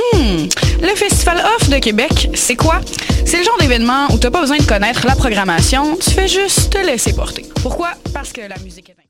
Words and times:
Hmm, 0.00 0.46
le 0.82 0.94
Festival 0.96 1.42
Off 1.56 1.68
de 1.68 1.78
Québec, 1.78 2.30
c'est 2.34 2.56
quoi? 2.56 2.80
C'est 3.24 3.38
le 3.38 3.44
genre 3.44 3.58
d'événement 3.58 4.06
où 4.10 4.18
t'as 4.18 4.30
pas 4.30 4.40
besoin 4.40 4.58
de 4.58 4.64
connaître 4.64 5.06
la 5.06 5.14
programmation, 5.14 5.96
tu 5.96 6.10
fais 6.10 6.28
juste 6.28 6.70
te 6.70 6.78
laisser 6.78 7.12
porter. 7.12 7.46
Pourquoi? 7.62 7.90
Parce 8.12 8.32
que 8.32 8.40
la 8.40 8.56
musique 8.58 8.90
est 8.90 9.09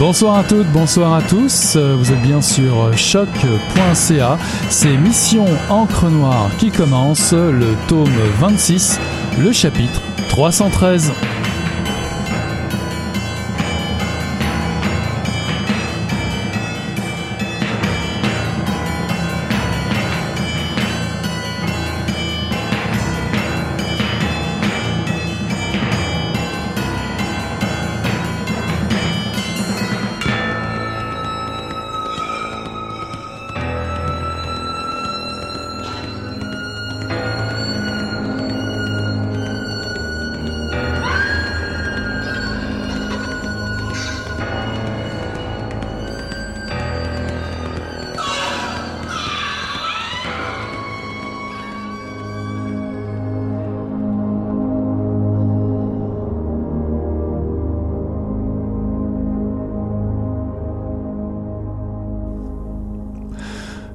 Bonsoir 0.00 0.38
à 0.38 0.44
toutes, 0.44 0.66
bonsoir 0.72 1.12
à 1.12 1.20
tous. 1.20 1.76
Euh, 1.76 1.94
vous 1.94 2.10
êtes 2.10 2.22
bien 2.22 2.40
sur 2.40 2.96
choc.ca. 2.96 4.38
C'est 4.70 4.96
Mission 4.96 5.44
Encre 5.68 6.08
Noire 6.08 6.48
qui 6.58 6.70
commence, 6.70 7.34
le 7.34 7.76
tome 7.86 8.08
26, 8.40 8.98
le 9.38 9.52
chapitre 9.52 10.00
313. 10.30 11.12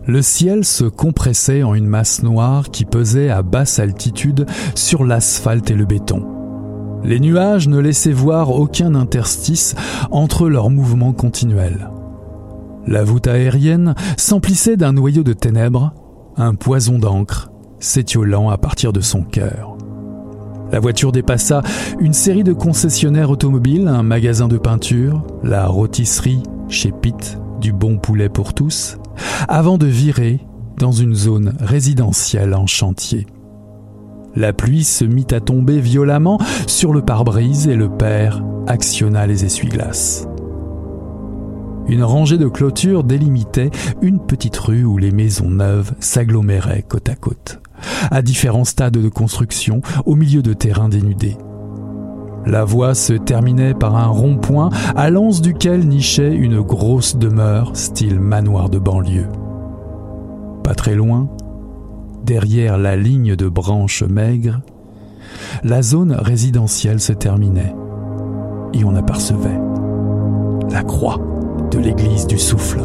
Le 0.07 0.21
ciel 0.21 0.63
se 0.66 0.85
compressait 0.85 1.63
en 1.63 1.73
une 1.73 1.88
masse 1.88 2.21
noire 2.21 2.69
qui 2.69 2.85
pesait 2.85 3.29
à 3.29 3.41
basse 3.41 3.79
altitude 3.79 4.45
sur 4.75 5.03
l'asphalte 5.03 5.71
et 5.71 5.75
le 5.75 5.85
béton. 5.85 6.23
Les 7.03 7.19
nuages 7.19 7.67
ne 7.67 7.79
laissaient 7.79 8.11
voir 8.11 8.51
aucun 8.51 8.94
interstice 8.94 9.75
entre 10.11 10.47
leurs 10.47 10.69
mouvements 10.69 11.13
continuels. 11.13 11.89
La 12.85 13.03
voûte 13.03 13.27
aérienne 13.27 13.95
s'emplissait 14.17 14.77
d'un 14.77 14.94
noyau 14.94 15.23
de 15.23 15.33
ténèbres, 15.33 15.94
un 16.38 16.53
poison 16.53 16.99
d'encre 16.99 17.51
s'étiolant 17.79 18.49
à 18.49 18.57
partir 18.57 18.94
de 18.94 19.01
son 19.01 19.23
cœur. 19.23 19.75
La 20.71 20.79
voiture 20.79 21.11
dépassa 21.11 21.61
une 21.99 22.13
série 22.13 22.44
de 22.44 22.53
concessionnaires 22.53 23.29
automobiles, 23.29 23.88
un 23.88 24.03
magasin 24.03 24.47
de 24.47 24.57
peinture, 24.57 25.23
la 25.44 25.67
rôtisserie 25.67 26.44
chez 26.67 26.91
Pitt, 26.91 27.39
du 27.61 27.71
bon 27.71 27.97
poulet 27.97 28.29
pour 28.29 28.53
tous, 28.53 28.97
avant 29.47 29.77
de 29.77 29.87
virer 29.87 30.39
dans 30.77 30.91
une 30.91 31.15
zone 31.15 31.53
résidentielle 31.59 32.53
en 32.53 32.67
chantier. 32.67 33.27
La 34.35 34.51
pluie 34.51 34.83
se 34.83 35.05
mit 35.05 35.27
à 35.31 35.39
tomber 35.39 35.79
violemment 35.79 36.39
sur 36.67 36.93
le 36.93 37.01
pare-brise 37.01 37.67
et 37.67 37.75
le 37.75 37.89
père 37.89 38.43
actionna 38.67 39.25
les 39.27 39.45
essuie-glaces. 39.45 40.27
Une 41.87 42.03
rangée 42.03 42.37
de 42.37 42.47
clôtures 42.47 43.03
délimitait 43.03 43.69
une 44.01 44.19
petite 44.19 44.57
rue 44.57 44.83
où 44.83 44.97
les 44.97 45.11
maisons 45.11 45.51
neuves 45.51 45.93
s'aggloméraient 45.99 46.83
côte 46.83 47.09
à 47.09 47.15
côte, 47.15 47.61
à 48.11 48.21
différents 48.21 48.65
stades 48.65 48.97
de 48.97 49.09
construction, 49.09 49.81
au 50.05 50.15
milieu 50.15 50.41
de 50.41 50.53
terrains 50.53 50.89
dénudés. 50.89 51.37
La 52.45 52.63
voie 52.63 52.94
se 52.94 53.13
terminait 53.13 53.73
par 53.73 53.95
un 53.95 54.07
rond-point 54.07 54.69
à 54.95 55.09
l'anse 55.09 55.41
duquel 55.41 55.88
nichait 55.88 56.33
une 56.33 56.61
grosse 56.61 57.17
demeure 57.17 57.75
style 57.75 58.19
manoir 58.19 58.69
de 58.69 58.78
banlieue. 58.78 59.28
Pas 60.63 60.75
très 60.75 60.95
loin, 60.95 61.28
derrière 62.23 62.78
la 62.78 62.95
ligne 62.95 63.35
de 63.35 63.47
branches 63.47 64.03
maigres, 64.03 64.61
la 65.63 65.81
zone 65.81 66.11
résidentielle 66.11 67.00
se 67.00 67.13
terminait 67.13 67.75
et 68.73 68.83
on 68.83 68.95
apercevait 68.95 69.59
la 70.69 70.83
croix 70.83 71.19
de 71.72 71.79
l'église 71.79 72.27
du 72.27 72.38
souffle. 72.38 72.81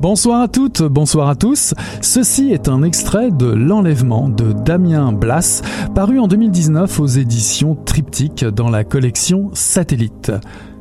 Bonsoir 0.00 0.40
à 0.40 0.48
toutes, 0.48 0.80
bonsoir 0.80 1.28
à 1.28 1.34
tous. 1.34 1.74
Ceci 2.00 2.52
est 2.52 2.68
un 2.68 2.82
extrait 2.82 3.30
de 3.30 3.44
L'enlèvement 3.44 4.30
de 4.30 4.52
Damien 4.52 5.12
Blas, 5.12 5.60
paru 5.94 6.18
en 6.18 6.26
2019 6.26 7.00
aux 7.00 7.06
éditions 7.06 7.74
Triptyque 7.74 8.46
dans 8.46 8.70
la 8.70 8.82
collection 8.82 9.50
Satellite. 9.52 10.32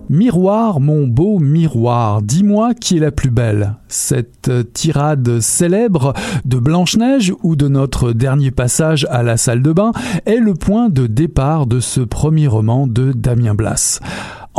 Miroir, 0.08 0.80
mon 0.80 1.06
beau 1.06 1.38
miroir, 1.38 2.22
dis-moi 2.22 2.74
qui 2.74 2.96
est 2.96 3.02
la 3.02 3.12
plus 3.12 3.30
belle. 3.30 3.76
Cette 3.90 4.72
tirade 4.72 5.42
célèbre 5.42 6.14
de 6.46 6.58
Blanche-Neige 6.58 7.34
ou 7.44 7.58
de 7.58 7.68
notre 7.68 8.14
dernier 8.14 8.52
passage 8.52 9.06
à 9.10 9.22
la 9.22 9.36
salle 9.36 9.62
de 9.62 9.74
bain 9.74 9.92
est 10.26 10.40
le 10.40 10.54
point 10.54 10.88
de 10.88 11.08
départ 11.08 11.68
de 11.68 11.82
ce 11.82 12.00
premier 12.00 12.48
roman 12.48 12.88
de 12.88 13.12
Damien 13.12 13.54
Blas. 13.54 14.00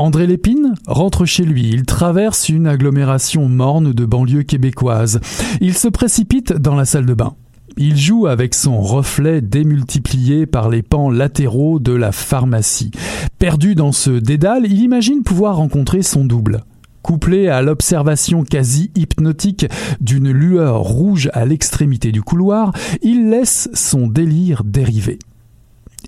André 0.00 0.26
Lépine 0.26 0.76
rentre 0.86 1.26
chez 1.26 1.44
lui. 1.44 1.68
Il 1.68 1.84
traverse 1.84 2.48
une 2.48 2.66
agglomération 2.66 3.50
morne 3.50 3.92
de 3.92 4.06
banlieue 4.06 4.44
québécoise. 4.44 5.20
Il 5.60 5.76
se 5.76 5.88
précipite 5.88 6.54
dans 6.54 6.74
la 6.74 6.86
salle 6.86 7.04
de 7.04 7.12
bain. 7.12 7.34
Il 7.76 7.98
joue 7.98 8.26
avec 8.26 8.54
son 8.54 8.80
reflet 8.80 9.42
démultiplié 9.42 10.46
par 10.46 10.70
les 10.70 10.80
pans 10.80 11.10
latéraux 11.10 11.80
de 11.80 11.92
la 11.92 12.12
pharmacie. 12.12 12.92
Perdu 13.38 13.74
dans 13.74 13.92
ce 13.92 14.08
dédale, 14.08 14.64
il 14.64 14.80
imagine 14.80 15.22
pouvoir 15.22 15.56
rencontrer 15.56 16.00
son 16.00 16.24
double. 16.24 16.64
Couplé 17.02 17.48
à 17.48 17.60
l'observation 17.60 18.42
quasi 18.42 18.90
hypnotique 18.96 19.66
d'une 20.00 20.30
lueur 20.30 20.78
rouge 20.80 21.28
à 21.34 21.44
l'extrémité 21.44 22.10
du 22.10 22.22
couloir, 22.22 22.72
il 23.02 23.28
laisse 23.28 23.68
son 23.74 24.06
délire 24.06 24.64
dériver. 24.64 25.18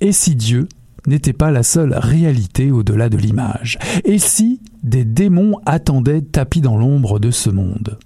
Et 0.01 0.13
si 0.13 0.35
Dieu 0.35 0.67
n'était 1.07 1.33
pas 1.33 1.51
la 1.51 1.63
seule 1.63 1.95
réalité 1.95 2.71
au-delà 2.71 3.09
de 3.09 3.17
l'image. 3.17 3.79
Et 4.05 4.19
si 4.19 4.61
des 4.83 5.05
démons 5.05 5.59
attendaient 5.67 6.23
tapis 6.23 6.61
dans 6.61 6.77
l'ombre 6.77 7.19
de 7.19 7.31
ce 7.31 7.51
monde? 7.51 7.99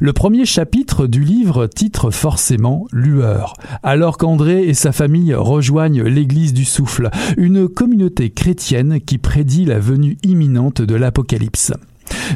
Le 0.00 0.12
premier 0.12 0.46
chapitre 0.46 1.06
du 1.06 1.22
livre 1.22 1.66
titre 1.66 2.10
forcément 2.10 2.86
Lueur, 2.90 3.54
alors 3.82 4.16
qu'André 4.16 4.64
et 4.64 4.74
sa 4.74 4.92
famille 4.92 5.34
rejoignent 5.34 6.04
l'Église 6.04 6.54
du 6.54 6.64
Souffle, 6.64 7.10
une 7.36 7.68
communauté 7.68 8.30
chrétienne 8.30 9.00
qui 9.00 9.18
prédit 9.18 9.66
la 9.66 9.78
venue 9.78 10.16
imminente 10.22 10.80
de 10.80 10.94
l'Apocalypse. 10.94 11.72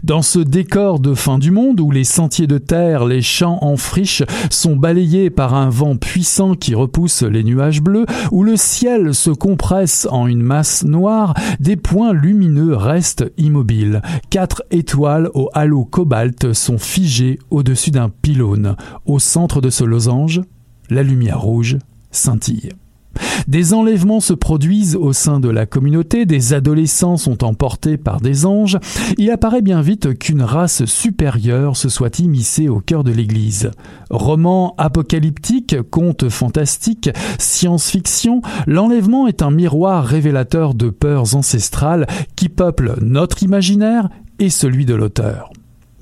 Dans 0.03 0.23
ce 0.23 0.39
décor 0.39 1.01
de 1.01 1.15
fin 1.15 1.39
du 1.39 1.51
monde 1.51 1.81
où 1.81 1.91
les 1.91 2.05
sentiers 2.05 2.47
de 2.47 2.59
terre, 2.59 3.05
les 3.05 3.23
champs 3.23 3.59
en 3.63 3.77
friche 3.77 4.23
sont 4.51 4.77
balayés 4.77 5.31
par 5.31 5.55
un 5.55 5.69
vent 5.69 5.97
puissant 5.97 6.55
qui 6.55 6.75
repousse 6.75 7.23
les 7.23 7.45
nuages 7.45 7.83
bleus, 7.83 8.07
où 8.31 8.43
le 8.43 8.57
ciel 8.57 9.15
se 9.15 9.31
compresse 9.31 10.07
en 10.11 10.27
une 10.27 10.43
masse 10.43 10.85
noire, 10.85 11.35
des 11.61 11.77
points 11.77 12.13
lumineux 12.13 12.75
restent 12.75 13.31
immobiles. 13.39 14.03
Quatre 14.31 14.63
étoiles 14.71 15.31
au 15.35 15.49
halo 15.55 15.85
cobalt 15.85 16.53
sont 16.53 16.79
figées 16.79 17.39
au-dessus 17.51 17.91
d'un 17.91 18.09
pylône. 18.09 18.77
Au 19.07 19.19
centre 19.19 19.61
de 19.61 19.71
ce 19.71 19.85
losange, 19.85 20.41
la 20.91 21.03
lumière 21.03 21.41
rouge 21.41 21.79
scintille. 22.11 22.71
Des 23.49 23.75
enlèvements 23.75 24.21
se 24.21 24.33
produisent 24.33 24.97
au 24.97 25.13
sein 25.13 25.41
de 25.41 25.49
la 25.49 25.67
communauté, 25.67 26.27
des 26.27 26.53
adolescents 26.53 27.17
sont 27.17 27.45
emportés 27.45 27.97
par 27.97 28.21
des 28.21 28.47
anges, 28.47 28.79
il 29.19 29.31
apparaît 29.31 29.63
bien 29.63 29.81
vite 29.83 30.19
qu'une 30.19 30.43
race 30.43 30.85
supérieure 30.85 31.77
se 31.77 31.89
soit 31.89 32.19
immiscée 32.19 32.69
au 32.69 32.81
cœur 32.81 33.05
de 33.05 33.13
l'Église. 33.13 33.71
Romans 34.11 34.75
apocalyptiques, 34.79 35.77
contes 35.91 36.29
fantastiques, 36.29 37.11
science-fiction, 37.39 38.43
l'enlèvement 38.67 39.27
est 39.27 39.43
un 39.43 39.51
miroir 39.51 40.05
révélateur 40.05 40.75
de 40.75 40.91
peurs 40.91 41.35
ancestrales 41.37 42.07
qui 42.37 42.49
peuplent 42.49 42.97
notre 43.01 43.43
imaginaire 43.43 44.09
et 44.39 44.51
celui 44.51 44.87
de 44.87 44.95
l'auteur. 44.95 45.53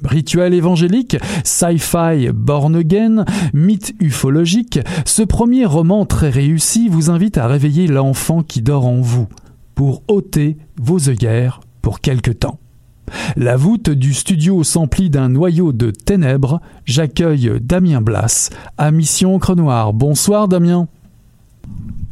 Rituel 0.05 0.55
évangélique, 0.55 1.17
sci-fi 1.45 2.31
born 2.33 2.77
again, 2.77 3.25
mythe 3.53 3.95
ufologique, 4.01 4.81
ce 5.05 5.23
premier 5.23 5.67
roman 5.67 6.07
très 6.07 6.31
réussi 6.31 6.89
vous 6.89 7.11
invite 7.11 7.39
à 7.39 7.47
réveiller 7.47 7.87
l'enfant 7.87 8.43
qui 8.43 8.63
dort 8.63 8.87
en 8.87 9.01
vous, 9.01 9.29
pour 9.75 10.03
ôter 10.09 10.57
vos 10.81 11.09
œillères 11.09 11.61
pour 11.83 12.01
quelque 12.01 12.31
temps. 12.31 12.59
La 13.37 13.57
voûte 13.57 13.91
du 13.91 14.15
studio 14.15 14.63
s'emplit 14.63 15.11
d'un 15.11 15.29
noyau 15.29 15.73
de 15.73 15.91
ténèbres. 15.91 16.61
J'accueille 16.85 17.53
Damien 17.61 18.01
Blas 18.01 18.51
à 18.79 18.91
Mission 18.91 19.35
Encre 19.35 19.57
Noire. 19.57 19.93
Bonsoir 19.93 20.49
Damien. 20.49 20.87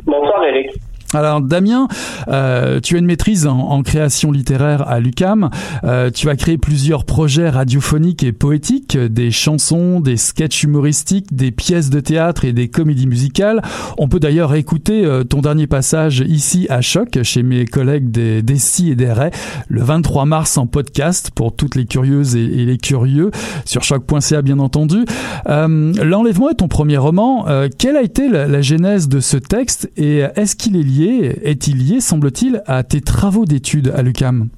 Bonsoir 0.05 0.45
Eric. 0.45 0.88
Alors 1.15 1.41
Damien, 1.41 1.89
euh, 2.29 2.81
tu 2.81 2.97
as 2.97 2.99
une 2.99 3.07
maîtrise 3.07 3.47
en, 3.47 3.83
création 3.83 4.31
littéraire 4.31 4.87
à 4.87 5.01
l'UCAM. 5.01 5.49
Euh, 5.85 6.11
tu 6.11 6.29
as 6.29 6.37
créé 6.37 6.59
plusieurs 6.59 7.05
projets 7.05 7.49
radiophoniques 7.49 8.23
et 8.25 8.33
poétiques, 8.33 8.99
des 8.99 9.31
chansons, 9.31 10.01
des 10.01 10.19
sketchs 10.19 10.65
humoristiques, 10.65 11.35
des 11.35 11.51
pièces 11.51 11.89
de 11.89 12.01
théâtre 12.01 12.45
et 12.45 12.53
des 12.53 12.69
comédies 12.69 13.07
musicales. 13.07 13.63
On 13.97 14.09
peut 14.09 14.21
d'ailleurs 14.21 14.55
écouter 14.55 15.07
euh, 15.07 15.25
ton 15.25 15.41
dernier 15.41 15.67
passage 15.67 16.23
ici 16.27 16.67
à 16.69 16.83
Choc, 16.83 17.23
chez 17.23 17.43
mes 17.43 17.65
collègues 17.65 18.11
des, 18.11 18.43
des 18.43 18.59
et 18.91 18.95
des 18.95 19.11
Ray, 19.11 19.31
le 19.69 19.83
23 19.83 20.27
mars 20.27 20.59
en 20.59 20.67
podcast 20.67 21.31
pour 21.35 21.57
toutes 21.57 21.75
les 21.75 21.87
curieuses 21.87 22.37
et, 22.37 22.47
les 22.47 22.77
curieux, 22.77 23.31
sur 23.65 23.83
choc.ca 23.83 24.43
bien 24.43 24.59
entendu. 24.59 25.05
L'enlèvement 25.47 26.51
est 26.51 26.57
ton 26.57 26.69
premier 26.69 26.99
roman. 26.99 27.47
quelle 27.79 27.97
a 27.97 28.03
été 28.03 28.29
la, 28.29 28.47
la 28.47 28.61
genèse 28.61 29.09
de 29.09 29.21
ce 29.21 29.37
texte 29.37 29.91
et 29.97 30.19
est-ce 30.35 30.57
qu'il 30.57 30.77
est 30.77 30.83
lié 30.83 30.98
est-il 31.01 31.77
lié, 31.77 32.01
semble-t-il, 32.01 32.63
à 32.67 32.83
tes 32.83 33.01
travaux 33.01 33.45
d'études 33.45 33.93
à 33.97 34.03
l'UCAM? 34.03 34.49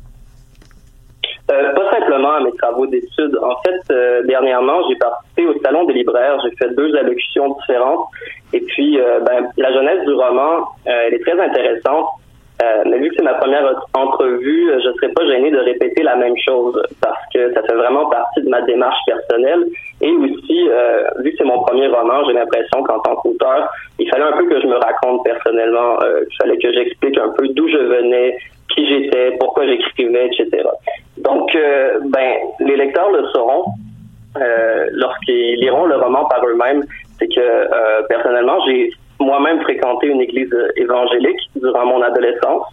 Euh, 1.50 1.72
pas 1.75 1.90
simplement 1.90 2.32
à 2.32 2.40
mes 2.40 2.52
travaux 2.52 2.87
d'études. 2.87 3.37
En 3.42 3.56
fait, 3.62 3.92
euh, 3.92 4.22
dernièrement, 4.25 4.81
j'ai 4.88 4.96
participé 4.96 5.46
au 5.46 5.60
Salon 5.62 5.84
des 5.84 5.94
libraires. 5.94 6.38
J'ai 6.44 6.54
fait 6.56 6.75
deux 6.75 6.94
allocutions 6.96 7.56
différentes. 7.60 8.06
Et 8.52 8.60
puis, 8.60 9.00
euh, 9.00 9.20
ben, 9.20 9.48
la 9.56 9.72
jeunesse 9.72 10.04
du 10.06 10.12
roman, 10.12 10.69
elle 10.84 11.14
est 11.14 11.25
très 11.25 11.40
intéressante. 11.40 12.06
mais 12.87 12.98
vu 12.98 13.08
que 13.08 13.16
c'est 13.16 13.25
ma 13.25 13.34
première 13.34 13.64
entrevue, 13.94 14.70
je 14.82 14.88
ne 14.88 14.94
serais 14.94 15.12
pas 15.12 15.26
gêné 15.26 15.50
de 15.50 15.58
répéter 15.58 16.02
la 16.02 16.16
même 16.16 16.37
chose 16.44 16.81
parce 17.00 17.22
que 17.34 17.52
ça 17.54 17.62
fait 17.62 17.75
vraiment 17.75 18.06
partie 18.06 18.42
de 18.42 18.48
ma 18.48 18.60
démarche 18.62 19.00
personnelle. 19.06 19.64
Et 20.02 20.11
aussi, 20.11 20.69
vu 21.19 21.31
que 21.31 21.37
c'est 21.37 21.44
mon 21.44 21.62
premier 21.62 21.87
roman, 21.88 22.25
j'ai 22.26 22.32
l'impression 22.32 22.82
qu'en 22.82 23.00
tant 23.00 23.17
qu'auteur, 23.17 23.69
il 23.99 24.08
fallait 24.08 24.25
un 24.25 24.32
peu 24.32 24.47
que 24.49 24.61
je 24.61 24.67
me 24.67 24.76
raconte 24.76 25.23
personnellement. 25.25 25.99
il 26.02 26.37
fallait 26.41 26.56
que 26.56 26.73
j'explique 26.73 27.19
un 27.19 27.29
peu 27.37 27.49
d'où 27.49 27.69
je 27.69 27.76
venais, 27.76 28.35
qui 28.75 28.87
j'étais, 28.87 29.37
pourquoi 29.38 29.67
j'écrivais, 29.67 30.26
etc. 30.26 30.62
Donc, 31.19 31.55
euh, 31.55 31.99
ben, 32.06 32.35
les 32.61 32.76
lecteurs 32.76 33.11
le 33.11 33.26
sauront 33.29 33.64
euh, 34.37 34.87
lorsqu'ils 34.93 35.61
liront 35.61 35.87
le 35.87 35.97
roman 35.97 36.25
par 36.26 36.44
eux-mêmes. 36.47 36.85
C'est 37.19 37.29
que 37.29 37.41
euh, 37.41 38.02
personnellement, 38.08 38.58
j'ai 38.67 38.91
moi-même 39.19 39.61
fréquenté 39.62 40.06
une 40.06 40.20
église 40.20 40.55
évangélique 40.76 41.50
durant 41.56 41.87
mon 41.87 42.02
adolescence. 42.02 42.64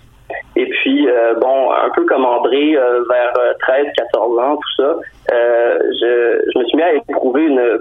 Et 0.55 0.65
puis, 0.65 1.07
bon, 1.39 1.71
un 1.71 1.89
peu 1.95 2.05
comme 2.05 2.25
André, 2.25 2.73
vers 3.09 3.33
13, 3.59 3.85
14 3.95 4.39
ans, 4.39 4.55
tout 4.57 4.83
ça, 4.83 4.95
je, 5.29 6.59
me 6.59 6.65
suis 6.65 6.77
mis 6.77 6.83
à 6.83 6.93
éprouver 6.93 7.43
une 7.43 7.79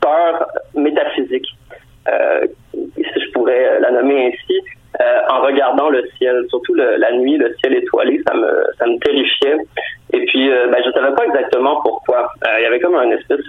peur 0.00 0.48
métaphysique, 0.74 1.46
si 2.74 3.02
je 3.04 3.32
pourrais 3.32 3.80
la 3.80 3.90
nommer 3.92 4.26
ainsi. 4.26 4.60
Euh, 5.00 5.20
en 5.30 5.42
regardant 5.42 5.90
le 5.90 6.02
ciel, 6.16 6.44
surtout 6.48 6.74
la 6.74 7.12
nuit, 7.12 7.36
le 7.36 7.54
ciel 7.60 7.76
étoilé, 7.76 8.20
ça 8.26 8.34
me 8.34 8.64
ça 8.78 8.86
me 8.86 8.98
terrifiait. 8.98 9.56
Et 10.12 10.24
puis, 10.24 10.50
euh, 10.50 10.66
ben, 10.68 10.82
je 10.84 10.90
savais 10.90 11.14
pas 11.14 11.24
exactement 11.26 11.80
pourquoi. 11.82 12.32
Euh, 12.46 12.58
il 12.58 12.62
y 12.62 12.66
avait 12.66 12.80
comme 12.80 12.96
une 12.96 13.12
espèce 13.12 13.47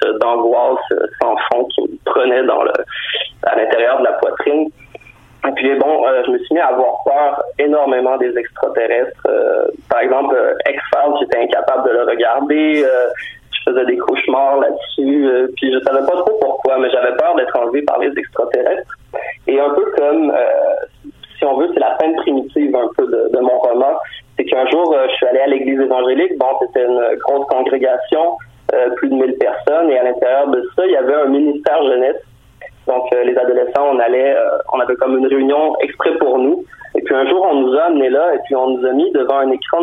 devant 39.20 39.40
un 39.40 39.52
écran 39.52 39.79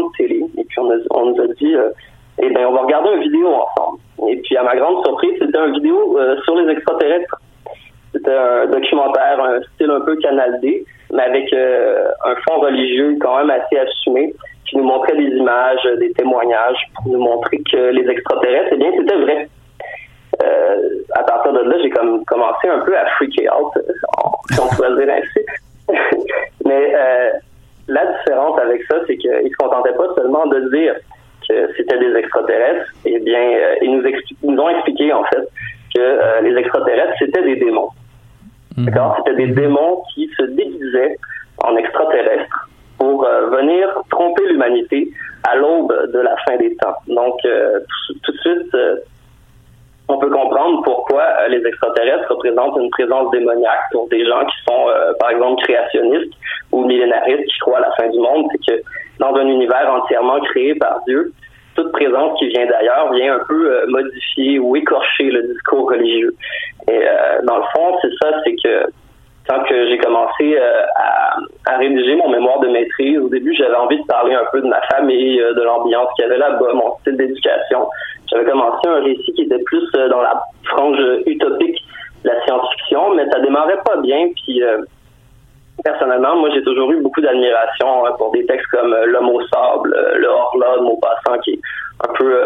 des 39.46 39.52
démons 39.52 40.02
qui 40.14 40.30
se 40.36 40.42
déguisaient 40.42 41.16
en 41.64 41.76
extraterrestres 41.76 42.68
pour 42.98 43.24
euh, 43.24 43.46
venir 43.48 43.88
tromper 44.10 44.46
l'humanité 44.46 45.10
à 45.48 45.56
l'aube 45.56 45.92
de 46.12 46.18
la 46.18 46.36
fin 46.46 46.56
des 46.56 46.74
temps. 46.76 46.96
Donc, 47.08 47.34
euh, 47.44 47.80
tout, 48.22 48.32
de 48.32 48.38
suite, 48.38 48.74
euh, 48.74 48.96
on 50.08 50.18
peut 50.18 50.30
comprendre 50.30 50.82
pourquoi 50.82 51.48
les 51.48 51.64
extraterrestres 51.66 52.30
représentent 52.30 52.76
une 52.78 52.90
présence 52.90 53.30
démoniaque 53.30 53.90
pour 53.92 54.08
des 54.08 54.24
gens 54.24 54.44
qui 54.46 54.56
sont, 54.68 54.86
par 55.18 55.30
exemple, 55.30 55.60
créationnistes 55.64 56.32
ou 56.70 56.84
millénaristes 56.84 57.44
qui 57.44 57.58
croient 57.58 57.78
à 57.78 57.80
la 57.80 57.90
fin 57.92 58.08
du 58.08 58.18
monde. 58.20 58.46
C'est 58.52 58.72
que 58.72 58.82
dans 59.18 59.34
un 59.34 59.46
univers 59.46 59.92
entièrement 59.92 60.38
créé 60.42 60.76
par 60.76 61.00
Dieu, 61.08 61.32
toute 61.74 61.90
présence 61.90 62.38
qui 62.38 62.46
vient 62.48 62.66
d'ailleurs 62.66 63.12
vient 63.14 63.34
un 63.34 63.44
peu 63.48 63.86
modifier 63.88 64.60
ou 64.60 64.76
écorcher 64.76 65.24
le 65.24 65.42
discours 65.42 65.90
religieux. 65.90 66.36
Et 66.88 67.00
dans 67.42 67.56
le 67.56 67.64
fond, 67.74 67.98
c'est 68.00 68.12
ça, 68.22 68.30
c'est 68.44 68.54
que 68.62 68.86
quand 69.48 69.62
que 69.64 69.88
j'ai 69.88 69.98
commencé 69.98 70.56
euh, 70.58 70.82
à, 71.66 71.76
rédiger 71.76 72.16
mon 72.16 72.28
mémoire 72.28 72.60
de 72.60 72.68
maîtrise, 72.68 73.18
au 73.18 73.28
début, 73.28 73.54
j'avais 73.54 73.76
envie 73.76 74.00
de 74.00 74.06
parler 74.06 74.34
un 74.34 74.44
peu 74.50 74.60
de 74.60 74.66
ma 74.66 74.80
famille, 74.82 75.40
euh, 75.40 75.54
de 75.54 75.62
l'ambiance 75.62 76.08
qu'il 76.16 76.24
y 76.24 76.28
avait 76.28 76.38
là-bas, 76.38 76.72
mon 76.74 76.96
style 76.98 77.16
d'éducation. 77.16 77.88
J'avais 78.30 78.44
commencé 78.44 78.88
un 78.88 79.02
récit 79.02 79.32
qui 79.34 79.42
était 79.42 79.62
plus 79.64 79.88
dans 80.10 80.22
la 80.22 80.42
frange 80.64 80.98
utopique 81.26 81.78
de 82.24 82.30
la 82.30 82.44
science-fiction, 82.44 83.14
mais 83.14 83.28
ça 83.30 83.38
démarrait 83.40 83.80
pas 83.84 83.98
bien. 83.98 84.28
Puis 84.34 84.60
personnellement, 85.84 86.34
moi, 86.34 86.50
j'ai 86.52 86.62
toujours 86.64 86.90
eu 86.90 87.00
beaucoup 87.00 87.20
d'admiration 87.20 88.02
pour 88.18 88.32
des 88.32 88.44
textes 88.46 88.66
comme 88.72 88.96
L'homme 89.06 89.28
au 89.28 89.40
sable, 89.46 89.96
Le 90.16 90.26
Horla 90.26 90.78
de 90.78 90.82
Maupassant, 90.82 91.38
qui 91.44 91.52
est 91.52 91.60
un 92.08 92.12
peu 92.14 92.42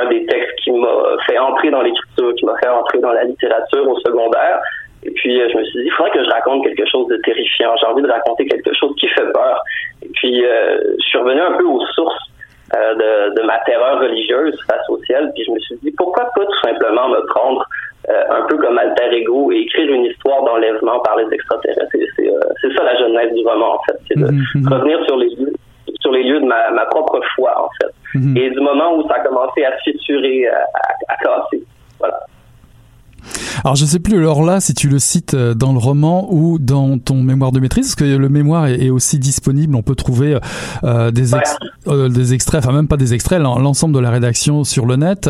un 0.00 0.08
des 0.08 0.26
textes 0.26 0.56
qui 0.62 0.72
m'a 0.72 0.88
fait 1.26 1.38
entrer 1.38 1.70
dans 1.70 1.82
l'écriture, 1.82 2.34
qui 2.34 2.44
m'a 2.44 2.56
fait 2.58 2.68
entrer 2.68 2.98
dans 2.98 3.12
la 3.12 3.24
littérature 3.24 3.88
au 3.88 3.98
secondaire. 4.00 4.60
Et 5.04 5.10
puis, 5.10 5.38
je 5.38 5.56
me 5.56 5.64
suis 5.64 5.80
dit, 5.80 5.86
il 5.86 5.92
faudrait 5.92 6.10
que 6.10 6.24
je 6.24 6.30
raconte 6.30 6.64
quelque 6.64 6.86
chose 6.88 7.06
de 7.08 7.16
terrifiant. 7.18 7.74
J'ai 7.80 7.86
envie 7.86 8.02
de 8.02 8.10
raconter 8.10 8.46
quelque 8.46 8.74
chose 8.74 8.94
qui 8.98 9.08
fait 9.08 9.30
peur. 9.32 9.62
Et 10.02 10.08
puis, 10.14 10.42
je 10.42 11.04
suis 11.06 11.18
revenu 11.18 11.40
un 11.40 11.52
peu 11.52 11.64
aux 11.64 11.84
sources 11.94 12.30
de, 12.72 13.34
de, 13.34 13.46
ma 13.46 13.58
terreur 13.60 14.00
religieuse 14.00 14.58
face 14.68 14.88
au 14.88 14.98
ciel. 15.04 15.30
Puis, 15.34 15.44
je 15.44 15.52
me 15.52 15.58
suis 15.60 15.76
dit, 15.82 15.92
pourquoi 15.96 16.24
pas 16.34 16.44
tout 16.44 16.60
simplement 16.62 17.08
me 17.08 17.24
prendre 17.26 17.64
euh, 18.08 18.22
un 18.30 18.46
peu 18.46 18.56
comme 18.56 18.78
alter 18.78 19.12
ego 19.12 19.52
et 19.52 19.58
écrire 19.58 19.92
une 19.92 20.04
histoire 20.04 20.42
d'enlèvement 20.42 20.98
par 21.00 21.16
les 21.16 21.26
extraterrestres. 21.30 21.90
C'est 22.16 22.30
euh, 22.30 22.74
ça 22.74 22.84
la 22.84 22.96
jeunesse 22.96 23.34
du 23.34 23.46
roman, 23.46 23.74
en 23.74 23.78
fait. 23.82 23.98
C'est 24.08 24.18
de 24.18 24.24
mhm, 24.24 24.44
mhm. 24.54 24.72
revenir 24.72 25.04
sur 25.04 25.16
les 25.18 25.28
lieux 25.34 25.52
sur 26.00 26.12
les 26.12 26.22
lieux 26.22 26.40
de 26.40 26.46
ma, 26.46 26.70
ma 26.70 26.86
propre 26.86 27.20
foi, 27.34 27.52
en 27.60 27.68
fait. 27.80 27.92
Mhm. 28.14 28.36
Et 28.36 28.50
du 28.50 28.60
moment 28.60 28.96
où 28.96 29.06
ça 29.08 29.16
a 29.16 29.20
commencé 29.20 29.62
à 29.62 29.76
fissurer, 29.78 30.46
à, 30.46 30.56
à, 30.56 31.12
à 31.12 31.16
casser. 31.16 31.62
Voilà. 31.98 32.18
Alors 33.64 33.76
je 33.76 33.84
sais 33.84 33.98
plus 33.98 34.18
alors 34.18 34.42
là 34.42 34.60
si 34.60 34.74
tu 34.74 34.88
le 34.88 34.98
cites 34.98 35.34
euh, 35.34 35.54
dans 35.54 35.72
le 35.72 35.78
roman 35.78 36.28
ou 36.32 36.58
dans 36.58 36.98
ton 36.98 37.22
mémoire 37.22 37.52
de 37.52 37.60
maîtrise, 37.60 37.86
parce 37.86 37.94
que 37.96 38.04
le 38.04 38.28
mémoire 38.28 38.66
est, 38.66 38.90
aussi 38.90 39.18
disponible. 39.18 39.74
On 39.74 39.82
peut 39.82 39.94
trouver 39.94 40.38
euh, 40.84 41.10
des, 41.10 41.34
euh, 41.86 42.08
des 42.08 42.34
extraits, 42.34 42.64
enfin 42.64 42.72
même 42.72 42.88
pas 42.88 42.96
des 42.96 43.14
extraits, 43.14 43.40
l'ensemble 43.40 43.94
de 43.94 43.98
la 43.98 44.10
rédaction 44.10 44.64
sur 44.64 44.86
le 44.86 44.96
net. 44.96 45.28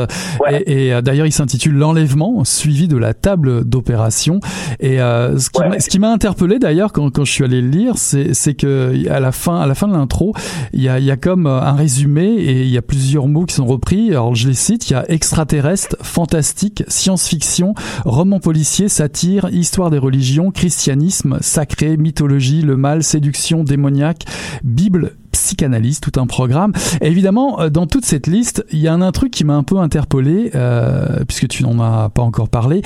Et, 0.51 0.89
et 0.89 1.03
d'ailleurs 1.03 1.27
il 1.27 1.33
s'intitule 1.33 1.75
L'enlèvement 1.75 2.45
suivi 2.45 2.89
de 2.89 2.97
la 2.97 3.15
table 3.15 3.65
d'opération. 3.65 4.41
Et 4.81 4.99
ce 4.99 5.89
qui 5.89 5.99
m'a 5.99 6.11
interpellé 6.11 6.59
d'ailleurs 6.59 6.93
quand, 6.93 7.11
quand 7.11 7.25
je 7.25 7.33
suis 7.33 7.45
allé 7.45 7.61
le 7.61 7.69
lire, 7.69 7.95
c'est 7.97 8.55
que 8.55 9.09
à 9.09 9.21
la 9.21 9.33
fin 9.33 9.61
à 9.61 9.67
la 9.67 9.75
fin 9.75 9.89
de 9.89 9.93
l'intro, 9.93 10.35
il 10.73 10.83
y 10.83 10.89
a 10.89 10.99
il 10.99 11.05
y 11.05 11.11
a 11.11 11.17
comme 11.17 11.47
un 11.47 11.73
résumé 11.73 12.25
et 12.25 12.63
il 12.63 12.71
y 12.71 12.79
a 12.79 12.83
plusieurs 12.83 13.29
mots 13.29 13.45
qui 13.45 13.55
sont 13.55 13.67
repris. 13.67 14.11
Alors 14.11 14.35
je 14.35 14.49
les 14.49 14.55
cite. 14.55 14.91
Il 14.91 14.93
y 14.93 14.97
a 14.97 15.11
extraterrestre, 15.11 15.97
fantastique, 16.03 16.85
science-fiction 16.89 17.75
roman 18.19 18.41
policier, 18.41 18.89
satire, 18.89 19.49
histoire 19.53 19.91
des 19.91 19.99
religions, 19.99 20.51
christianisme, 20.51 21.39
sacré, 21.41 21.97
mythologie, 21.97 22.63
le 22.63 22.77
mal, 22.77 23.05
séduction, 23.05 23.63
démoniaque, 23.63 24.25
Bible, 24.65 25.13
psychanalyse, 25.31 26.01
tout 26.01 26.19
un 26.19 26.27
programme. 26.27 26.73
évidemment, 27.01 27.61
euh, 27.61 27.69
dans 27.69 27.87
toute 27.87 28.05
cette 28.05 28.27
liste, 28.27 28.67
il 28.73 28.81
y 28.81 28.89
a 28.89 28.93
un, 28.93 29.13
truc 29.13 29.31
qui 29.31 29.45
m'a 29.45 29.55
un 29.55 29.63
peu 29.63 29.77
interpellé, 29.77 30.51
euh, 30.57 31.23
puisque 31.29 31.47
tu 31.47 31.63
n'en 31.63 31.79
as 31.79 32.09
pas 32.09 32.23
encore 32.23 32.49
parlé. 32.49 32.83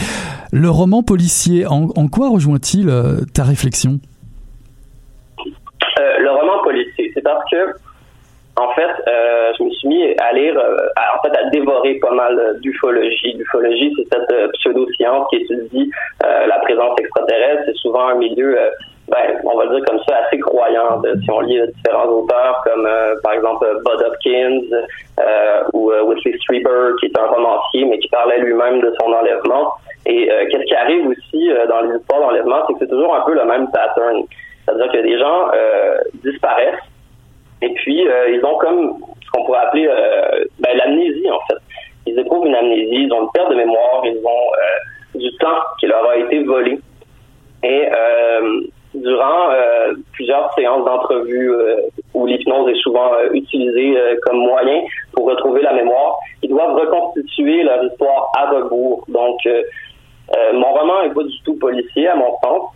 Le 0.53 0.69
roman 0.69 1.03
policier, 1.03 1.65
en, 1.67 1.89
quoi 2.09 2.29
rejoint-il 2.29 2.91
euh, 2.91 3.23
ta 3.33 3.45
réflexion? 3.45 4.01
Le 5.97 6.31
roman 6.31 6.63
policier, 6.63 7.11
c'est 7.15 7.23
parce 7.23 7.51
que 7.51 7.57
en 8.57 8.69
fait, 8.73 8.91
euh, 9.09 9.53
je 9.59 9.65
me 9.65 9.71
suis 9.71 9.89
mis 9.89 10.15
à 10.19 10.33
lire, 10.33 10.59
euh, 10.59 10.77
à, 10.97 11.17
en 11.17 11.23
fait, 11.23 11.35
à 11.39 11.49
dévorer 11.49 11.95
pas 11.95 12.11
mal 12.11 12.59
d'ufologie. 12.61 13.33
L'ufologie, 13.39 13.95
c'est 13.97 14.15
cette 14.15 14.31
euh, 14.31 14.49
pseudo-science 14.59 15.27
qui 15.31 15.37
étudie 15.37 15.91
la 16.23 16.59
présence 16.61 16.99
extraterrestre. 16.99 17.63
C'est 17.67 17.77
souvent 17.77 18.09
un 18.09 18.15
milieu, 18.15 18.57
ben, 19.09 19.41
on 19.45 19.57
va 19.57 19.67
dire 19.67 19.85
comme 19.87 19.99
ça, 20.07 20.17
assez 20.27 20.39
croyant. 20.39 21.01
si 21.23 21.31
on 21.31 21.41
lit 21.41 21.61
différents 21.77 22.07
auteurs, 22.07 22.63
comme 22.65 22.89
par 23.23 23.33
exemple 23.33 23.67
Bud 23.85 24.07
Hopkins 24.07 24.61
ou 25.73 25.91
Whitley 26.05 26.37
Strieber, 26.43 26.93
qui 27.01 27.07
est 27.07 27.19
un 27.19 27.27
romancier, 27.27 27.85
mais 27.87 27.99
qui 27.99 28.09
parlait 28.09 28.39
lui-même 28.39 28.81
de 28.81 28.95
son 29.01 29.13
enlèvement. 29.13 29.75
Et 30.07 30.29
qu'est-ce 30.51 30.65
qui 30.65 30.75
arrive 30.75 31.09
aussi 31.09 31.51
dans 31.69 31.81
les 31.83 31.97
histoires 31.97 32.21
d'enlèvement, 32.21 32.63
c'est 32.67 32.75
que 32.75 32.79
c'est 32.81 32.91
toujours 32.91 33.15
un 33.15 33.23
peu 33.23 33.35
le 33.35 33.45
même 33.45 33.69
pattern. 33.73 34.23
C'est-à-dire 34.65 34.93
que 34.93 34.99
des 34.99 35.19
gens 35.19 35.51
disparaissent 36.23 36.92
et 37.63 37.71
puis, 37.75 38.07
euh, 38.09 38.31
ils 38.31 38.45
ont 38.45 38.59
comme 38.59 38.99
ce 39.25 39.31
qu'on 39.31 39.45
pourrait 39.45 39.61
appeler 39.61 39.87
euh, 39.87 40.45
ben, 40.59 40.77
l'amnésie, 40.77 41.31
en 41.31 41.39
fait. 41.47 41.59
Ils 42.07 42.19
éprouvent 42.19 42.47
une 42.47 42.55
amnésie, 42.55 43.05
ils 43.05 43.13
ont 43.13 43.23
une 43.23 43.31
perte 43.33 43.51
de 43.51 43.55
mémoire, 43.55 44.03
ils 44.05 44.19
ont 44.19 44.29
euh, 44.29 45.19
du 45.19 45.31
temps 45.37 45.61
qui 45.79 45.87
leur 45.87 46.05
a 46.09 46.17
été 46.17 46.43
volé. 46.43 46.81
Et 47.63 47.89
durant 48.93 49.51
plusieurs 50.15 50.53
séances 50.55 50.85
d'entrevue 50.85 51.53
où 52.13 52.27
l'hypnose 52.27 52.71
est 52.71 52.81
souvent 52.81 53.09
utilisée 53.33 53.97
comme 54.23 54.39
moyen 54.39 54.83
pour 55.13 55.27
retrouver 55.27 55.63
la 55.63 55.73
mémoire, 55.73 56.17
ils 56.43 56.51
doivent 56.51 56.75
reconstituer 56.75 57.63
leur 57.63 57.85
histoire 57.85 58.33
à 58.37 58.51
rebours. 58.51 59.05
Donc, 59.07 59.39
mon 60.55 60.73
roman 60.73 61.05
n'est 61.05 61.15
pas 61.15 61.23
du 61.23 61.41
tout 61.45 61.55
policier 61.55 62.09
à 62.09 62.17
mon 62.17 62.37
sens, 62.43 62.73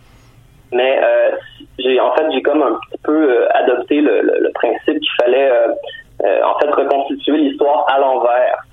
mais 0.71 0.99
euh, 1.01 1.31
j'ai 1.79 1.99
en 1.99 2.13
fait 2.15 2.25
j'ai 2.31 2.41
comme 2.41 2.61
un 2.61 2.73
petit 2.73 3.01
peu 3.03 3.31
euh, 3.31 3.47
adopté 3.53 4.01
le, 4.01 4.21
le, 4.21 4.51
principe 4.53 4.99
qu'il 4.99 5.11
fallait 5.21 5.49
euh, 5.49 6.41
en 6.43 6.57
fait 6.59 6.69
reconstituer 6.71 7.37
l'histoire 7.37 7.85
à 7.93 7.99
l'envers. 7.99 8.63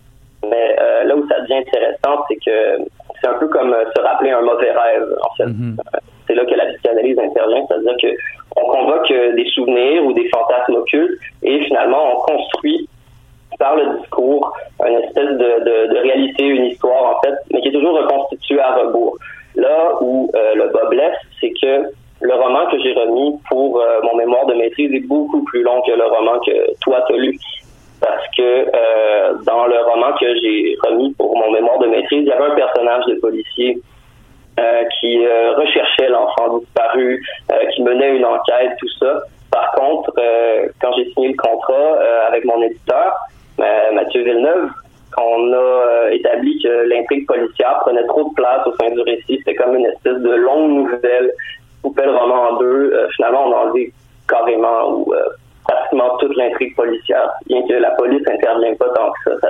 Mais 0.50 0.76
là 1.06 1.16
où 1.16 1.26
ça 1.26 1.40
devient 1.40 1.64
intéressant, 1.66 2.22
c'est 2.28 2.36
que 2.36 2.84
c'est 3.18 3.28
un 3.28 3.38
peu 3.38 3.48
comme 3.48 3.74
se 3.96 4.02
rappeler 4.02 4.30
un 4.30 4.42
mauvais 4.42 4.72
rêve. 4.72 5.16
En 5.22 5.34
fait, 5.36 5.46
mm-hmm. 5.46 5.76
c'est 6.26 6.34
là 6.34 6.44
que 6.44 6.54
la 6.54 6.66
psychanalyse 6.66 7.18
intervient, 7.18 7.64
c'est-à-dire 7.66 7.94
que 8.02 8.08
on 8.56 8.66
convoque 8.66 9.08
des 9.08 9.46
souvenirs 9.54 10.04
ou 10.04 10.12
des 10.12 10.28
fantasmes 10.28 10.74
occultes 10.74 11.18
et 11.42 11.60
finalement 11.64 12.12
on 12.12 12.16
construit 12.20 12.86
par 13.58 13.74
le 13.76 13.98
discours 13.98 14.52
une 14.86 14.98
espèce 14.98 15.30
de, 15.30 15.36
de, 15.38 15.94
de 15.94 15.98
réalité, 16.02 16.44
une 16.44 16.66
histoire 16.66 17.16
en 17.16 17.20
fait, 17.22 17.34
mais 17.50 17.62
qui 17.62 17.68
est 17.68 17.72
toujours 17.72 17.96
reconstituée 17.96 18.60
à 18.60 18.74
rebours. 18.74 19.16
Là 19.56 19.94
où 20.00 20.30
euh, 20.34 20.54
le 20.54 20.68
bas 20.68 20.87
blesse, 20.88 21.16
c'est 21.40 21.52
que 21.61 21.84
le 22.20 22.34
roman 22.34 22.66
que 22.70 22.78
j'ai 22.80 22.92
remis 22.92 23.38
pour 23.49 23.80
euh, 23.80 24.00
mon 24.02 24.16
mémoire 24.16 24.46
de 24.46 24.54
maîtrise 24.54 24.92
est 24.92 25.06
beaucoup 25.06 25.42
plus 25.44 25.62
long 25.62 25.80
que 25.82 25.92
le 25.92 26.04
roman 26.04 26.40
que 26.40 26.75
toi 26.80 27.04
t'as 27.06 27.16
lu. 27.16 27.38
Parce 28.00 28.26
que 28.37 28.42
euh, 28.42 29.34
dans 29.44 29.66
le 29.66 29.78
roman 29.78 30.12
que 30.18 30.26
j'ai 30.40 30.76
remis 30.88 31.12
pour 31.14 31.37
mon 31.37 31.50
mémoire 31.52 31.78
de 31.78 31.87
maîtrise, 31.87 32.23
il 32.23 32.28
y 32.28 32.32
avait 32.32 32.52
un 32.52 32.54
personnage 32.54 33.04
de 33.06 33.14
policier 33.16 33.80
qui 35.00 35.18
recherchait 35.56 36.08
l'enfant 36.08 36.58
disparu, 36.58 37.20
qui 37.75 37.82
menait 37.82 38.16
une 38.16 38.25
enquête, 38.25 38.70
tout 38.78 38.88
ça. 39.00 39.23
Par 39.50 39.73
contre, 39.73 40.12
quand 40.80 40.92
j'ai 40.96 41.11
signé 41.11 41.30
le 41.30 41.37
contrat 41.37 41.99
avec 42.28 42.44
mon 42.44 42.62
éditeur, 42.62 43.16
Mathieu 43.58 44.23
Villeneuve, 44.23 44.70
on 45.18 45.52
a 45.52 45.93
établi 46.25 46.59
que 46.62 46.88
l'intrigue 46.88 47.26
policière 47.26 47.78
prenait 47.81 48.07
trop 48.07 48.28
de 48.28 48.35
place 48.35 48.66
au 48.66 48.73
sein 48.76 48.90
du 48.90 49.00
récit. 49.00 49.38
C'était 49.38 49.54
comme 49.54 49.76
une 49.76 49.87
espèce 49.87 50.19
de 50.19 50.35
longue 50.35 50.71
nouvelle 50.71 51.33
coupait 51.83 52.07
le 52.07 52.16
roman 52.16 52.50
en 52.50 52.57
deux. 52.57 52.93
Euh, 52.93 53.09
finalement, 53.14 53.47
on 53.47 53.52
a 53.52 53.57
enlevé 53.66 53.93
carrément 54.28 54.90
ou 54.90 55.12
euh, 55.12 55.19
pratiquement 55.64 56.16
toute 56.19 56.37
l'intrigue 56.37 56.75
policière, 56.76 57.31
bien 57.47 57.62
que 57.69 57.75
la 57.75 57.90
police 57.93 58.23
n'intervienne 58.26 58.76
pas 58.76 58.88
tant 58.90 59.12
que 59.12 59.38
ça. 59.40 59.49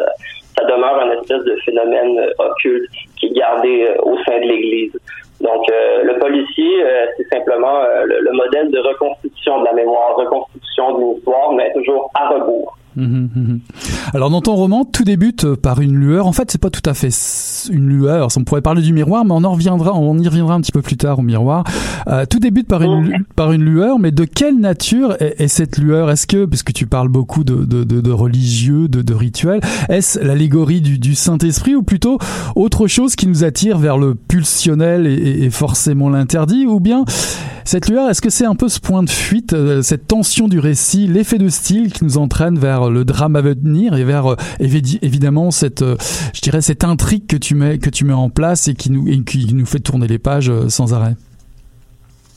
ça. 0.56 0.64
demeure 0.64 1.00
un 1.00 1.10
espèce 1.12 1.44
de 1.44 1.56
phénomène 1.64 2.20
occulte 2.38 2.90
qui 3.18 3.26
est 3.26 3.36
gardé 3.36 3.88
au 4.02 4.16
sein 4.24 4.38
de 4.38 4.46
l'Église. 4.46 4.92
Donc, 5.40 5.66
le 5.68 6.18
policier, 6.18 6.84
c'est 7.16 7.28
simplement 7.36 7.82
le, 8.04 8.20
le, 8.20 8.32
modèle 8.32 8.70
de 8.70 8.78
reconstitution 8.78 9.60
de 9.60 9.64
la 9.66 9.72
mémoire, 9.72 10.16
reconstitution 10.16 10.96
d'une 10.96 11.16
histoire, 11.18 11.52
mais 11.52 11.72
toujours 11.74 12.10
à 12.14 12.28
rebours. 12.28 12.76
Mhm, 12.96 13.28
mhm. 13.34 13.60
Alors 14.12 14.30
dans 14.30 14.40
ton 14.40 14.54
roman, 14.54 14.84
tout 14.84 15.04
débute 15.04 15.54
par 15.54 15.80
une 15.80 15.96
lueur. 15.96 16.26
En 16.26 16.32
fait, 16.32 16.50
c'est 16.50 16.60
pas 16.60 16.70
tout 16.70 16.88
à 16.88 16.94
fait 16.94 17.10
une 17.70 17.88
lueur. 17.88 18.28
On 18.36 18.44
pourrait 18.44 18.62
parler 18.62 18.82
du 18.82 18.92
miroir, 18.92 19.24
mais 19.24 19.32
on 19.32 19.44
en 19.44 19.52
reviendra, 19.52 19.94
on 19.94 20.18
y 20.18 20.28
reviendra 20.28 20.54
un 20.54 20.60
petit 20.60 20.72
peu 20.72 20.82
plus 20.82 20.96
tard 20.96 21.18
au 21.18 21.22
miroir. 21.22 21.64
Euh, 22.06 22.26
tout 22.26 22.38
débute 22.38 22.68
par 22.68 22.82
une 22.82 23.24
par 23.36 23.52
une 23.52 23.64
lueur, 23.64 23.98
mais 23.98 24.10
de 24.10 24.24
quelle 24.24 24.58
nature 24.58 25.16
est, 25.20 25.48
cette 25.48 25.78
lueur? 25.78 26.10
Est-ce 26.10 26.26
que, 26.26 26.44
puisque 26.44 26.72
tu 26.72 26.86
parles 26.86 27.08
beaucoup 27.08 27.44
de, 27.44 27.64
de, 27.64 28.10
religieux, 28.10 28.88
de, 28.88 29.02
de 29.02 29.14
rituels, 29.14 29.60
est-ce 29.88 30.18
l'allégorie 30.20 30.80
du, 30.80 30.98
du 30.98 31.14
Saint-Esprit 31.14 31.74
ou 31.74 31.82
plutôt 31.82 32.18
autre 32.56 32.86
chose 32.86 33.16
qui 33.16 33.26
nous 33.26 33.44
attire 33.44 33.78
vers 33.78 33.98
le 33.98 34.14
pulsionnel 34.14 35.06
et, 35.06 35.44
et 35.44 35.50
forcément 35.50 36.08
l'interdit, 36.08 36.66
ou 36.66 36.80
bien 36.80 37.04
cette 37.66 37.88
lueur, 37.88 38.10
est-ce 38.10 38.20
que 38.20 38.28
c'est 38.28 38.44
un 38.44 38.54
peu 38.54 38.68
ce 38.68 38.78
point 38.78 39.02
de 39.02 39.08
fuite, 39.08 39.54
euh, 39.54 39.80
cette 39.80 40.06
tension 40.06 40.48
du 40.48 40.58
récit, 40.58 41.06
l'effet 41.06 41.38
de 41.38 41.48
style 41.48 41.92
qui 41.92 42.04
nous 42.04 42.18
entraîne 42.18 42.58
vers 42.58 42.83
le 42.90 43.04
drame 43.04 43.36
à 43.36 43.40
venir 43.40 43.94
et 43.94 44.04
vers 44.04 44.32
euh, 44.32 44.36
évidemment 44.60 45.50
cette, 45.50 45.82
euh, 45.82 45.96
je 46.34 46.40
dirais, 46.40 46.60
cette 46.60 46.84
intrigue 46.84 47.26
que 47.28 47.36
tu 47.36 47.54
mets 47.54 47.78
que 47.78 47.90
tu 47.90 48.04
mets 48.04 48.12
en 48.12 48.30
place 48.30 48.68
et 48.68 48.74
qui 48.74 48.90
nous 48.90 49.04
qui 49.24 49.54
nous 49.54 49.66
fait 49.66 49.80
tourner 49.80 50.06
les 50.06 50.18
pages 50.18 50.50
sans 50.68 50.94
arrêt. 50.94 51.14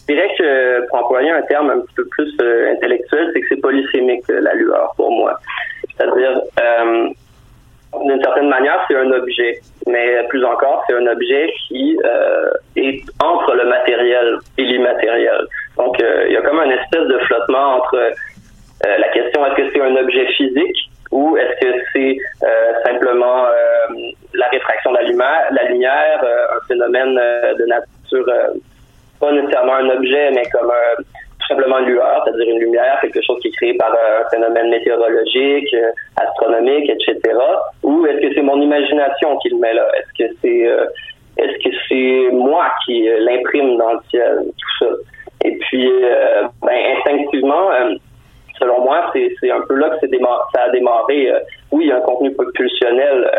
Je 0.08 0.14
dirais 0.14 0.30
que 0.38 0.88
pour 0.88 1.00
employer 1.00 1.32
un 1.32 1.42
terme 1.44 1.70
un 1.70 1.80
petit 1.80 1.96
peu 1.96 2.06
plus 2.06 2.32
intellectuel, 2.76 3.32
c'est 3.34 3.42
que 3.42 3.48
c'est 3.50 3.62
polysémique 3.62 4.24
la 4.30 4.54
lueur 4.54 4.94
pour 4.96 5.12
moi. 5.12 5.38
C'est-à-dire 5.98 6.42
d'une 8.06 8.22
certaine 8.22 8.50
manière, 8.50 8.80
c'est 8.88 8.96
un 8.96 9.12
objet, 9.12 9.60
mais 9.88 10.24
plus 10.30 10.44
encore, 10.44 10.84
c'est 10.88 10.96
un 10.96 11.08
objet 11.08 11.52
qui 11.68 11.98
euh, 12.04 12.50
est 12.76 13.02
entre 13.24 13.54
le 13.56 13.66
matériel 13.66 14.38
et 14.58 14.64
l'immatériel. 14.64 15.48
Donc, 15.78 16.02
euh, 16.02 16.26
il 16.28 16.34
y 16.34 16.38
a 16.38 16.42
comme 16.42 16.60
un 16.60 16.70
espèce 16.70 17.08
de 17.08 17.18
flottement 17.20 17.78
entre 17.78 18.12
euh, 18.86 18.98
la 18.98 19.08
question 19.10 19.46
est-ce 19.46 19.56
que 19.56 19.72
c'est 19.74 19.82
un 19.82 19.96
objet 19.96 20.26
physique 20.28 20.90
ou 21.12 21.38
est-ce 21.38 21.66
que 21.66 21.84
c'est 21.94 22.18
simplement 22.86 23.46
la 24.34 24.48
réfraction 24.50 24.92
de 24.92 24.98
la 24.98 25.04
lumière, 25.04 25.48
la 25.52 25.64
lumière 25.64 26.22
un 26.22 26.68
phénomène 26.68 27.16
de 27.16 27.66
nature, 27.66 28.26
pas 29.20 29.32
nécessairement 29.32 29.76
un 29.76 29.90
objet, 29.90 30.32
mais 30.32 30.44
comme 30.52 30.70
tout 30.98 31.48
simplement 31.48 31.80
une 31.80 31.86
lueur, 31.86 32.24
c'est-à-dire 32.26 32.54
une 32.54 32.60
lumière, 32.60 33.00
quelque 33.02 33.22
chose 33.26 33.40
qui 33.42 33.48
est 33.48 33.56
créé 33.56 33.74
par 33.76 33.94
un 33.94 34.30
phénomène 34.30 34.70
météorologique, 34.70 35.74
astronomique, 36.18 36.90
etc. 36.90 37.22
Ou 37.84 38.06
est-ce 38.06 38.28
que 38.28 38.34
c'est 38.36 38.42
mon 38.42 38.60
imagination 38.62 39.38
qui 39.38 39.50
le 39.50 39.60
met 39.60 39.74
là? 39.74 39.88
Est-ce 39.98 40.26
que 40.26 40.34
c'est 40.42 40.70
est-ce 41.38 41.70
que 41.70 41.76
c'est 41.88 42.36
moi 42.36 42.66
qui 42.86 43.08
l'imprime 43.20 43.78
dans 43.78 43.94
le 43.94 44.00
ciel, 44.10 44.40
tout 44.46 44.86
ça? 44.86 44.92
Et 45.46 45.56
puis, 45.58 45.90
ben, 46.62 46.98
instinctivement, 46.98 47.70
selon 48.60 48.84
moi, 48.84 49.12
c'est 49.14 49.52
un 49.52 49.62
peu 49.68 49.76
là 49.76 49.90
que 49.90 50.08
ça 50.08 50.62
a 50.64 50.70
démarré. 50.70 51.32
oui, 51.72 51.86
il 51.86 51.90
y 51.90 51.92
a 51.92 51.98
un 51.98 52.02
contenu 52.02 52.36
pulsionnel 52.54 53.30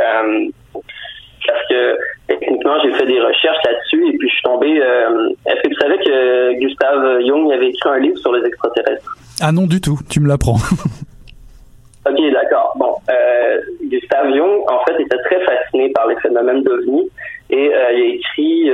parce 1.49 1.67
que 1.69 1.99
techniquement, 2.27 2.75
j'ai 2.83 2.93
fait 2.93 3.07
des 3.07 3.21
recherches 3.21 3.59
là-dessus 3.65 4.09
et 4.09 4.19
puis 4.19 4.29
je 4.29 4.35
suis 4.35 4.43
tombé. 4.43 4.81
Euh, 4.81 5.31
est-ce 5.47 5.63
que 5.63 5.69
tu 5.69 5.75
savais 5.81 5.99
que 5.99 6.53
Gustave 6.61 7.21
Jung 7.27 7.51
avait 7.53 7.69
écrit 7.69 7.89
un 7.89 7.99
livre 7.99 8.19
sur 8.19 8.33
les 8.33 8.47
extraterrestres? 8.47 9.17
Ah 9.41 9.53
non, 9.53 9.67
du 9.67 9.81
tout. 9.81 9.99
Tu 10.11 10.21
me 10.21 10.29
l'apprends. 10.29 10.57
ok, 12.07 12.33
d'accord. 12.33 12.73
Bon, 12.77 12.95
euh, 13.11 13.61
Gustave 13.85 14.35
Jung, 14.35 14.61
en 14.69 14.85
fait, 14.85 15.01
était 15.01 15.23
très 15.25 15.41
fasciné 15.45 15.91
par 15.91 16.07
les 16.07 16.17
phénomènes 16.17 16.63
d'OVNI 16.63 17.09
et 17.51 17.75
euh, 17.75 17.93
il 17.93 18.03
a 18.03 18.15
écrit 18.15 18.71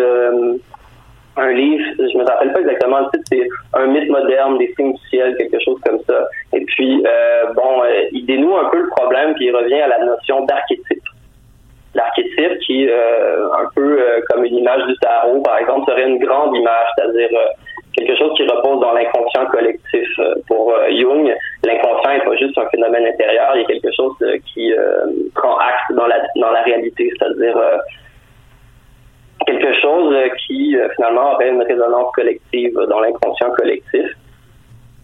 un 1.36 1.52
livre, 1.52 1.84
je 1.98 2.18
me 2.18 2.24
rappelle 2.24 2.52
pas 2.52 2.60
exactement 2.60 3.00
le 3.00 3.06
titre, 3.12 3.24
c'est 3.30 3.48
Un 3.78 3.86
mythe 3.86 4.08
moderne 4.08 4.58
des 4.58 4.72
signes 4.74 4.92
du 4.92 5.08
ciel, 5.08 5.36
quelque 5.36 5.58
chose 5.64 5.78
comme 5.84 6.00
ça. 6.06 6.26
Et 6.52 6.64
puis, 6.64 7.02
bon, 7.54 7.82
il 8.12 8.24
dénoue 8.26 8.56
un 8.56 8.70
peu 8.70 8.80
le 8.80 8.88
problème 8.88 9.34
puis 9.34 9.46
il 9.46 9.56
revient 9.56 9.80
à 9.80 9.88
la 9.88 10.04
notion 10.04 10.44
d'archétype 10.44 11.02
l'archétype 11.94 12.58
qui, 12.60 12.88
euh, 12.88 13.46
un 13.52 13.68
peu 13.74 14.00
euh, 14.00 14.20
comme 14.28 14.44
une 14.44 14.56
image 14.56 14.84
du 14.86 14.96
tarot, 14.98 15.40
par 15.42 15.58
exemple, 15.58 15.90
serait 15.90 16.06
une 16.06 16.18
grande 16.18 16.54
image, 16.56 16.86
c'est-à-dire 16.96 17.28
euh, 17.32 17.46
quelque 17.96 18.16
chose 18.16 18.32
qui 18.36 18.44
repose 18.46 18.80
dans 18.80 18.92
l'inconscient 18.92 19.46
collectif. 19.46 20.08
Pour 20.48 20.74
Jung, 20.90 21.32
l'inconscient 21.64 22.12
n'est 22.12 22.24
pas 22.24 22.36
juste 22.36 22.58
un 22.58 22.68
phénomène 22.70 23.06
intérieur, 23.06 23.52
il 23.54 23.62
y 23.62 23.64
a 23.64 23.66
quelque 23.68 23.92
chose 23.94 24.14
qui 24.52 24.72
prend 25.34 25.56
acte 25.58 25.92
dans 25.92 26.06
la, 26.06 26.16
dans 26.36 26.50
la 26.50 26.62
réalité, 26.62 27.08
c'est-à-dire 27.16 27.56
quelque 29.46 29.80
chose 29.80 30.14
qui 30.46 30.76
finalement 30.96 31.32
aurait 31.32 31.50
une 31.50 31.62
résonance 31.62 32.12
collective 32.12 32.74
dans 32.88 33.00
l'inconscient 33.00 33.50
collectif. 33.50 34.06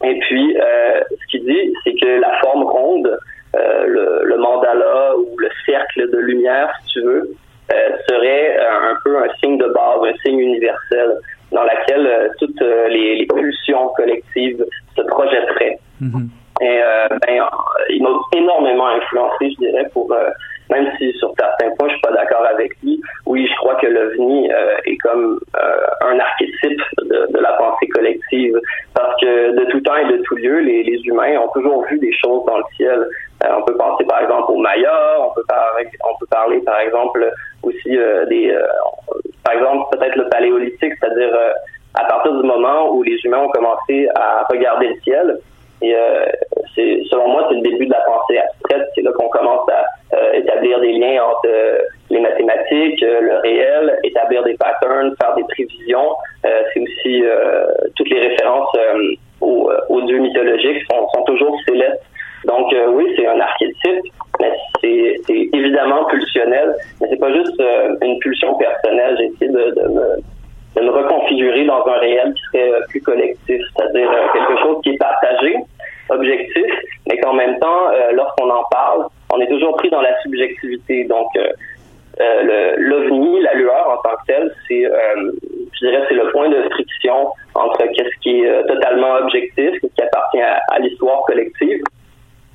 Et 0.02 0.18
puis, 0.20 0.56
ce 0.56 1.26
qu'il 1.30 1.44
dit, 1.44 1.74
c'est 1.84 1.94
que 1.94 2.20
la 2.20 2.38
forme 2.40 2.64
ronde 2.64 3.18
euh, 3.56 3.84
le, 3.84 4.20
le, 4.26 4.36
mandala 4.38 5.16
ou 5.16 5.36
le 5.36 5.48
cercle 5.66 6.08
de 6.08 6.18
lumière, 6.18 6.72
si 6.82 6.92
tu 6.92 7.00
veux, 7.00 7.34
euh, 7.72 7.96
serait 8.08 8.56
euh, 8.56 8.92
un 8.92 8.96
peu 9.04 9.18
un 9.18 9.28
signe 9.40 9.58
de 9.58 9.66
base, 9.66 9.98
un 10.04 10.16
signe 10.24 10.38
universel 10.38 11.18
dans 11.50 11.64
lequel 11.64 12.30
toutes 12.38 12.60
les, 12.60 13.16
les, 13.16 13.26
pulsions 13.26 13.88
collectives 13.96 14.64
se 14.96 15.02
projetteraient. 15.02 15.80
Mm-hmm. 16.00 16.28
Et 16.60 16.80
ben, 17.10 17.44
il 17.88 18.02
m'a 18.02 18.10
énormément 18.36 18.86
influencé, 18.86 19.50
je 19.50 19.66
dirais, 19.66 19.88
pour 19.92 20.14
même 20.70 20.90
si 20.98 21.12
sur 21.18 21.32
certains 21.38 21.70
points 21.76 21.88
je 21.88 21.94
suis 21.94 22.02
pas 22.02 22.12
d'accord 22.12 22.44
avec 22.46 22.72
lui. 22.82 23.00
Oui, 23.26 23.46
je 23.46 23.56
crois 23.56 23.74
que 23.76 23.86
l'OVNI 23.86 24.50
euh, 24.52 24.76
est 24.86 24.96
comme 24.98 25.40
euh, 25.56 25.86
un 26.00 26.18
archétype 26.18 26.80
de, 27.02 27.38
la 27.38 27.52
pensée 27.54 27.88
collective, 27.88 28.58
parce 28.94 29.20
que 29.20 29.56
de 29.56 29.64
tout 29.70 29.80
temps 29.80 29.96
et 29.96 30.12
de 30.12 30.18
tout 30.22 30.36
lieu, 30.36 30.60
les, 30.60 31.00
humains 31.04 31.38
ont 31.38 31.48
toujours 31.48 31.84
vu 31.86 31.98
des 31.98 32.12
choses 32.12 32.44
dans 32.46 32.58
le 32.58 32.64
ciel. 32.76 33.06
Euh, 33.44 33.48
on 33.58 33.62
peut 33.62 33.76
penser 33.76 34.04
par 34.04 34.22
exemple 34.22 34.52
aux 34.52 34.58
Mayas, 34.58 35.18
on 35.20 35.34
peut 35.34 36.26
parler, 36.30 36.60
par 36.60 36.80
exemple 36.80 37.32
aussi 37.62 37.96
des, 38.28 38.54
par 39.44 39.54
exemple 39.54 39.96
peut-être 39.96 40.16
le 40.16 40.28
paléolithique, 40.28 40.92
c'est-à-dire 41.00 41.36
à 41.94 42.04
partir 42.04 42.32
du 42.34 42.46
moment 42.46 42.90
où 42.92 43.02
les 43.02 43.16
humains 43.24 43.40
ont 43.40 43.48
commencé 43.48 44.08
à 44.14 44.44
regarder 44.50 44.88
le 44.88 45.00
ciel, 45.00 45.38
et 45.82 45.94
selon 47.10 47.28
moi, 47.28 47.46
c'est 47.48 47.56
le 47.56 47.62
début 47.62 47.86
de 47.86 47.92
la 47.92 48.00
pensée 48.00 48.19
euh, 51.46 51.78
les 52.10 52.20
mathématiques, 52.20 53.00
le 53.00 53.40
réel, 53.42 53.98
établir 54.04 54.42
des 54.44 54.54
patterns, 54.54 55.14
faire 55.20 55.34
des 55.34 55.44
prévisions. 55.44 56.14
c'est 56.42 56.80
aussi 56.80 57.22
toutes 57.96 58.10
les 58.10 58.28
références 58.28 58.76
aux, 59.40 59.70
aux, 59.88 60.02
dieux 60.02 60.18
mythologiques 60.18 60.82
sont, 60.90 61.08
sont 61.14 61.24
toujours 61.24 61.56
célestes. 61.66 62.02
Donc 62.46 62.74
oui, 62.88 63.06
c'est 63.16 63.26
un 63.26 63.38
archétype, 63.38 64.12
mais 64.40 64.52
c'est, 64.80 65.20
c'est 65.26 65.48
évidemment 65.52 66.04
pulsionnel. 66.06 66.74
Mais 67.00 67.08
c'est 67.10 67.20
pas 67.20 67.32
juste 67.32 67.62
une 68.02 68.18
pulsion 68.18 68.54
personnelle. 68.54 69.16
J'ai 69.18 69.26
essayé 69.26 69.50
de, 69.50 69.70
de 69.82 69.88
me 69.88 70.22
de 70.76 70.82
me 70.82 70.90
reconfigurer 70.90 71.64
dans 71.64 71.84
un 71.86 71.98
réel 71.98 72.32
qui 72.34 72.42
serait 72.44 72.72
euh, 72.72 72.80
plus 72.88 73.00
collectif, 73.00 73.62
c'est-à-dire 73.76 74.10
euh, 74.10 74.26
quelque 74.32 74.60
chose 74.62 74.80
qui 74.82 74.90
est 74.90 74.98
partagé, 74.98 75.54
objectif, 76.08 76.72
mais 77.08 77.18
qu'en 77.18 77.34
même 77.34 77.58
temps, 77.58 77.90
euh, 77.92 78.12
lorsqu'on 78.12 78.50
en 78.50 78.64
parle, 78.70 79.06
on 79.32 79.40
est 79.40 79.48
toujours 79.48 79.76
pris 79.76 79.90
dans 79.90 80.00
la 80.00 80.20
subjectivité. 80.22 81.04
Donc, 81.04 81.28
l'ovni, 82.76 83.40
la 83.42 83.54
lueur 83.54 83.88
en 83.88 83.96
tant 84.02 84.16
que 84.16 84.26
telle, 84.26 84.52
c'est, 84.68 84.82
je 84.82 85.86
dirais, 85.86 86.04
c'est 86.08 86.14
le 86.14 86.30
point 86.32 86.50
de 86.50 86.60
friction 86.70 87.28
entre 87.54 87.78
qu'est-ce 87.94 88.20
qui 88.20 88.42
est 88.42 88.66
totalement 88.66 89.14
objectif, 89.22 89.70
ce 89.80 89.86
qui 89.86 90.02
appartient 90.02 90.42
à, 90.42 90.78
l'histoire 90.80 91.22
collective, 91.26 91.82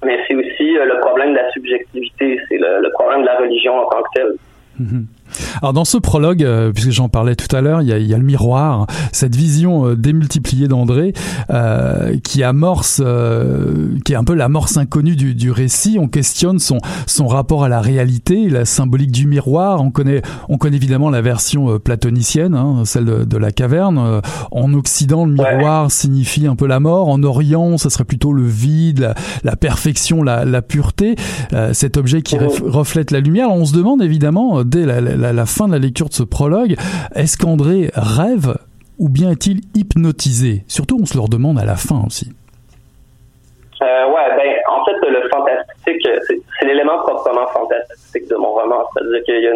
mais 0.04 0.20
c'est 0.28 0.36
aussi 0.36 0.74
le 0.74 1.00
problème 1.00 1.32
de 1.32 1.38
la 1.38 1.50
subjectivité, 1.52 2.39
c'est 2.50 2.58
le, 2.58 2.92
problème 2.92 3.22
de 3.22 3.26
la 3.26 3.38
religion 3.38 3.80
en 3.80 3.89
tant 3.89 4.04
que 4.04 4.10
telle. 4.16 4.34
Mm-hmm. 4.82 5.06
Alors 5.65 5.73
dans 5.73 5.84
ce 5.84 5.97
prologue, 5.97 6.43
euh, 6.43 6.71
puisque 6.71 6.91
j'en 6.91 7.10
parlais 7.10 7.36
tout 7.36 7.54
à 7.56 7.60
l'heure, 7.60 7.82
il 7.82 7.88
y 7.88 7.91
a, 7.91 7.97
y 7.97 8.13
a 8.13 8.19
le 8.19 8.23
miroir, 8.23 8.86
cette 9.12 9.36
vision 9.36 9.88
euh, 9.88 9.95
démultipliée 9.95 10.67
d'André 10.67 11.13
euh, 11.49 12.19
qui 12.23 12.43
amorce, 12.43 13.01
euh, 13.04 13.97
qui 14.06 14.13
est 14.13 14.15
un 14.15 14.23
peu 14.23 14.36
l'amorce 14.36 14.78
inconnue 14.78 15.15
du, 15.15 15.34
du, 15.34 15.49
récit. 15.49 15.97
On 15.99 16.08
questionne 16.08 16.60
son 16.60 16.78
son 17.08 17.25
rapport 17.25 17.63
à 17.63 17.67
la 17.67 17.82
réalité, 17.82 18.47
la 18.47 18.65
symbolique 18.65 19.10
du 19.10 19.25
miroir. 19.25 19.82
On 19.82 19.89
connaît, 19.89 20.21
on 20.49 20.60
connaît 20.60 20.75
évidemment 20.75 21.10
la 21.10 21.21
version 21.21 21.80
platonicienne, 21.80 22.54
hein, 22.54 22.84
celle 22.86 23.06
de, 23.06 23.23
de, 23.23 23.38
la 23.38 23.51
caverne. 23.51 24.21
En 24.51 24.71
Occident, 24.75 25.25
le 25.25 25.34
miroir 25.34 25.89
signifie 25.89 26.45
un 26.45 26.56
peu 26.56 26.67
la 26.67 26.80
mort. 26.80 27.08
En 27.08 27.23
Orient, 27.23 27.80
ça 27.80 27.89
serait 27.89 28.04
plutôt 28.04 28.34
le 28.34 28.45
vide, 28.45 28.99
la, 28.99 29.15
la 29.43 29.56
perfection, 29.56 30.21
la, 30.21 30.45
la 30.45 30.62
pureté. 30.62 31.15
cet 31.73 31.97
objet 31.97 32.21
qui 32.21 32.38
reflète 32.38 33.10
la 33.10 33.19
lumière. 33.19 33.49
On 33.49 33.65
se 33.65 33.73
demande 33.73 34.04
évidemment 34.04 34.63
dès 34.63 34.86
la, 34.86 35.01
la, 35.01 35.34
la 35.34 35.45
fin 35.56 35.68
de 35.68 35.74
la 35.74 35.80
lecture 35.80 36.10
de 36.10 36.13
ce 36.13 36.24
prologue, 36.24 36.76
est-ce 37.15 37.38
qu'André 37.38 37.89
rêve 37.96 38.56
ou 39.00 39.10
bien 39.10 39.32
est-il 39.32 39.62
hypnotisé? 39.74 40.63
Surtout, 40.68 40.98
on 41.02 41.06
se 41.06 41.18
le 41.18 41.28
demande 41.30 41.58
à 41.60 41.65
la 41.65 41.76
fin 41.76 42.04
aussi. 42.06 42.30
Euh, 43.82 44.06
ouais, 44.08 44.36
ben, 44.38 44.54
en 44.68 44.84
fait, 44.86 44.98
le 45.08 45.30
fantastique, 45.30 46.08
c'est 46.28 46.65
l'élément 46.65 47.00
proprement 47.00 47.48
fantastique 47.48 48.28
de 48.30 48.36
mon 48.36 48.52
roman. 48.52 48.84
C'est-à-dire 48.94 49.24
qu'il 49.24 49.44
y 49.44 49.48
a 49.48 49.54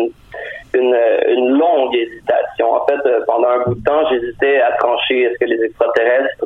une, 0.74 1.50
longue 1.58 1.96
hésitation. 1.96 2.74
En 2.74 2.86
fait, 2.86 3.00
euh, 3.06 3.20
pendant 3.28 3.50
un 3.50 3.64
bout 3.66 3.76
de 3.76 3.84
temps, 3.84 4.08
j'hésitais 4.10 4.62
à 4.62 4.72
trancher 4.74 5.24
est-ce 5.24 5.40
que 5.40 5.46
les 5.46 5.62
extraterrestres 5.64 6.46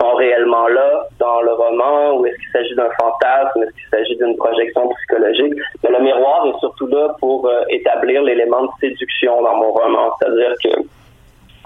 sont 0.00 0.14
réellement 0.14 0.66
là 0.68 1.06
dans 1.18 1.40
le 1.42 1.52
roman 1.52 2.16
ou 2.16 2.26
est-ce 2.26 2.36
qu'il 2.36 2.50
s'agit 2.52 2.74
d'un 2.74 2.88
fantasme, 2.98 3.62
est-ce 3.62 3.72
qu'il 3.72 3.88
s'agit 3.90 4.16
d'une 4.16 4.36
projection 4.36 4.88
psychologique. 4.88 5.54
Mais 5.82 5.90
le 5.90 6.02
miroir 6.02 6.46
est 6.46 6.58
surtout 6.60 6.86
là 6.86 7.14
pour 7.20 7.46
euh, 7.46 7.62
établir 7.68 8.22
l'élément 8.22 8.62
de 8.62 8.70
séduction 8.80 9.42
dans 9.42 9.56
mon 9.56 9.72
roman. 9.72 10.10
C'est-à-dire 10.18 10.54
que 10.64 10.80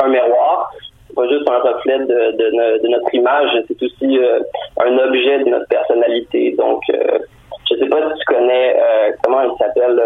un 0.02 0.08
miroir, 0.08 0.72
c'est 1.06 1.14
pas 1.14 1.28
juste 1.28 1.48
un 1.48 1.58
reflet 1.58 1.98
de, 2.00 2.32
de, 2.82 2.88
notre 2.88 3.14
image, 3.14 3.50
c'est 3.68 3.82
aussi 3.82 4.18
euh, 4.18 4.40
un 4.84 4.98
objet 4.98 5.38
de 5.38 5.50
notre 5.50 5.68
personnalité. 5.68 6.54
Donc, 6.58 6.82
euh, 6.90 7.18
je 7.74 7.84
sais 7.84 7.88
pas 7.88 8.08
si 8.08 8.18
tu 8.18 8.34
connais 8.34 8.76
comment 9.22 9.42
il 9.42 9.56
s'appelle. 9.58 10.00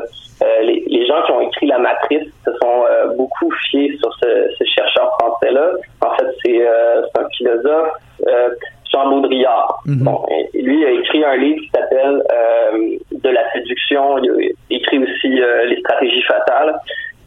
Les, 0.62 0.84
les, 0.86 1.06
gens 1.06 1.20
qui 1.26 1.32
ont 1.32 1.40
écrit 1.40 1.66
La 1.66 1.78
Matrice 1.78 2.28
se 2.44 2.50
sont 2.62 2.84
beaucoup 3.16 3.50
fiés 3.70 3.96
sur 3.98 4.12
ce, 4.14 4.54
ce 4.56 4.64
chercheur 4.64 5.10
français-là. 5.20 5.70
En 6.00 6.14
fait, 6.14 6.26
c'est 6.44 6.66
un 6.66 7.28
philosophe 7.36 7.98
euh, 8.26 8.50
Jean 8.92 9.10
Baudrillard. 9.10 9.80
Mhm. 9.84 10.04
Bon, 10.04 10.24
lui 10.54 10.84
a 10.84 10.90
écrit 10.90 11.24
un 11.24 11.36
livre 11.36 11.60
qui 11.60 11.70
s'appelle 11.74 12.22
euh, 12.32 12.96
De 13.12 13.28
la 13.28 13.52
séduction. 13.52 14.18
Il 14.18 14.30
a 14.30 14.74
écrit 14.74 14.98
aussi 14.98 15.40
euh, 15.40 15.66
Les 15.66 15.78
stratégies 15.80 16.22
fatales. 16.22 16.74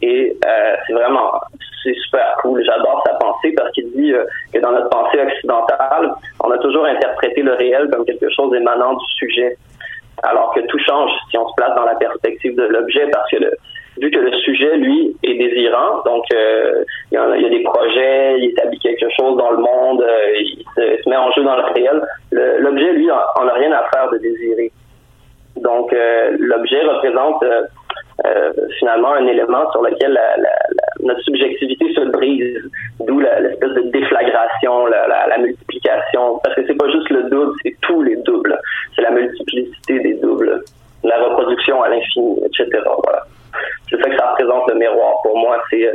Et 0.04 0.36
c'est 0.84 0.92
vraiment, 0.94 1.30
c'est 1.84 1.94
super 1.94 2.36
cool. 2.42 2.60
J'adore 2.64 3.04
sa 3.06 3.14
pensée 3.18 3.52
parce 3.56 3.70
qu'il 3.70 3.88
dit 3.92 4.12
que 4.52 4.58
dans 4.58 4.72
notre 4.72 4.88
pensée 4.88 5.20
occidentale, 5.20 6.12
on 6.42 6.50
a 6.50 6.58
toujours 6.58 6.86
interprété 6.86 7.40
le 7.42 7.52
réel 7.52 7.88
comme 7.88 8.04
quelque 8.04 8.28
chose 8.30 8.52
émanant 8.52 8.94
du 8.94 9.04
sujet. 9.14 9.56
Alors 10.22 10.52
que 10.54 10.60
tout 10.60 10.78
change 10.78 11.10
si 11.30 11.38
on 11.38 11.48
se 11.48 11.54
place 11.56 11.74
dans 11.74 11.84
la 11.84 11.96
perspective 11.96 12.54
de 12.54 12.64
l'objet 12.64 13.08
parce 13.10 13.28
que 13.30 13.36
le, 13.36 13.56
vu 14.00 14.10
que 14.10 14.18
le 14.18 14.32
sujet, 14.38 14.76
lui, 14.76 15.16
est 15.22 15.34
désirant, 15.34 16.02
donc 16.04 16.24
euh, 16.34 16.84
il, 17.10 17.14
y 17.14 17.18
a, 17.18 17.48
des 17.48 17.62
projets, 17.62 18.38
il 18.38 18.50
établit 18.50 18.78
quelque 18.78 19.08
chose 19.16 19.36
dans 19.36 19.50
le 19.50 19.58
monde, 19.58 20.02
euh, 20.02 20.40
il, 20.40 20.64
se, 20.74 21.08
met 21.08 21.16
en 21.16 21.30
jeu 21.32 21.42
dans 21.42 21.56
le 21.56 21.64
réel, 21.74 22.02
l'objet, 22.60 22.92
lui, 22.92 23.10
en 23.10 23.48
a 23.48 23.52
rien 23.52 23.72
à 23.72 23.84
faire 23.92 24.10
de 24.10 24.18
désirer. 24.18 24.72
Donc, 25.56 25.92
euh, 25.92 26.36
l'objet 26.38 26.82
représente 26.82 27.44
finalement 28.78 29.14
un 29.14 29.26
élément 29.26 29.70
sur 29.72 29.82
lequel 29.82 30.12
la, 30.12 30.36
la, 30.36 30.50
notre 31.02 31.20
subjectivité 31.22 31.92
se 31.94 32.00
brise, 32.10 32.70
d'où 33.00 33.18
l'espèce 33.18 33.72
de 33.74 33.90
déflagration, 33.90 34.86
la, 34.86 35.38
multiplication, 35.38 36.38
parce 36.42 36.54
que 36.56 36.66
c'est 36.66 36.74
pas 36.74 36.90
juste 36.90 37.10
le 37.10 37.24
double, 37.24 37.52
c'est 37.62 37.76
tous 37.82 38.02
les 38.02 38.16
doubles. 38.16 38.58
C'est 38.94 39.02
la 39.02 39.10
multiplicité 39.10 39.98
des 40.00 40.14
doubles, 40.14 40.62
la 41.02 41.22
reproduction 41.24 41.82
à 41.82 41.88
l'infini, 41.88 42.38
etc. 42.44 42.68
Voilà. 43.04 43.24
C'est 43.90 43.96
ça 44.00 44.08
que 44.08 44.16
ça 44.16 44.30
représente 44.30 44.70
le 44.70 44.78
miroir 44.78 45.14
pour 45.22 45.36
moi. 45.38 45.58
C'est 45.70 45.88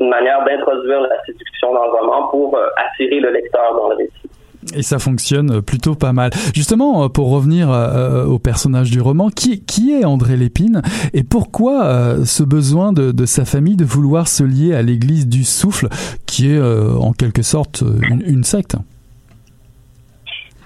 une 0.00 0.08
manière 0.08 0.44
d'introduire 0.44 1.00
la 1.00 1.22
séduction 1.24 1.72
dans 1.72 1.84
le 1.84 1.90
roman 1.90 2.28
pour 2.28 2.58
attirer 2.76 3.20
le 3.20 3.30
lecteur 3.30 3.74
dans 3.74 3.90
le 3.90 3.96
récit. 3.96 4.30
Et 4.74 4.82
ça 4.82 4.98
fonctionne 4.98 5.62
plutôt 5.62 5.94
pas 5.94 6.12
mal. 6.12 6.30
Justement, 6.54 7.04
euh, 7.04 7.08
pour 7.08 7.30
revenir 7.30 7.70
euh, 7.70 8.24
au 8.24 8.38
personnage 8.38 8.90
du 8.90 9.00
roman, 9.00 9.28
qui, 9.28 9.64
qui 9.64 9.94
est 9.94 10.04
André 10.04 10.36
Lépine 10.36 10.82
et 11.14 11.22
pourquoi 11.24 11.84
euh, 11.84 12.24
ce 12.24 12.42
besoin 12.42 12.92
de, 12.92 13.26
sa 13.26 13.44
famille 13.44 13.76
de 13.76 13.84
vouloir 13.84 14.28
se 14.28 14.42
lier 14.42 14.74
à 14.74 14.82
l'église 14.82 15.28
du 15.28 15.44
souffle, 15.44 15.88
qui 16.26 16.52
est 16.52 16.60
en 16.60 17.12
quelque 17.12 17.42
sorte 17.42 17.82
une, 17.82 18.44
secte? 18.44 18.76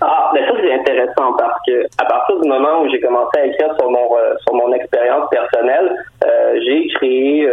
Ah, 0.01 0.31
mais 0.35 0.41
ça 0.41 0.53
c'est 0.61 0.73
intéressant 0.73 1.33
parce 1.39 1.59
que 1.67 1.85
à 1.99 2.05
partir 2.05 2.41
du 2.41 2.49
moment 2.49 2.83
où 2.83 2.89
j'ai 2.91 3.01
commencé 3.01 3.39
à 3.39 3.47
écrire 3.47 3.69
sur 3.79 3.91
mon 3.91 4.09
sur 4.47 4.55
mon 4.55 4.73
expérience 4.73 5.29
personnelle, 5.31 5.97
j'ai 6.65 6.89
créé 6.95 7.49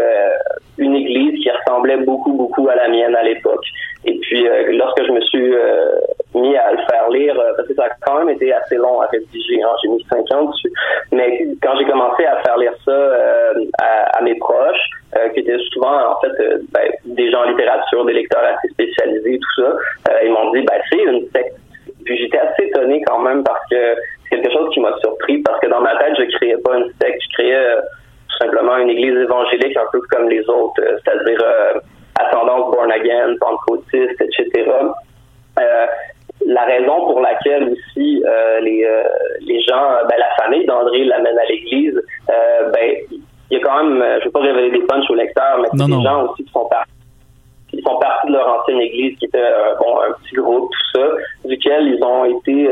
une 0.80 0.96
église 0.96 1.42
qui 1.44 1.50
ressemblait 1.52 1.98
beaucoup 1.98 2.34
beaucoup 2.34 2.68
à 2.70 2.76
la 2.76 2.89
mienne 2.89 3.15
à 3.15 3.24
l'époque. 3.24 3.65
Et 4.06 4.18
puis 4.20 4.46
lorsque 4.72 5.04
je 5.06 5.12
me 5.12 5.22
suis 5.22 5.54
mis 6.36 6.56
à 6.56 6.72
le 6.72 6.78
faire 6.89 7.10
lire 7.10 7.39
euh, 7.39 7.54
parce 7.56 7.68
que 7.68 7.74
ça 7.74 7.86
a 7.86 7.89
quand 8.02 8.20
même 8.20 8.30
été 8.30 8.54
assez 8.54 8.76
long 8.76 9.02
à 9.02 9.08
rédiger. 9.08 9.62
Hein. 9.62 9.70
J'ai 9.82 9.89
mis 9.89 10.06
cinq 10.10 10.32
ans 10.32 10.46
dessus. 10.46 10.72
Mais 11.12 11.48
quand 11.62 11.78
j'ai 11.78 11.86
commencé 11.86 12.26
à 12.26 12.42
faire 12.42 12.58
lire 12.58 12.74
ça 12.86 12.92
euh, 12.92 13.54
à, 13.80 14.22
mes 14.22 14.36
proches, 14.36 14.89
euh, 15.18 15.30
qui 15.30 15.39
étaient 15.39 15.58
souvent 15.74 16.12
en 16.12 16.20
fait 16.22 16.32
ben, 16.72 16.92
des 17.06 17.32
gens 17.32 17.42
en 17.42 17.50
littérature, 17.50 18.06
des 18.06 18.13
lecteurs 18.13 18.44
assez 18.44 18.68
spécialisés, 18.70 19.39
tout 19.39 19.62
ça, 19.62 20.13
ils 20.24 20.32
m'ont 20.32 20.52
dit 20.52 20.62
ben 20.62 20.80
c'est 20.89 21.04
une 21.04 21.28
secte. 21.32 21.56
Puis 22.06 22.18
j'étais 22.18 22.39
assez 22.39 22.63
étonné 22.65 23.02
quand 23.08 23.20
même 23.20 23.44
parce 23.44 23.62
que 23.70 23.96
c'est 24.30 24.36
quelque 24.36 24.54
chose 24.54 24.70
qui 24.74 24.80
m'a 24.80 24.96
surpris 25.00 25.42
parce 25.42 25.60
que 25.60 25.68
dans 25.68 25.82
ma 25.82 25.96
tête 25.98 26.15
je 26.18 26.38
créais 26.38 26.58
pas 26.58 26.78
une 26.78 26.92
secte, 27.02 27.22
je 27.22 27.34
créais 27.38 27.76
simplement 28.39 28.78
une 28.78 28.89
église 28.89 29.15
évangélique 29.15 29.78
un 29.78 29.86
peu 29.91 29.99
comme 30.10 30.30
les 30.30 30.47
autres, 30.49 30.82
c'est-à-dire 31.04 31.43
ascendance 32.19 32.71
born 32.71 32.91
again, 32.91 33.36
pentecôtiste, 33.39 34.21
etc. 34.21 34.71
Euh, 35.60 35.86
la 36.45 36.63
raison 36.63 37.06
pour 37.06 37.21
laquelle 37.21 37.69
aussi 37.69 38.23
euh, 38.25 38.60
les, 38.62 38.84
euh, 38.84 39.04
les 39.41 39.62
gens, 39.62 39.89
ben, 40.10 40.15
la 40.17 40.43
famille 40.43 40.65
d'André 40.65 41.04
l'amène 41.04 41.38
à 41.38 41.45
l'église, 41.45 42.02
euh, 42.30 42.71
ben 42.71 42.95
il 43.52 43.58
y 43.58 43.62
a 43.62 43.63
quand 43.63 43.84
même, 43.84 43.97
je 43.97 44.19
ne 44.19 44.23
vais 44.25 44.30
pas 44.30 44.39
révéler 44.41 44.71
des 44.71 44.86
punchs 44.86 45.10
au 45.10 45.15
lecteur, 45.15 45.60
mais 45.60 45.67
il 45.73 45.80
y 45.80 45.84
a 45.84 45.97
des 45.97 46.04
gens 46.04 46.23
aussi 46.25 46.43
qui 46.43 46.52
sont 46.52 46.65
partis 46.65 46.91
qui 47.71 47.80
sont 47.84 47.99
partis 47.99 48.28
de 48.28 48.34
leur 48.34 48.47
ancienne 48.47 48.82
église, 48.82 49.15
qui 49.19 49.25
était 49.25 49.52
bon, 49.80 49.99
un 50.02 50.12
petit 50.13 50.36
groupe, 50.36 50.71
tout 50.71 50.99
ça, 50.99 51.08
duquel 51.45 51.88
ils 51.88 52.04
ont 52.04 52.25
été, 52.25 52.67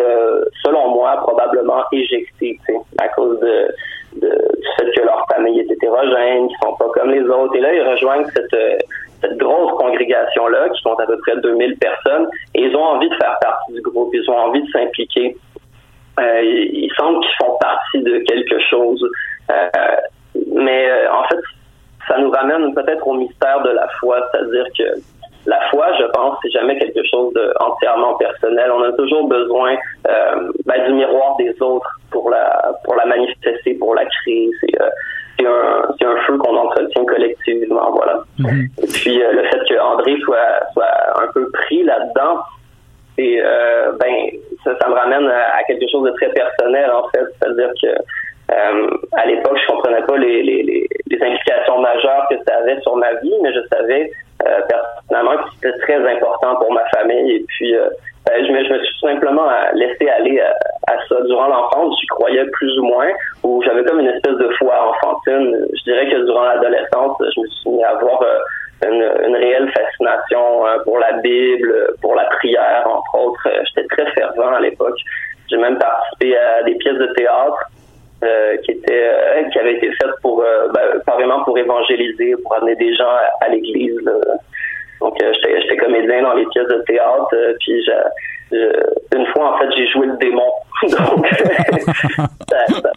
selon 0.64 0.90
moi, 0.90 1.18
probablement 1.18 1.84
éjectés, 1.92 2.60
à 2.98 3.08
cause 3.10 3.40
de, 3.40 3.68
de, 4.20 4.30
du 4.30 4.68
fait 4.78 4.92
que 4.92 5.06
leur 5.06 5.26
famille 5.34 5.60
est 5.60 5.72
hétérogène, 5.72 6.48
qu'ils 6.48 6.58
sont 6.64 6.76
pas 6.76 6.90
comme 6.94 7.12
les 7.12 7.24
autres. 7.24 7.56
Et 7.56 7.62
là, 7.62 7.74
ils 7.74 7.82
rejoignent 7.82 8.26
cette 8.34 8.56
cette 9.22 9.38
grosse 9.38 9.72
congrégation-là, 9.78 10.70
qui 10.70 10.82
compte 10.84 11.00
à 11.00 11.06
peu 11.06 11.18
près 11.20 11.38
2000 11.38 11.78
personnes, 11.78 12.28
et 12.54 12.64
ils 12.64 12.76
ont 12.76 12.84
envie 12.84 13.10
de 13.10 13.16
faire 13.16 13.38
partie 13.42 13.74
du 13.74 13.82
groupe, 13.82 14.14
ils 14.14 14.30
ont 14.30 14.38
envie 14.38 14.62
de 14.62 14.70
s'impliquer. 14.70 15.36
Euh, 16.20 16.42
ils 16.44 16.92
sentent 16.98 17.22
qu'ils 17.22 17.46
font 17.46 17.58
partie 17.60 18.00
de 18.00 18.20
quelque 18.20 18.60
chose. 18.70 19.04
Euh, 19.52 19.96
mais 20.52 20.90
euh, 20.90 21.14
en 21.14 21.24
fait, 21.28 21.40
ça 22.08 22.18
nous 22.18 22.30
ramène 22.30 22.74
peut-être 22.74 23.08
au 23.08 23.14
mystère 23.14 23.62
de 23.64 23.70
la 23.70 23.88
foi, 24.00 24.20
c'est-à-dire 24.32 24.66
que 24.78 24.84
la 25.48 25.62
foi, 25.70 25.88
je 25.98 26.04
pense, 26.14 26.38
c'est 26.44 26.52
jamais 26.52 26.78
quelque 26.78 27.02
chose 27.10 27.34
de 27.34 27.54
entièrement 27.60 28.16
personnel. 28.16 28.70
On 28.70 28.84
a 28.84 28.92
toujours 28.92 29.28
besoin 29.28 29.76
euh, 30.08 30.52
ben, 30.66 30.86
du 30.86 30.94
miroir 30.94 31.38
des 31.38 31.56
autres 31.62 31.90
pour 32.12 32.30
la 32.30 32.74
pour 32.84 32.96
la 32.96 33.06
manifester, 33.06 33.74
pour 33.76 33.96
la 33.96 34.06
créer. 34.06 34.52
C'est 34.62 34.82
euh, 34.82 34.90
c'est 35.40 35.46
un, 35.46 35.96
c'est 35.98 36.06
un 36.06 36.18
feu 36.26 36.38
qu'on 36.38 36.56
entretient 36.56 37.06
collectivement, 37.06 37.92
voilà. 37.92 38.24
Mhm. 38.40 38.68
Et 38.84 38.88
puis 38.88 39.22
euh, 39.22 39.32
le 39.34 39.44
fait 39.44 39.60
que 39.70 39.80
André 39.80 40.18
soit, 40.24 40.60
soit 40.74 40.92
un 41.22 41.32
peu 41.34 41.50
pris 41.52 41.84
là-dedans, 41.84 42.42
et 43.18 43.40
euh, 43.42 43.92
ben 44.00 44.14
ça, 44.64 44.78
ça 44.80 44.90
me 44.90 44.94
ramène 44.94 45.28
à, 45.28 45.64
quelque 45.68 45.90
chose 45.92 46.10
de 46.10 46.12
très 46.18 46.30
personnel 46.30 46.92
en 46.92 47.08
fait, 47.10 47.26
c'est-à-dire 47.40 47.72
que 47.82 47.88
euh, 48.54 48.88
à 49.14 49.26
l'époque 49.26 49.58
je 49.62 49.68
comprenais 49.68 50.02
pas 50.04 50.18
les, 50.18 50.44
les, 50.44 50.64
les, 50.64 50.88
les, 51.08 51.24
implications 51.24 51.80
majeures 51.80 52.26
que 52.30 52.36
ça 52.48 52.58
avait 52.58 52.80
sur 52.82 52.96
ma 52.96 53.14
vie, 53.16 53.34
mais 53.42 53.54
je 53.54 53.60
savais 53.72 54.12
euh, 54.46 54.62
personnellement 54.68 55.44
que 55.44 55.50
c'était 55.56 55.78
très 55.80 56.16
important 56.16 56.56
pour 56.56 56.72
ma 56.72 56.86
famille 56.96 57.36
et 57.36 57.46
puis 57.48 57.76
euh, 57.76 57.90
ben, 58.28 58.46
je, 58.46 58.52
me, 58.52 58.64
suis 58.64 59.00
simplement 59.00 59.48
laissé 59.74 60.10
aller 60.10 60.40
à, 60.42 60.54
à 60.88 60.98
ça 61.08 61.16
durant 61.26 61.48
l'enfance. 61.48 61.98
J'y 62.00 62.08
croyais 62.08 62.46
plus 62.46 62.80
ou 62.80 62.86
moins, 62.86 63.10
ou 63.44 63.62
j'avais 63.64 63.84
comme 63.84 64.00
une 64.00 64.10
espèce 64.10 64.36
de 64.36 64.50
foi 64.58 64.74
enfantine. 64.90 65.56
Je 65.74 65.84
dirais 65.84 66.10
que 66.10 66.26
durant 66.26 66.44
l'adolescence, 66.44 67.18
je 67.20 67.42
me 67.42 67.48
suis 67.48 67.70
mis 67.70 67.84
à 67.84 67.92
avoir 67.92 68.22
euh, 68.22 68.40
une, 69.28 69.36
réelle 69.36 69.72
fascination 69.72 70.68
euh, 70.68 70.78
pour 70.84 71.00
la 71.00 71.14
Bible, 71.14 71.94
pour 72.02 72.16
la 72.16 72.26
prière, 72.26 72.88
entre 72.88 73.16
autres. 73.16 73.50
J'étais 73.66 73.88
très 73.88 74.12
fervent 74.12 74.54
à 74.54 74.60
l'époque. 74.60 74.98
J'ai 75.50 75.58
même 75.58 75.78
participé 75.78 76.38
à 76.38 76.64
des 76.64 76.76
pièces 76.76 76.98
de 76.98 77.08
théâtre. 77.16 77.70
Euh, 78.24 78.58
qui 78.66 78.72
étaient 78.72 79.12
euh, 79.14 79.44
qui 79.52 79.60
avaient 79.60 79.76
été 79.76 79.92
faites 79.92 80.20
pour 80.24 80.42
euh, 80.42 80.70
ben, 80.74 81.44
pour 81.46 81.56
évangéliser, 81.56 82.34
pour 82.42 82.56
amener 82.56 82.76
des 82.76 82.96
gens 82.96 83.12
à, 83.42 83.48
l'église. 83.50 83.94
Donc 85.00 85.16
j'étais 85.22 85.78
comédien 85.78 86.24
dans 86.24 86.34
les 86.34 86.48
pièces 86.48 86.68
de 86.68 86.84
théâtre, 86.88 87.36
puis 87.60 87.86
une 89.16 89.26
fois 89.28 89.54
en 89.54 89.58
fait 89.60 89.72
j'ai 89.76 89.88
joué 89.90 90.08
le 90.08 90.18
démon. 90.18 90.52
Donc 90.82 91.28
ça, 92.50 92.66
ça 92.68 92.92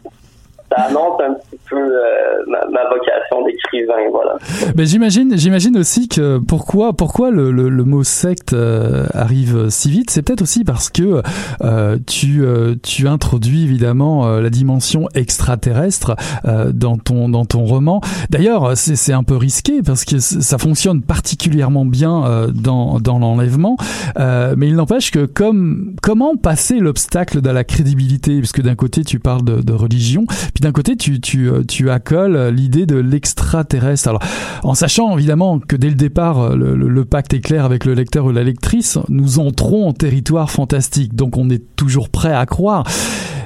annonce 0.77 1.21
un 1.21 1.35
petit 1.35 1.59
peu 1.69 1.77
euh, 1.77 2.45
ma, 2.47 2.85
vocation 2.89 3.45
d'écrivain, 3.45 4.11
voilà. 4.11 4.37
Mais 4.77 4.87
j'imagine, 4.87 5.37
j'imagine 5.37 5.77
aussi 5.77 6.09
que 6.09 6.39
pourquoi, 6.39 6.93
pourquoi 6.93 7.31
le, 7.31 7.51
le, 7.51 7.69
le 7.69 7.85
mot 7.85 8.05
secte 8.05 8.53
euh, 8.53 9.07
arrive 9.15 9.69
si 9.69 9.91
vite, 9.91 10.11
c'est 10.11 10.23
peut-être 10.23 10.43
aussi 10.43 10.65
parce 10.65 10.91
que 10.91 11.23
euh, 11.63 11.99
tu, 12.07 12.43
euh, 12.45 12.75
tu 12.83 13.09
introduis 13.09 13.65
évidemment 13.65 14.41
la 14.41 14.51
dimension 14.51 15.09
extraterrestre 15.15 16.17
dans 16.45 16.97
ton 16.97 17.29
dans 17.29 17.45
ton 17.45 17.65
roman. 17.65 18.01
D'ailleurs, 18.31 18.77
c'est 18.77 19.13
un 19.13 19.23
peu 19.23 19.37
risqué 19.37 19.83
parce 19.83 20.05
que 20.05 20.19
ça 20.19 20.59
fonctionne 20.59 21.03
particulièrement 21.03 21.85
bien 21.85 22.49
dans 22.53 23.01
dans 23.01 23.19
l'enlèvement, 23.19 23.77
mais 24.17 24.69
il 24.69 24.77
n'empêche 24.77 25.11
que 25.11 25.27
comme 25.27 25.95
comment 26.03 26.37
passer 26.37 26.79
l'obstacle 26.79 27.41
de 27.41 27.51
la 27.51 27.65
crédibilité, 27.65 28.39
puisque 28.39 28.63
d'un 28.63 28.75
côté 28.75 29.05
tu 29.05 29.19
parles 29.19 29.45
de, 29.45 29.61
de 29.63 29.73
religion, 29.73 30.25
d'un 30.61 30.73
côté, 30.73 30.97
tu, 30.97 31.21
tu, 31.21 31.49
euh, 31.49 31.63
tu 31.65 31.91
accoles 31.91 32.49
l'idée 32.49 32.87
de 32.87 32.97
l'extraterrestre. 32.97 34.09
Alors, 34.09 34.23
en 34.63 34.75
sachant 34.75 35.17
évidemment 35.17 35.59
que 35.59 35.77
dès 35.77 35.89
le 35.89 35.95
départ, 35.95 36.41
euh, 36.41 36.57
le, 36.57 37.05
pacte 37.05 37.35
est 37.35 37.41
clair 37.41 37.65
avec 37.65 37.85
le 37.85 37.95
lecteur 37.95 38.27
ou 38.27 38.33
la 38.33 38.43
lectrice, 38.43 38.99
nous 39.09 39.39
entrons 39.39 39.89
en 39.89 39.93
territoire 39.93 40.51
fantastique. 40.51 41.15
Donc, 41.15 41.37
on 41.37 41.51
est 41.51 41.63
toujours 41.77 42.09
prêt 42.09 42.33
à 42.33 42.47
croire. 42.47 42.85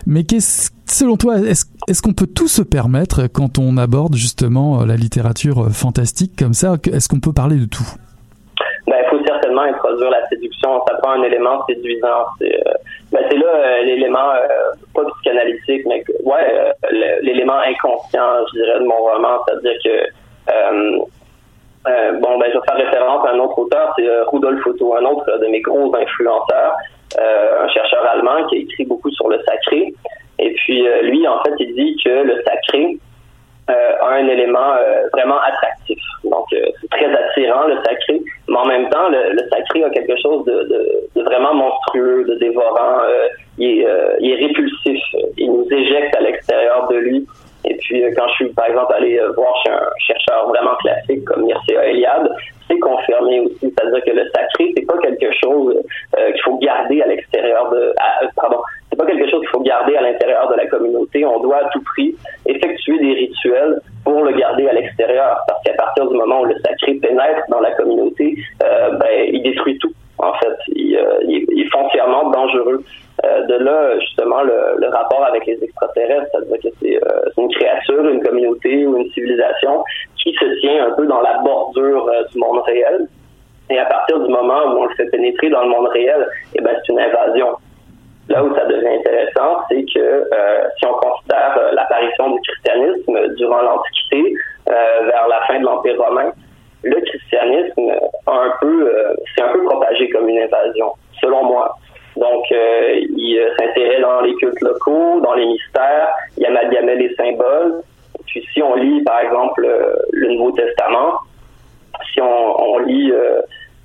Mais 0.06 0.24
qu'est-ce, 0.24 0.70
selon 0.86 1.16
toi, 1.16 1.38
est-ce, 1.38 2.02
qu'on 2.02 2.12
peut 2.12 2.26
tout 2.26 2.48
se 2.48 2.62
permettre 2.62 3.26
quand 3.26 3.58
on 3.58 3.76
aborde 3.76 4.14
justement 4.16 4.82
euh, 4.82 4.86
la 4.86 4.96
littérature 4.96 5.70
fantastique 5.70 6.32
comme 6.38 6.54
ça? 6.54 6.76
Est-ce 6.90 7.08
qu'on 7.08 7.20
peut 7.20 7.32
parler 7.32 7.56
de 7.56 7.66
tout? 7.66 7.88
Faut 9.10 9.23
introduire 9.62 10.10
la 10.10 10.26
séduction. 10.28 10.82
Ça 10.86 10.94
prend 10.96 11.12
un 11.12 11.22
élément 11.22 11.64
séduisant. 11.66 12.26
C'est, 12.38 12.54
euh, 12.54 12.72
ben, 13.12 13.22
là 13.22 13.46
euh, 13.46 13.82
l'élément 13.82 14.30
euh, 14.30 14.72
pas 14.94 15.02
psychanalytique, 15.14 15.86
mais 15.86 16.04
ouais, 16.24 16.72
l'élément 17.22 17.58
inconscient, 17.58 18.46
je 18.52 18.60
dirais, 18.60 18.78
de 18.80 18.84
mon 18.84 18.96
roman. 18.96 19.38
C'est-à-dire 19.46 19.78
que 19.84 21.00
bon, 22.20 22.38
ben, 22.38 22.50
je 22.52 22.58
vais 22.58 22.64
faire 22.66 22.76
référence 22.76 23.26
à 23.26 23.32
un 23.32 23.38
autre 23.38 23.58
auteur, 23.58 23.92
c'est 23.96 24.08
Rudolf 24.32 24.66
Otto, 24.66 24.96
un 24.96 25.04
autre 25.04 25.38
de 25.38 25.46
mes 25.46 25.60
gros 25.60 25.94
influenceurs, 25.94 26.76
un 27.18 27.68
chercheur 27.68 28.04
allemand 28.12 28.46
qui 28.48 28.56
a 28.56 28.58
écrit 28.60 28.84
beaucoup 28.84 29.10
sur 29.10 29.28
le 29.28 29.40
sacré. 29.42 29.94
Et 30.38 30.52
puis 30.54 30.86
lui, 31.02 31.26
en 31.28 31.42
fait, 31.42 31.54
il 31.60 31.74
dit 31.74 31.96
que 32.04 32.10
le 32.10 32.42
sacré 32.42 32.98
un 33.68 34.28
élément 34.28 34.76
vraiment 35.12 35.40
attractif. 35.40 35.98
Donc, 36.24 36.46
c'est 36.50 36.90
très 36.90 37.06
attirant, 37.06 37.66
le 37.66 37.76
sacré, 37.76 38.20
mais 38.48 38.56
en 38.56 38.66
même 38.66 38.88
temps, 38.90 39.08
le, 39.08 39.38
sacré 39.50 39.84
a 39.84 39.90
quelque 39.90 40.14
chose 40.20 40.44
de, 40.44 41.08
de, 41.16 41.22
vraiment 41.22 41.54
monstrueux, 41.54 42.24
de 42.24 42.34
dévorant. 42.36 43.00
Euh, 43.04 43.28
il, 43.58 43.80
est, 43.80 43.86
euh, 43.86 44.16
il, 44.20 44.32
est, 44.32 44.46
répulsif. 44.46 45.00
Il 45.36 45.52
nous 45.52 45.66
éjecte 45.70 46.16
à 46.16 46.20
l'extérieur 46.20 46.88
de 46.88 46.96
lui. 46.96 47.26
Et 47.66 47.74
puis, 47.76 48.04
euh, 48.04 48.10
quand 48.16 48.28
je 48.28 48.34
suis, 48.34 48.48
par 48.50 48.66
exemple, 48.66 48.92
allé 48.94 49.18
voir 49.36 49.54
chez 49.64 49.72
un 49.72 49.88
chercheur 49.98 50.48
vraiment 50.48 50.74
classique 50.76 51.24
comme 51.24 51.44
Mircea 51.44 51.86
Eliade, 51.86 52.30
c'est 52.68 52.78
confirmé 52.78 53.40
aussi. 53.40 53.58
C'est-à-dire 53.60 54.04
que 54.04 54.10
le 54.10 54.30
sacré, 54.34 54.72
c'est 54.76 54.86
pas 54.86 54.98
quelque 54.98 55.30
chose 55.42 55.82
qu'il 56.12 56.42
faut 56.42 56.58
garder 56.58 57.02
à 57.02 57.06
l'extérieur 57.06 57.70
de... 57.70 57.94
pardon, 58.36 58.58
c'est 58.94 59.04
pas 59.04 59.10
quelque 59.10 59.28
chose 59.28 59.40
qu'il 59.40 59.48
faut 59.48 59.60
garder 59.60 59.96
à 59.96 60.02
l'intérieur 60.02 60.48
de 60.48 60.54
la 60.54 60.66
communauté. 60.66 61.26
On 61.26 61.40
doit 61.40 61.56
à 61.56 61.68
tout 61.70 61.82
prix 61.82 62.14
effectuer 62.46 62.96
des 62.98 63.14
rituels 63.14 63.80
pour 64.04 64.22
le 64.22 64.32
garder 64.32 64.68
à 64.68 64.72
l'extérieur. 64.72 65.36
Parce 65.48 65.60
qu'à 65.64 65.72
partir 65.72 66.06
du 66.06 66.16
moment 66.16 66.42
où 66.42 66.44
le 66.44 66.54
sacré 66.64 66.94
pénètre 66.94 67.42
dans 67.48 67.60
la 67.60 67.72
communauté, 67.72 68.36
euh, 68.62 68.90
ben, 68.90 69.28
il 69.32 69.42
détruit 69.42 69.78
tout. 69.78 69.92
En 70.18 70.32
fait, 70.34 70.56
il, 70.68 70.94
est 70.94 71.70
foncièrement 71.72 72.30
dangereux. 72.30 72.84
de 73.24 73.54
là, 73.64 73.98
justement, 73.98 74.42
le, 74.42 74.88
rapport 74.88 75.24
avec 75.24 75.44
les 75.46 75.58
extraterrestres, 75.60 76.26
c'est-à-dire 76.32 76.58
que 76.62 76.68
c'est 76.80 77.42
une 77.42 77.50
créature, 77.52 78.08
une 78.08 78.22
communauté 78.22 78.86
ou 78.86 78.96
une 78.96 79.10
civilisation 79.10 79.82
qui 80.22 80.32
se 80.34 80.60
tient 80.60 80.86
un 80.86 80.92
peu 80.92 81.06
dans 81.06 81.20
la 81.20 81.38
bordure 81.38 82.08
du 82.30 82.38
monde 82.38 82.60
réel. 82.64 83.08
Et 83.70 83.78
à 83.78 83.86
partir 83.86 84.20
du 84.20 84.30
moment 84.30 84.62
où 84.66 84.82
on 84.82 84.84
le 84.84 84.94
fait 84.94 85.06
pénétrer 85.06 85.48
dans 85.48 85.62
le 85.62 85.70
monde 85.70 85.88
réel, 85.88 86.28
eh 86.54 86.60
ben, 86.60 86.76
c'est 86.76 86.92
une 86.92 87.00
invasion. 87.00 87.56
Là 88.28 88.42
où 88.42 88.54
ça 88.54 88.64
devient 88.64 89.00
intéressant, 89.00 89.60
c'est 89.68 89.84
que 89.84 90.00
euh, 90.00 90.64
si 90.78 90.86
on 90.86 90.94
considère 90.94 91.58
euh, 91.58 91.72
l'apparition 91.72 92.30
du 92.30 92.40
christianisme 92.40 93.34
durant 93.36 93.60
l'Antiquité, 93.60 94.34
euh, 94.68 94.72
vers 95.04 95.28
la 95.28 95.42
fin 95.46 95.60
de 95.60 95.64
l'Empire 95.64 96.00
romain, 96.00 96.32
le 96.84 97.00
christianisme 97.02 97.92
a 98.26 98.32
un 98.32 98.52
peu, 98.60 98.92
c'est 99.34 99.42
un 99.42 99.52
peu 99.52 99.64
propagé 99.64 100.08
comme 100.10 100.28
une 100.28 100.38
invasion, 100.38 100.92
selon 101.20 101.44
moi. 101.44 101.76
Donc, 102.14 102.44
il 102.50 103.52
s'insérait 103.58 104.02
dans 104.02 104.20
les 104.20 104.34
cultes 104.34 104.60
locaux, 104.60 105.20
dans 105.22 105.32
les 105.32 105.46
mystères, 105.46 106.10
il 106.36 106.44
amalgamait 106.44 106.96
les 106.96 107.14
symboles. 107.14 107.80
Puis, 108.26 108.46
si 108.52 108.62
on 108.62 108.74
lit, 108.74 109.02
par 109.02 109.20
exemple, 109.20 109.66
le 110.12 110.28
Nouveau 110.28 110.50
Testament, 110.52 111.14
si 112.12 112.20
on, 112.20 112.60
on 112.60 112.78
lit 112.80 113.14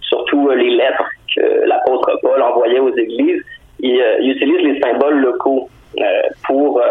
surtout 0.02 0.50
les 0.50 0.72
lettres 0.72 1.10
que 1.34 1.66
l'apôtre 1.66 2.20
Paul 2.22 2.42
envoyait 2.42 2.80
aux 2.80 2.94
églises, 2.98 3.44
il, 3.80 4.00
euh, 4.00 4.18
utilise 4.20 4.62
les 4.62 4.80
symboles 4.80 5.20
locaux 5.20 5.70
euh, 6.00 6.04
pour 6.46 6.82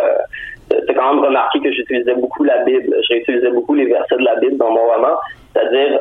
c'est 0.71 0.77
euh, 0.77 0.95
quand 0.95 1.15
même 1.15 1.25
remarqué 1.25 1.61
que 1.61 1.73
j'utilisais 1.73 2.15
beaucoup 2.15 2.45
la 2.45 2.59
Bible. 2.65 2.95
J'utilisais 3.09 3.51
beaucoup 3.51 3.75
les 3.75 3.87
versets 3.87 4.17
de 4.17 4.25
la 4.25 4.37
Bible 4.37 4.57
dans 4.57 4.71
mon 4.71 4.87
roman. 4.87 5.17
C'est-à-dire, 5.53 5.99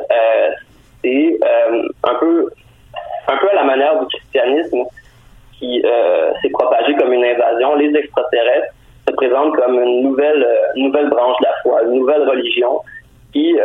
c'est 1.02 1.38
un 2.04 2.14
peu 2.16 2.50
un 3.28 3.36
peu 3.36 3.50
à 3.50 3.54
la 3.54 3.64
manière 3.64 3.98
du 4.00 4.06
christianisme 4.06 4.84
qui 5.58 5.82
s'est 6.42 6.50
propagé 6.50 6.94
comme 6.96 7.12
une 7.12 7.24
invasion. 7.24 7.76
Les 7.76 7.94
extraterrestres 7.96 8.74
se 9.08 9.14
présentent 9.14 9.56
comme 9.56 9.80
une 9.80 10.02
nouvelle 10.02 10.46
nouvelle 10.76 11.08
branche 11.08 11.36
de 11.40 11.44
la 11.44 11.54
foi, 11.62 11.82
une 11.84 12.00
nouvelle 12.00 12.28
religion 12.28 12.80
qui 13.32 13.56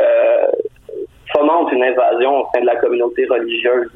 fomente 1.35 1.71
une 1.71 1.83
invasion 1.83 2.41
au 2.41 2.47
sein 2.53 2.61
de 2.61 2.65
la 2.65 2.75
communauté 2.77 3.25
religieuse. 3.25 3.89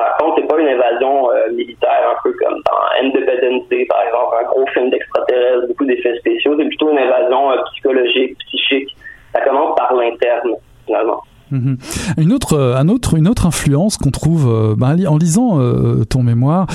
Par 0.00 0.16
contre, 0.16 0.40
c'est 0.40 0.48
pas 0.48 0.58
une 0.58 0.68
invasion 0.68 1.30
euh, 1.30 1.50
militaire, 1.52 2.10
un 2.10 2.18
peu 2.22 2.32
comme 2.42 2.62
dans 2.64 3.06
Independence 3.06 3.68
Day, 3.68 3.84
par 3.84 4.00
exemple, 4.06 4.34
un 4.40 4.46
gros 4.46 4.66
film 4.68 4.88
d'extraterrestres, 4.88 5.66
beaucoup 5.68 5.84
d'effets 5.84 6.16
spéciaux. 6.20 6.56
C'est 6.58 6.68
plutôt 6.68 6.90
une 6.90 7.00
invasion 7.00 7.52
euh, 7.52 7.56
psychologique, 7.72 8.38
psychique. 8.38 8.96
Ça 9.34 9.42
commence 9.42 9.76
par 9.76 9.92
l'interne, 9.92 10.54
finalement. 10.86 11.20
Mhm. 11.50 11.76
Une 12.18 12.32
autre, 12.32 12.54
euh, 12.54 12.76
un 12.76 12.88
autre, 12.88 13.16
une 13.16 13.28
autre 13.28 13.46
influence 13.46 13.96
qu'on 13.96 14.10
trouve 14.10 14.48
euh, 14.48 14.74
ben, 14.76 14.96
en 15.06 15.16
lisant 15.16 15.60
euh, 15.60 16.04
ton 16.04 16.22
mémoire, 16.22 16.66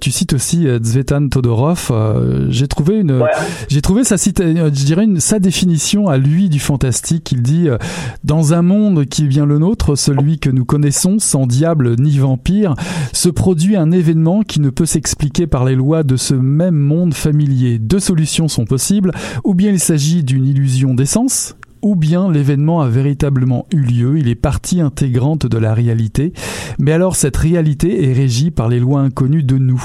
tu 0.00 0.10
cites 0.10 0.32
aussi 0.32 0.66
Zvetan 0.82 1.28
Todorov. 1.28 1.92
j'ai 2.48 2.68
trouvé 2.68 2.98
une, 2.98 3.22
j'ai 3.68 3.82
trouvé 3.82 4.04
sa 4.04 4.16
je 4.16 4.84
dirais 4.84 5.04
une, 5.04 5.20
sa 5.20 5.38
définition 5.38 6.08
à 6.08 6.18
lui 6.18 6.48
du 6.48 6.60
fantastique. 6.60 7.32
Il 7.32 7.42
dit 7.42 7.68
dans 8.24 8.54
un 8.54 8.62
monde 8.62 9.04
qui 9.06 9.24
est 9.24 9.28
bien 9.28 9.46
le 9.46 9.58
nôtre, 9.58 9.96
celui 9.96 10.38
que 10.38 10.50
nous 10.50 10.64
connaissons, 10.64 11.18
sans 11.18 11.46
diable 11.46 11.96
ni 11.98 12.18
vampire, 12.18 12.74
se 13.12 13.28
produit 13.28 13.76
un 13.76 13.90
événement 13.90 14.42
qui 14.42 14.60
ne 14.60 14.70
peut 14.70 14.86
s'expliquer 14.86 15.46
par 15.46 15.64
les 15.64 15.74
lois 15.74 16.02
de 16.02 16.16
ce 16.16 16.34
même 16.34 16.76
monde 16.76 17.14
familier. 17.14 17.78
Deux 17.78 18.00
solutions 18.00 18.48
sont 18.48 18.64
possibles, 18.64 19.12
ou 19.44 19.54
bien 19.54 19.72
il 19.72 19.80
s'agit 19.80 20.22
d'une 20.22 20.46
illusion 20.46 20.94
d'essence, 20.94 21.56
ou 21.82 21.96
bien 21.96 22.30
l'événement 22.30 22.80
a 22.80 22.88
véritablement 22.88 23.66
eu 23.72 23.80
lieu, 23.80 24.18
il 24.18 24.28
est 24.28 24.34
partie 24.34 24.80
intégrante 24.80 25.46
de 25.46 25.58
la 25.58 25.74
réalité, 25.74 26.32
mais 26.78 26.92
alors 26.92 27.16
cette 27.16 27.36
réalité 27.36 28.08
est 28.08 28.12
régie 28.12 28.50
par 28.50 28.68
les 28.68 28.78
lois 28.78 29.00
inconnues 29.00 29.42
de 29.42 29.58
nous. 29.58 29.82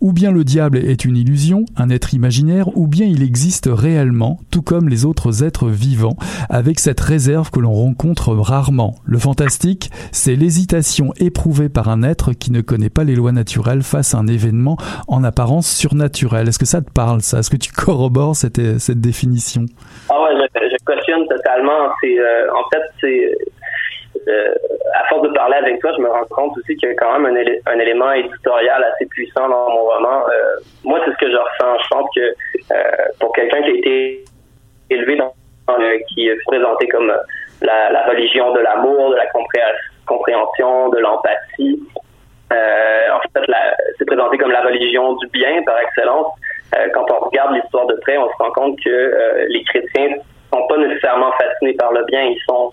Ou 0.00 0.12
bien 0.12 0.30
le 0.30 0.44
diable 0.44 0.78
est 0.78 1.04
une 1.04 1.16
illusion, 1.16 1.64
un 1.76 1.90
être 1.90 2.14
imaginaire, 2.14 2.76
ou 2.76 2.86
bien 2.86 3.06
il 3.06 3.22
existe 3.22 3.68
réellement, 3.70 4.38
tout 4.50 4.62
comme 4.62 4.88
les 4.88 5.04
autres 5.04 5.44
êtres 5.44 5.68
vivants, 5.68 6.16
avec 6.48 6.78
cette 6.78 7.00
réserve 7.00 7.50
que 7.50 7.60
l'on 7.60 7.72
rencontre 7.72 8.34
rarement. 8.34 8.96
Le 9.04 9.18
fantastique, 9.18 9.90
c'est 10.12 10.36
l'hésitation 10.36 11.12
éprouvée 11.18 11.68
par 11.68 11.88
un 11.88 12.02
être 12.02 12.32
qui 12.32 12.52
ne 12.52 12.60
connaît 12.60 12.90
pas 12.90 13.04
les 13.04 13.14
lois 13.14 13.32
naturelles 13.32 13.82
face 13.82 14.14
à 14.14 14.18
un 14.18 14.26
événement 14.26 14.76
en 15.08 15.24
apparence 15.24 15.68
surnaturel. 15.68 16.48
Est-ce 16.48 16.58
que 16.58 16.66
ça 16.66 16.82
te 16.82 16.90
parle, 16.90 17.20
ça? 17.22 17.38
Est-ce 17.38 17.50
que 17.50 17.56
tu 17.56 17.72
corrobores 17.72 18.36
cette, 18.36 18.60
définition? 18.90 19.66
Ah 20.08 20.14
ouais, 20.22 20.40
je, 20.54 20.60
je 20.60 20.84
cautionne 20.84 21.26
totalement. 21.28 21.90
Euh, 22.04 22.46
en 22.54 22.68
fait, 22.70 22.82
c'est 23.00 23.38
à 24.94 25.04
force 25.08 25.22
de 25.22 25.32
parler 25.34 25.56
avec 25.56 25.80
toi, 25.80 25.92
je 25.96 26.02
me 26.02 26.08
rends 26.08 26.24
compte 26.30 26.56
aussi 26.58 26.76
qu'il 26.76 26.88
y 26.88 26.92
a 26.92 26.94
quand 26.94 27.18
même 27.18 27.36
un, 27.66 27.78
élément 27.78 28.12
éditorial 28.12 28.84
assez 28.92 29.06
puissant 29.06 29.48
dans 29.48 29.70
mon 29.70 29.84
roman. 29.84 30.24
Euh, 30.28 30.60
moi, 30.84 31.00
c'est 31.04 31.12
ce 31.12 31.16
que 31.16 31.30
je 31.30 31.36
ressens. 31.36 31.82
Je 31.82 31.88
pense 31.88 32.10
que 32.14 32.20
euh, 32.20 33.06
pour 33.18 33.32
quelqu'un 33.32 33.62
qui 33.62 33.70
a 33.70 33.74
été 33.74 34.24
élevé 34.90 35.16
dans, 35.16 35.32
qui 36.08 36.28
est 36.28 36.36
présenté 36.46 36.88
comme 36.88 37.12
la, 37.62 38.06
religion 38.08 38.52
de 38.52 38.60
l'amour, 38.60 39.10
de 39.10 39.16
la 39.16 39.26
compréhension, 40.06 40.88
de 40.88 40.98
l'empathie, 40.98 41.80
en 42.50 43.20
fait, 43.20 43.52
c'est 43.98 44.04
présenté 44.04 44.38
comme 44.38 44.50
la 44.50 44.62
religion 44.62 45.14
du 45.14 45.26
bien 45.28 45.62
par 45.62 45.78
excellence. 45.78 46.32
quand 46.92 47.06
on 47.12 47.26
regarde 47.26 47.54
l'histoire 47.54 47.86
de 47.86 47.94
près, 48.02 48.18
on 48.18 48.28
se 48.28 48.36
rend 48.38 48.50
compte 48.50 48.78
que 48.82 49.46
les 49.48 49.62
chrétiens 49.64 50.16
sont 50.52 50.66
pas 50.66 50.78
nécessairement 50.78 51.30
fascinés 51.32 51.74
par 51.74 51.92
le 51.92 52.04
bien, 52.06 52.22
ils 52.22 52.40
sont 52.48 52.72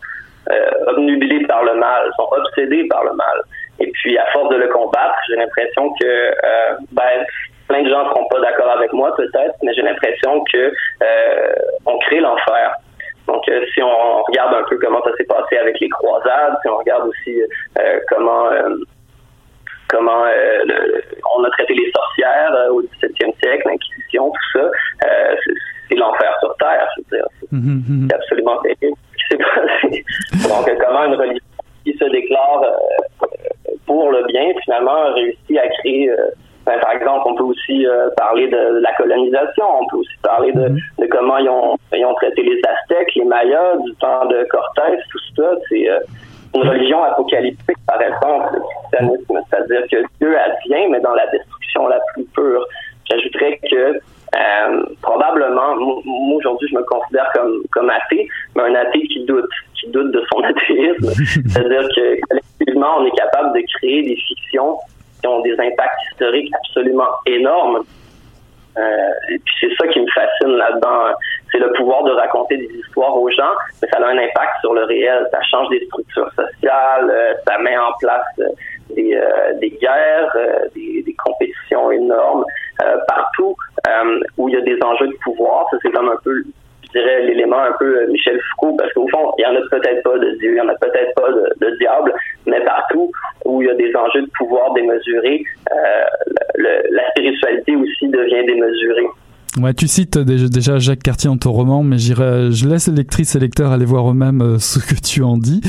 euh, 0.51 0.69
obnubilés 0.87 1.45
par 1.47 1.63
le 1.63 1.75
mal, 1.75 2.09
sont 2.15 2.27
obsédés 2.31 2.87
par 2.87 3.03
le 3.03 3.13
mal. 3.13 3.41
Et 3.79 3.91
puis, 3.91 4.17
à 4.17 4.25
force 4.27 4.49
de 4.49 4.57
le 4.57 4.67
combattre, 4.67 5.15
j'ai 5.29 5.35
l'impression 5.35 5.93
que, 5.99 6.05
euh, 6.05 6.75
ben, 6.91 7.25
plein 7.67 7.83
de 7.83 7.89
gens 7.89 8.03
ne 8.03 8.09
seront 8.09 8.27
pas 8.29 8.39
d'accord 8.39 8.69
avec 8.69 8.93
moi 8.93 9.13
peut-être, 9.15 9.55
mais 9.61 9.73
j'ai 9.73 9.81
l'impression 9.81 10.43
que 10.51 10.71
euh, 11.03 11.53
on 11.85 11.97
crée 11.99 12.19
l'enfer. 12.19 12.73
Donc, 13.27 13.47
euh, 13.49 13.65
si 13.73 13.81
on 13.83 14.23
regarde 14.23 14.53
un 14.55 14.63
peu 14.69 14.77
comment 14.77 15.03
ça 15.03 15.11
s'est 15.17 15.25
passé 15.25 15.57
avec 15.57 15.77
les 15.81 15.89
croisades, 15.89 16.57
si 16.61 16.69
on 16.69 16.77
regarde 16.77 17.09
aussi 17.09 17.41
comment 18.07 18.47
comment 19.89 20.23
on 21.35 21.43
a 21.43 21.49
traité 21.51 21.73
les 21.73 21.91
sorcières 21.91 22.53
au 22.71 22.81
17e 22.81 23.37
siècle, 23.39 23.67
l'Inquisition, 23.67 24.31
tout 24.31 24.59
ça, 24.59 24.69
c'est 25.89 25.95
l'enfer 25.95 26.35
sur 26.39 26.55
Terre, 26.57 26.87
je 26.95 27.01
veux 27.01 27.17
dire. 27.17 27.27
Mhm, 27.51 27.83
mhm. 27.87 28.07
C'est 28.09 28.15
absolument 28.15 28.61
terrible. 28.61 28.97
Donc, 29.33 30.71
comment 30.79 31.05
une 31.05 31.15
religion 31.15 31.45
qui 31.83 31.93
se 31.97 32.05
déclare 32.05 32.63
euh, 32.63 33.75
pour 33.85 34.11
le 34.11 34.25
bien, 34.27 34.51
finalement, 34.63 34.95
a 34.95 35.13
réussi 35.13 35.57
à 35.57 35.67
créer. 35.67 36.09
Euh, 36.09 36.29
ben, 36.65 36.77
par 36.81 36.91
exemple, 36.91 37.23
on 37.27 37.35
peut 37.35 37.43
aussi 37.43 37.87
euh, 37.87 38.09
parler 38.17 38.47
de, 38.49 38.79
la 38.81 38.91
colonisation, 38.95 39.63
on 39.81 39.87
peut 39.87 39.97
aussi 39.97 40.17
parler 40.21 40.51
de, 40.51 40.67
mhm. 40.67 40.79
de 40.99 41.05
comment 41.07 41.37
ils 41.37 41.49
ont, 41.49 41.77
ils 41.95 42.05
ont, 42.05 42.13
traité 42.15 42.43
les 42.43 42.59
Aztèques, 42.67 43.15
les 43.15 43.23
Mayas, 43.23 43.77
du 43.85 43.95
temps 43.95 44.25
de 44.25 44.45
Cortés, 44.49 44.97
tout 45.09 45.19
ça. 45.37 45.51
C'est 45.69 45.87
une 46.55 46.67
religion 46.67 47.01
apocalyptique 47.03 47.77
par 47.87 48.01
exemple, 48.01 48.55
le 48.55 48.59
christianisme. 48.59 49.39
C'est-à-dire 49.49 49.87
que 49.89 49.97
Dieu 50.19 50.37
advient, 50.37 50.89
mais 50.91 50.99
dans 50.99 51.13
la 51.13 51.25
destruction 51.27 51.87
la 51.87 51.99
plus 52.13 52.25
pure. 52.35 52.67
J'ajouterais 53.09 53.59
que 53.71 53.99
euh, 54.35 54.83
probablement, 55.01 55.75
moi 55.75 56.37
aujourd'hui, 56.37 56.67
je 56.69 56.75
me 56.75 56.83
considère 56.83 57.29
comme, 57.33 57.61
comme 57.71 57.89
athée, 57.89 58.27
mais 58.55 58.63
un 58.63 58.75
athée 58.75 59.01
qui 59.07 59.23
doute, 59.25 59.49
qui 59.79 59.89
doute 59.89 60.11
de 60.11 60.23
son 60.31 60.41
athéisme. 60.43 61.09
C'est-à-dire 61.47 61.87
que 61.95 62.19
collectivement, 62.27 62.97
on 62.99 63.05
est 63.05 63.17
capable 63.17 63.53
de 63.57 63.65
créer 63.77 64.03
des 64.03 64.15
fictions 64.15 64.77
qui 65.21 65.27
ont 65.27 65.41
des 65.41 65.53
impacts 65.53 65.99
historiques 66.11 66.51
absolument 66.55 67.09
énormes. 67.25 67.83
Euh, 68.77 69.31
et 69.31 69.39
puis 69.39 69.55
c'est 69.59 69.75
ça 69.75 69.87
qui 69.87 69.99
me 69.99 70.07
fascine 70.13 70.55
là-dedans. 70.55 71.15
C'est 71.51 71.57
le 71.57 71.71
pouvoir 71.73 72.03
de 72.03 72.11
raconter 72.11 72.57
des 72.57 72.69
histoires 72.75 73.17
aux 73.17 73.29
gens, 73.31 73.53
mais 73.81 73.87
ça 73.87 73.97
a 73.97 74.05
un 74.05 74.17
impact 74.17 74.59
sur 74.61 74.73
le 74.73 74.83
réel. 74.83 75.25
Ça 75.31 75.41
change 75.49 75.69
des 75.69 75.83
structures 75.85 76.29
sociales, 76.35 77.09
euh, 77.09 77.33
ça 77.47 77.57
met 77.59 77.77
en 77.77 77.91
place 77.99 78.39
des, 78.95 79.15
euh, 79.15 79.53
des 79.59 79.71
guerres, 79.71 80.35
des, 80.75 81.03
des 81.03 81.13
compétitions 81.13 81.91
énormes. 81.91 82.45
Euh, 82.83 82.95
partout 83.07 83.55
euh, 83.87 84.19
où 84.37 84.49
il 84.49 84.53
y 84.53 84.57
a 84.57 84.61
des 84.61 84.77
enjeux 84.83 85.07
de 85.07 85.17
pouvoir. 85.23 85.65
Ça, 85.71 85.77
c'est 85.81 85.89
comme 85.89 86.09
un 86.09 86.19
peu 86.23 86.43
je 86.83 86.99
dirais, 86.99 87.23
l'élément 87.23 87.59
un 87.59 87.71
peu 87.79 88.03
euh, 88.03 88.07
Michel 88.07 88.39
Foucault, 88.51 88.77
parce 88.77 88.93
qu'au 88.93 89.07
fond, 89.07 89.33
il 89.39 89.41
y 89.41 89.45
en 89.47 89.55
a 89.55 89.61
peut-être 89.71 90.03
pas 90.03 90.17
de 90.19 90.29
Dieu, 90.37 90.51
il 90.53 90.57
y 90.57 90.61
en 90.61 90.69
a 90.69 90.75
peut-être 90.75 91.15
pas 91.15 91.31
de, 91.31 91.77
diable, 91.79 92.13
mais 92.45 92.61
partout 92.61 93.11
où 93.45 93.63
il 93.63 93.67
y 93.67 93.71
a 93.71 93.73
des 93.73 93.93
enjeux 93.95 94.21
de 94.21 94.29
pouvoir 94.37 94.73
démesurés, 94.73 95.43
la 96.55 97.09
spiritualité 97.09 97.75
aussi 97.75 98.07
devient 98.09 98.45
démesurée. 98.45 99.07
Ouais, 99.59 99.73
tu 99.73 99.87
cites 99.87 100.17
déjà 100.19 100.77
Jacques 100.77 101.01
Cartier 101.01 101.29
dans 101.29 101.37
ton 101.37 101.51
roman, 101.51 101.81
mais 101.81 101.97
j'irai, 101.97 102.51
je 102.51 102.67
laisse 102.67 102.87
les 102.87 102.95
lectrices 102.95 103.35
et 103.35 103.39
lecteurs 103.39 103.71
aller 103.71 103.85
voir 103.85 104.09
eux-mêmes 104.11 104.41
euh, 104.41 104.59
ce 104.59 104.77
que 104.77 104.95
tu 104.95 105.23
en 105.23 105.37
dis. 105.37 105.61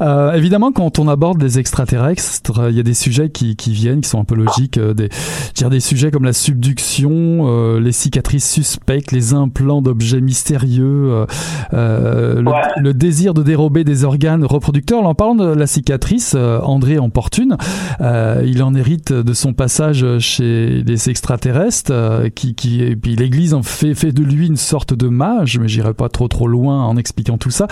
Euh, 0.00 0.32
évidemment, 0.32 0.72
quand 0.72 0.98
on 0.98 1.08
aborde 1.08 1.38
des 1.38 1.58
extraterrestres, 1.58 2.68
il 2.68 2.76
y 2.76 2.80
a 2.80 2.82
des 2.82 2.94
sujets 2.94 3.30
qui, 3.30 3.56
qui 3.56 3.72
viennent, 3.72 4.00
qui 4.00 4.08
sont 4.08 4.20
un 4.20 4.24
peu 4.24 4.34
logiques, 4.34 4.78
euh, 4.78 4.94
des, 4.94 5.08
dire 5.54 5.70
des 5.70 5.80
sujets 5.80 6.10
comme 6.10 6.24
la 6.24 6.32
subduction, 6.32 7.10
euh, 7.48 7.80
les 7.80 7.92
cicatrices 7.92 8.50
suspectes, 8.50 9.12
les 9.12 9.34
implants 9.34 9.82
d'objets 9.82 10.20
mystérieux, 10.20 11.26
le, 11.72 12.42
le, 12.80 12.94
désir 12.94 13.34
de 13.34 13.42
dérober 13.42 13.84
des 13.84 14.04
organes 14.04 14.44
reproducteurs. 14.44 15.04
En 15.04 15.14
parlant 15.14 15.34
de 15.34 15.46
la 15.46 15.66
cicatrice, 15.66 16.34
André 16.34 16.98
Emportune, 16.98 17.56
il 18.00 18.62
en 18.62 18.74
hérite 18.74 19.12
de 19.12 19.32
son 19.32 19.52
passage 19.52 20.04
chez 20.18 20.82
les 20.84 21.10
extraterrestres, 21.10 21.92
qui, 22.34 22.54
qui, 22.54 22.82
et 22.82 22.96
puis 22.96 23.16
l'Église 23.36 23.54
en 23.54 23.62
fait, 23.62 23.94
fait 23.94 24.12
de 24.12 24.22
lui 24.22 24.46
une 24.46 24.56
sorte 24.56 24.94
de 24.94 25.08
mage, 25.08 25.58
mais 25.58 25.68
j'irai 25.68 25.92
pas 25.92 26.08
trop 26.08 26.26
trop 26.26 26.48
loin 26.48 26.84
en 26.84 26.96
expliquant 26.96 27.36
tout 27.36 27.50
ça. 27.50 27.66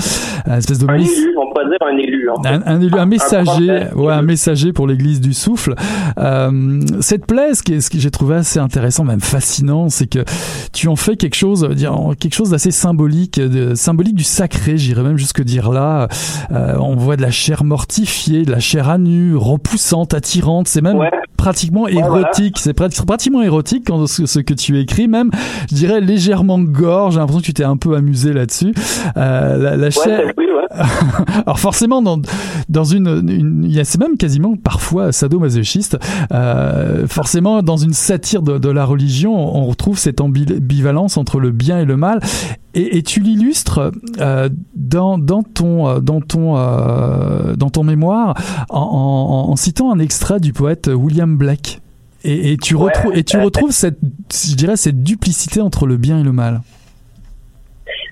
Une 0.47 0.53
espèce 0.53 0.79
de 0.79 0.87
un 0.87 0.97
élu, 0.97 1.35
on 1.39 1.53
peut 1.55 1.65
dire 1.69 1.79
un 1.81 1.97
élu. 1.97 2.29
Un, 2.45 2.81
élu, 2.81 2.99
un 2.99 3.07
messager, 3.07 3.87
ouais, 3.95 4.13
un 4.13 4.23
messager 4.23 4.73
pour 4.73 4.87
l'Église 4.87 5.21
du 5.21 5.33
souffle. 5.33 5.75
Euh, 6.19 6.81
cette 7.01 7.27
plaie, 7.27 7.55
ce 7.55 7.63
que, 7.63 7.81
ce 7.81 7.89
que 7.89 7.99
j'ai 7.99 8.11
trouvé 8.11 8.37
assez 8.37 8.59
intéressant, 8.59 9.05
même 9.05 9.21
fascinant, 9.21 9.89
c'est 9.89 10.07
que 10.07 10.25
tu 10.73 10.89
en 10.89 10.97
fais 10.97 11.17
quelque 11.17 11.37
chose, 11.37 11.67
dire 11.71 11.95
quelque 12.21 12.35
chose 12.35 12.51
d'assez 12.51 12.71
symbolique, 12.71 13.41
de, 13.41 13.75
symbolique 13.75 14.17
du 14.17 14.25
sacré. 14.25 14.77
J'irais 14.77 15.03
même 15.03 15.17
jusque 15.17 15.43
dire 15.43 15.71
là, 15.71 16.09
euh, 16.51 16.77
on 16.79 16.97
voit 16.97 17.17
de 17.17 17.23
la 17.23 17.31
chair 17.31 17.65
mortifiée, 17.65 18.45
de 18.45 18.51
la 18.51 18.61
chair 18.61 18.91
à 18.91 18.99
nu, 18.99 19.35
repoussante, 19.35 20.13
attirante. 20.13 20.69
C'est 20.69 20.83
même 20.83 20.99
pratiquement 21.37 21.89
érotique. 21.89 22.59
C'est 22.59 22.75
pratiquement 22.75 23.43
érotique 23.43 23.85
quand 23.87 24.07
ce, 24.07 24.27
ce 24.27 24.41
que 24.41 24.55
tu 24.55 24.79
écris, 24.79 25.09
même 25.09 25.31
je 25.71 25.75
dirais 25.75 26.01
légèrement 26.01 26.59
gore. 26.61 27.11
J'ai 27.11 27.19
l'impression 27.19 27.41
que 27.41 27.47
tu 27.47 27.55
t'es 27.55 27.65
un 27.65 27.77
peu 27.77 27.95
amusé 27.97 28.33
là-dessus. 28.33 28.75
Euh, 29.17 29.57
la, 29.57 29.77
la 29.77 29.91
chair. 29.91 30.21
Alors 31.47 31.59
forcément, 31.59 32.03
dans 32.03 32.21
dans 32.69 32.85
une, 32.85 33.09
une 33.29 33.65
il 33.65 33.73
y 33.73 33.81
a 33.81 33.85
c'est 33.85 34.01
même 34.01 34.17
quasiment 34.17 34.57
parfois 34.57 35.13
sadomasochiste. 35.13 35.99
Euh, 36.33 37.07
forcément, 37.07 37.63
dans 37.63 37.77
une 37.77 37.93
satire 37.93 38.43
de, 38.43 38.59
de, 38.59 38.69
la 38.69 38.85
religion, 38.85 39.35
on 39.35 39.67
retrouve 39.67 39.99
cette 39.99 40.21
ambivalence 40.21 41.17
entre 41.17 41.41
le 41.41 41.51
bien 41.51 41.79
et 41.79 41.85
le 41.85 41.97
mal. 41.97 42.21
Et, 42.75 42.99
et 42.99 43.03
tu 43.03 43.21
l'illustres 43.21 43.93
euh, 44.21 44.49
dans, 44.75 45.19
dans 45.19 45.43
ton 45.43 45.89
euh, 45.89 46.01
dans 46.01 46.21
ton 46.21 46.57
euh, 46.57 47.55
dans 47.55 47.71
ton 47.71 47.85
mémoire 47.85 48.35
en, 48.69 48.81
en, 48.81 49.51
en 49.51 49.57
citant 49.57 49.93
un 49.93 50.01
extrait 50.01 50.41
du 50.41 50.53
poète 50.53 50.91
William 50.93 51.37
Blake. 51.37 51.81
Et, 52.25 52.53
et, 52.53 52.57
tu 52.57 52.75
et 53.15 53.23
tu 53.23 53.37
retrouves 53.37 53.71
cette 53.71 53.99
je 54.33 54.57
dirais 54.57 54.77
cette 54.77 55.03
duplicité 55.03 55.61
entre 55.61 55.87
le 55.87 55.97
bien 55.97 56.19
et 56.19 56.23
le 56.23 56.33
mal. 56.33 56.61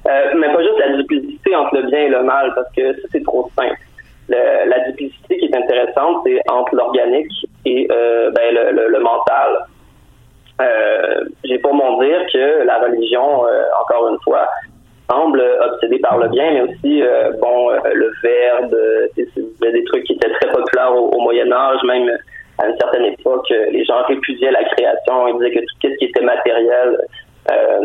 Euh, 0.06 0.34
mais 0.36 0.52
pas 0.52 0.62
juste 0.62 0.78
la 0.78 0.96
duplicité 0.96 1.56
entre 1.56 1.76
le 1.76 1.86
bien 1.86 2.00
et 2.00 2.08
le 2.08 2.22
mal 2.22 2.52
parce 2.54 2.70
que 2.76 2.92
ça 2.92 3.08
c'est 3.10 3.24
trop 3.24 3.50
simple. 3.56 3.78
Le, 4.28 4.68
la 4.68 4.90
duplicité 4.90 5.38
qui 5.38 5.46
est 5.46 5.56
intéressante 5.56 6.22
c'est 6.26 6.38
entre 6.50 6.74
l'organique 6.76 7.32
et 7.64 7.88
euh, 7.90 8.30
ben, 8.32 8.54
le, 8.54 8.72
le, 8.72 8.88
le, 8.88 9.00
mental. 9.00 9.50
Euh, 10.60 11.24
J'ai 11.44 11.58
pour 11.58 11.74
mon 11.74 11.98
dire 12.02 12.20
que 12.32 12.64
la 12.64 12.78
religion, 12.80 13.46
euh, 13.46 13.64
encore 13.82 14.08
une 14.08 14.20
fois, 14.22 14.46
semble 15.10 15.42
obsédée 15.72 15.98
par 15.98 16.18
le 16.18 16.28
bien, 16.28 16.52
mais 16.52 16.60
aussi 16.62 17.02
euh, 17.02 17.32
bon 17.40 17.70
euh, 17.70 17.78
le 17.94 18.12
verbe, 18.22 18.76
des 19.16 19.84
trucs 19.84 20.04
qui 20.04 20.12
étaient 20.12 20.32
très 20.32 20.52
populaires 20.52 20.92
au, 20.94 21.08
au 21.08 21.20
Moyen 21.22 21.50
Âge, 21.50 21.80
même 21.84 22.10
à 22.62 22.68
une 22.68 22.76
certaine 22.78 23.04
époque, 23.04 23.50
euh, 23.50 23.66
les 23.70 23.84
gens 23.84 24.02
répudiaient 24.06 24.50
la 24.50 24.64
création. 24.64 25.28
Ils 25.28 25.34
disaient 25.34 25.50
que 25.50 25.60
tout 25.60 25.74
ce 25.82 25.96
qui 25.98 26.04
était 26.04 26.22
matériel 26.22 26.98
euh, 27.50 27.80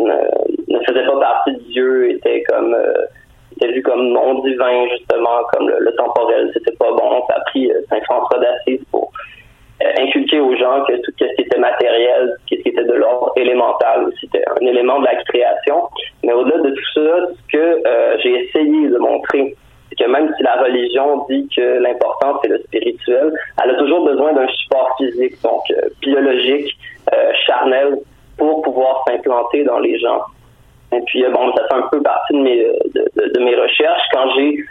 ne, 0.67 0.79
faisait 0.85 1.05
pas 1.05 1.19
partie 1.19 1.53
de 1.53 1.59
Dieu, 1.71 2.11
était 2.11 2.43
comme 2.43 2.73
euh, 2.73 3.67
vu 3.67 3.81
comme 3.81 4.09
non 4.09 4.39
divin 4.39 4.87
justement, 4.89 5.39
comme 5.53 5.69
le, 5.69 5.95
temporel, 5.95 6.51
c'était 6.53 6.75
pas 6.77 6.91
bon. 6.91 7.23
Ça 7.27 7.35
a 7.37 7.41
pris 7.49 7.71
Saint 7.89 8.01
François 8.01 8.39
d'Assise 8.39 8.83
pour 8.91 9.11
inculquer 9.99 10.39
aux 10.39 10.55
gens 10.55 10.83
que 10.85 10.93
tout 10.93 11.11
ce 11.19 11.25
qui 11.35 11.41
était 11.41 11.59
matériel, 11.59 12.35
ce 12.41 12.55
qui 12.55 12.69
était 12.69 12.83
de 12.83 12.93
l'ordre 12.93 13.31
élémental, 13.35 14.11
c'était 14.21 14.43
un 14.47 14.65
élément 14.65 14.99
de 14.99 15.05
la 15.05 15.15
création. 15.23 15.89
Mais 16.23 16.33
au-delà 16.33 16.57
de 16.59 16.69
tout 16.69 16.93
ça, 16.93 17.27
ce 17.33 17.57
que 17.57 17.83
j'ai 18.21 18.45
essayé 18.45 18.89
de 18.89 18.97
montrer 18.97 19.55
que 19.97 20.09
même 20.09 20.33
si 20.37 20.43
la 20.43 20.55
religion 20.61 21.25
dit 21.29 21.47
que 21.55 21.79
l'important 21.79 22.39
c'est 22.41 22.49
le 22.49 22.59
spirituel, 22.59 23.33
elle 23.63 23.71
a 23.71 23.75
toujours 23.75 24.05
besoin 24.05 24.33
d'un 24.33 24.47
support 24.47 24.95
physique, 24.97 25.41
donc 25.41 25.61
euh, 25.71 25.89
biologique, 26.01 26.77
euh, 27.13 27.31
charnel, 27.45 27.97
pour 28.37 28.61
pouvoir 28.61 29.03
s'implanter 29.07 29.63
dans 29.63 29.79
les 29.79 29.97
gens. 29.99 30.21
Et 30.91 31.01
puis 31.07 31.25
euh, 31.25 31.31
bon, 31.31 31.51
ça 31.55 31.67
fait 31.67 31.75
un 31.75 31.87
peu 31.91 32.01
partie 32.01 32.33
de 32.33 32.41
mes 32.41 32.63
de, 32.93 33.33
de, 33.33 33.39
mes 33.43 33.55
recherches 33.55 34.03
quand 34.11 34.29
j'ai 34.35 34.63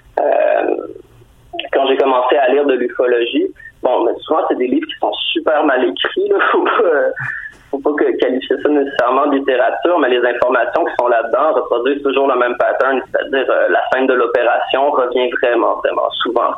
quand 1.72 1.86
j'ai 1.88 1.96
commencé 1.96 2.36
à 2.36 2.48
lire 2.52 2.64
de 2.66 2.74
l'ufologie. 2.74 3.46
Bon, 3.82 4.04
mais 4.04 4.12
souvent 4.20 4.40
c'est 4.48 4.58
des 4.58 4.68
livres 4.68 4.86
qui 4.86 4.98
sont 4.98 5.12
super 5.32 5.64
mal 5.64 5.84
écrits. 5.84 6.32
faut 7.70 7.78
pas 7.78 7.92
que 7.92 8.10
qualifier 8.18 8.56
ça 8.62 8.68
nécessairement 8.68 9.26
de 9.28 9.36
littérature, 9.36 9.98
mais 9.98 10.08
les 10.08 10.24
informations 10.24 10.84
qui 10.84 10.92
sont 10.98 11.08
là-dedans 11.08 11.52
reproduisent 11.54 12.02
toujours 12.02 12.28
le 12.28 12.38
même 12.38 12.56
pattern, 12.56 13.00
c'est-à-dire 13.10 13.50
euh, 13.50 13.68
la 13.68 13.80
scène 13.92 14.06
de 14.06 14.14
l'opération 14.14 14.90
revient 14.90 15.30
vraiment, 15.42 15.76
vraiment 15.76 16.10
souvent. 16.22 16.50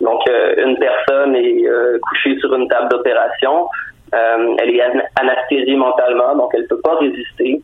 Donc, 0.00 0.20
euh, 0.28 0.54
une 0.64 0.76
personne 0.78 1.34
est 1.36 1.66
euh, 1.66 1.98
couchée 2.08 2.38
sur 2.40 2.54
une 2.54 2.68
table 2.68 2.88
d'opération, 2.88 3.68
elle 4.12 4.70
est 4.70 4.80
anesthésiée 5.20 5.76
mentalement, 5.76 6.36
donc 6.36 6.50
elle 6.54 6.66
peut 6.68 6.80
pas 6.80 6.94
résister. 6.96 7.60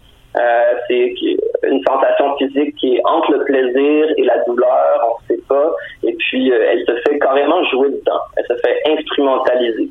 c'est 0.88 1.14
une 1.62 1.82
sensation 1.88 2.36
physique 2.36 2.74
qui 2.76 2.96
est 2.96 3.00
entre 3.04 3.32
le 3.32 3.44
plaisir 3.44 4.06
et 4.18 4.24
la 4.24 4.38
douleur, 4.44 5.00
on 5.06 5.22
ne 5.22 5.36
sait 5.36 5.42
pas, 5.48 5.72
et 6.02 6.12
puis 6.14 6.50
elle 6.50 6.84
se 6.84 6.94
fait 7.06 7.18
carrément 7.20 7.64
jouer 7.70 7.88
dedans, 7.90 8.20
elle 8.36 8.44
se 8.44 8.60
fait 8.60 8.82
instrumentaliser. 8.86 9.88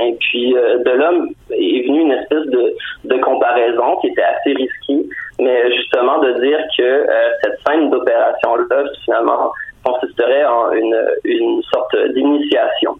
Et 0.00 0.16
puis 0.20 0.56
euh, 0.56 0.78
de 0.78 0.90
l'homme 0.90 1.28
est 1.50 1.86
venu 1.86 2.00
une 2.00 2.12
espèce 2.12 2.46
de, 2.46 2.74
de, 3.04 3.16
comparaison 3.20 3.96
qui 4.00 4.08
était 4.08 4.24
assez 4.24 4.52
risquée, 4.52 5.08
mais 5.38 5.72
justement 5.72 6.18
de 6.18 6.32
dire 6.40 6.58
que 6.76 6.82
euh, 6.82 7.28
cette 7.42 7.58
scène 7.66 7.90
d'opération-là, 7.90 8.84
finalement, 9.04 9.52
consisterait 9.84 10.44
en 10.46 10.72
une, 10.72 11.06
une 11.24 11.62
sorte 11.62 11.96
d'initiation, 12.14 12.96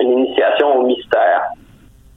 une 0.00 0.12
initiation 0.12 0.78
au 0.78 0.82
mystère. 0.84 1.42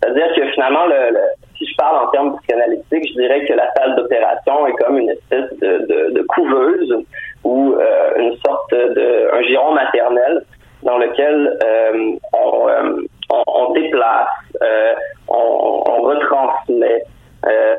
C'est-à-dire 0.02 0.34
que 0.36 0.52
finalement, 0.52 0.86
le, 0.86 1.14
le, 1.14 1.20
si 1.58 1.66
je 1.66 1.76
parle 1.76 2.06
en 2.06 2.12
termes 2.12 2.38
psychanalytiques, 2.38 3.08
je 3.10 3.22
dirais 3.22 3.46
que 3.46 3.54
la 3.54 3.72
salle 3.74 3.96
d'opération 3.96 4.68
est 4.68 4.74
comme 4.74 4.98
une 4.98 5.10
espèce 5.10 5.50
de, 5.60 5.86
de, 5.88 6.14
de 6.14 6.22
couveuse 6.24 6.96
ou 7.44 7.74
euh, 7.74 8.12
une 8.18 8.36
sorte 8.46 8.72
de 8.72 9.36
un 9.36 9.42
giron 9.44 9.74
maternel 9.74 10.44
dans 10.84 10.98
lequel 10.98 11.58
euh, 11.64 12.12
on, 12.34 12.68
euh, 12.68 13.02
on, 13.48 13.74
déplace, 13.74 14.30
euh, 14.62 14.94
on, 15.28 16.02
retransmet, 16.02 17.04
euh, 17.46 17.76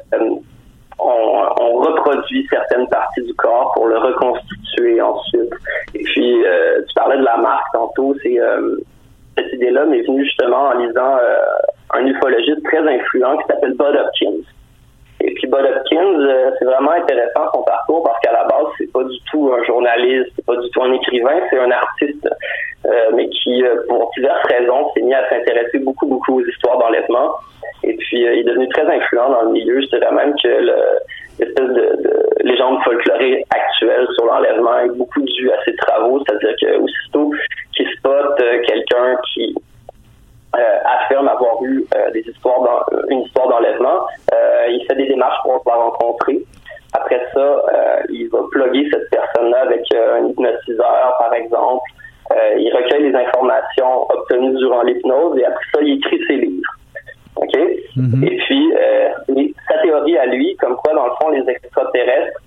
on, 0.99 1.49
on, 1.61 1.77
reproduit 1.77 2.47
certaines 2.49 2.89
parties 2.89 3.23
du 3.23 3.35
corps 3.35 3.73
pour 3.75 3.87
le 3.87 3.99
reconstituer 3.99 5.01
ensuite. 5.01 5.53
Et 5.95 6.03
puis, 6.03 6.45
euh, 6.45 6.83
tu 6.89 6.95
parlais 6.95 7.19
de 7.19 7.25
la 7.25 7.37
marque 7.39 7.67
tantôt, 7.73 8.15
c'est 8.23 8.39
cette 9.37 9.53
idée-là 9.55 9.87
m'est 9.87 10.03
venue 10.03 10.25
justement 10.25 10.69
en 10.69 10.79
lisant 10.79 11.17
un 11.95 12.07
ufologiste 12.07 12.63
très 12.65 12.79
influent 12.79 13.39
qui 13.39 13.47
s'appelle 13.47 13.73
Bud 13.73 13.97
Hopkins. 13.97 14.43
Et 15.25 15.35
puis 15.35 15.47
Bud 15.47 15.65
Hopkins, 15.65 16.19
euh, 16.19 16.51
c'est 16.59 16.65
vraiment 16.65 16.91
intéressant 16.91 17.47
son 17.55 17.63
parcours 17.63 18.03
parce 18.03 18.19
qu'à 18.21 18.33
la 18.33 18.45
base, 18.45 18.67
c'est 18.77 18.91
pas 18.93 19.05
du 19.05 19.17
tout 19.31 19.53
un 19.57 19.63
journaliste, 19.65 20.33
c'est 20.35 20.45
pas 20.45 20.57
du 20.57 20.69
tout 20.71 20.83
un 20.83 20.93
écrivain, 20.93 21.41
c'est 21.49 21.59
un 21.59 21.71
artiste, 21.71 22.29
euh, 22.87 23.11
mais 23.15 23.29
qui, 23.29 23.63
euh, 23.63 23.77
pour 23.89 24.11
diverses 24.17 24.45
raisons, 24.49 24.91
s'est 24.95 25.03
mis 25.03 25.15
à 25.15 25.29
s'intéresser 25.29 25.79
beaucoup, 25.79 26.07
beaucoup 26.07 26.41
aux 26.41 26.45
histoires 26.45 26.79
d'enlèvement. 26.79 27.35
Et 27.85 27.95
puis, 27.95 28.21
il 28.21 28.41
est 28.41 28.45
devenu 28.45 28.69
très 28.71 28.85
influent 28.85 29.31
dans 29.31 29.43
le 29.43 29.51
milieu. 29.51 29.81
Je 29.81 29.97
dirais 29.97 30.13
même 30.13 30.35
que 30.43 30.49
l'espèce 31.39 31.69
de, 31.69 32.03
de, 32.03 32.27
légende 32.41 32.83
folklorique 32.83 33.47
actuelle 33.55 34.07
sur 34.15 34.25
l'enlèvement 34.25 34.79
est 34.81 34.97
beaucoup 34.97 35.23
due 35.23 35.53
à 35.53 35.65
ses 35.65 35.77
travaux, 35.77 36.21
c'est-à-dire 36.27 36.55
que 36.61 36.79
aussitôt 36.79 37.31
qu'il 37.73 37.89
spot 37.91 38.43
quelqu'un 38.67 39.17
qui 39.33 39.55
euh, 40.55 40.79
affirme 40.85 41.29
avoir 41.29 41.63
eu 41.65 41.83
euh, 41.97 42.11
des 42.23 42.31
histoires 42.31 42.87
une 43.09 43.23
histoire 43.23 43.49
d'enlèvement. 43.49 44.07
Euh, 44.33 44.67
il 44.69 44.85
fait 44.87 44.97
des 44.97 45.07
démarches 45.07 45.43
pour 45.43 45.63
la 45.67 45.75
rencontrer. 45.75 46.41
Après 46.95 47.21
ça, 47.33 47.63
il 48.11 48.29
va 48.29 48.41
plugger 48.51 48.87
cette 48.93 49.09
personne-là 49.11 49.63
avec 49.63 49.83
un 49.95 50.27
hypnotiseur, 50.27 51.17
par 51.19 51.33
exemple. 51.33 51.83
il 52.59 52.71
recueille 52.75 53.11
les 53.11 53.15
informations 53.15 54.03
obtenues 54.11 54.55
durant 54.59 54.83
l'hypnose 54.83 55.39
et 55.39 55.45
après 55.47 55.65
ça, 55.73 55.81
il 55.81 55.97
écrit 55.97 56.21
ses 56.27 56.37
livres. 56.37 56.71
OK? 57.37 57.55
Mm-hmm. 57.97 58.27
Et 58.27 58.37
puis, 58.37 58.73
sa 59.69 59.79
théorie 59.79 60.19
à 60.19 60.27
lui, 60.27 60.55
comme 60.57 60.77
quoi, 60.77 60.93
dans 60.93 61.07
le 61.07 61.13
fond, 61.19 61.31
les 61.31 61.49
extraterrestres 61.49 62.39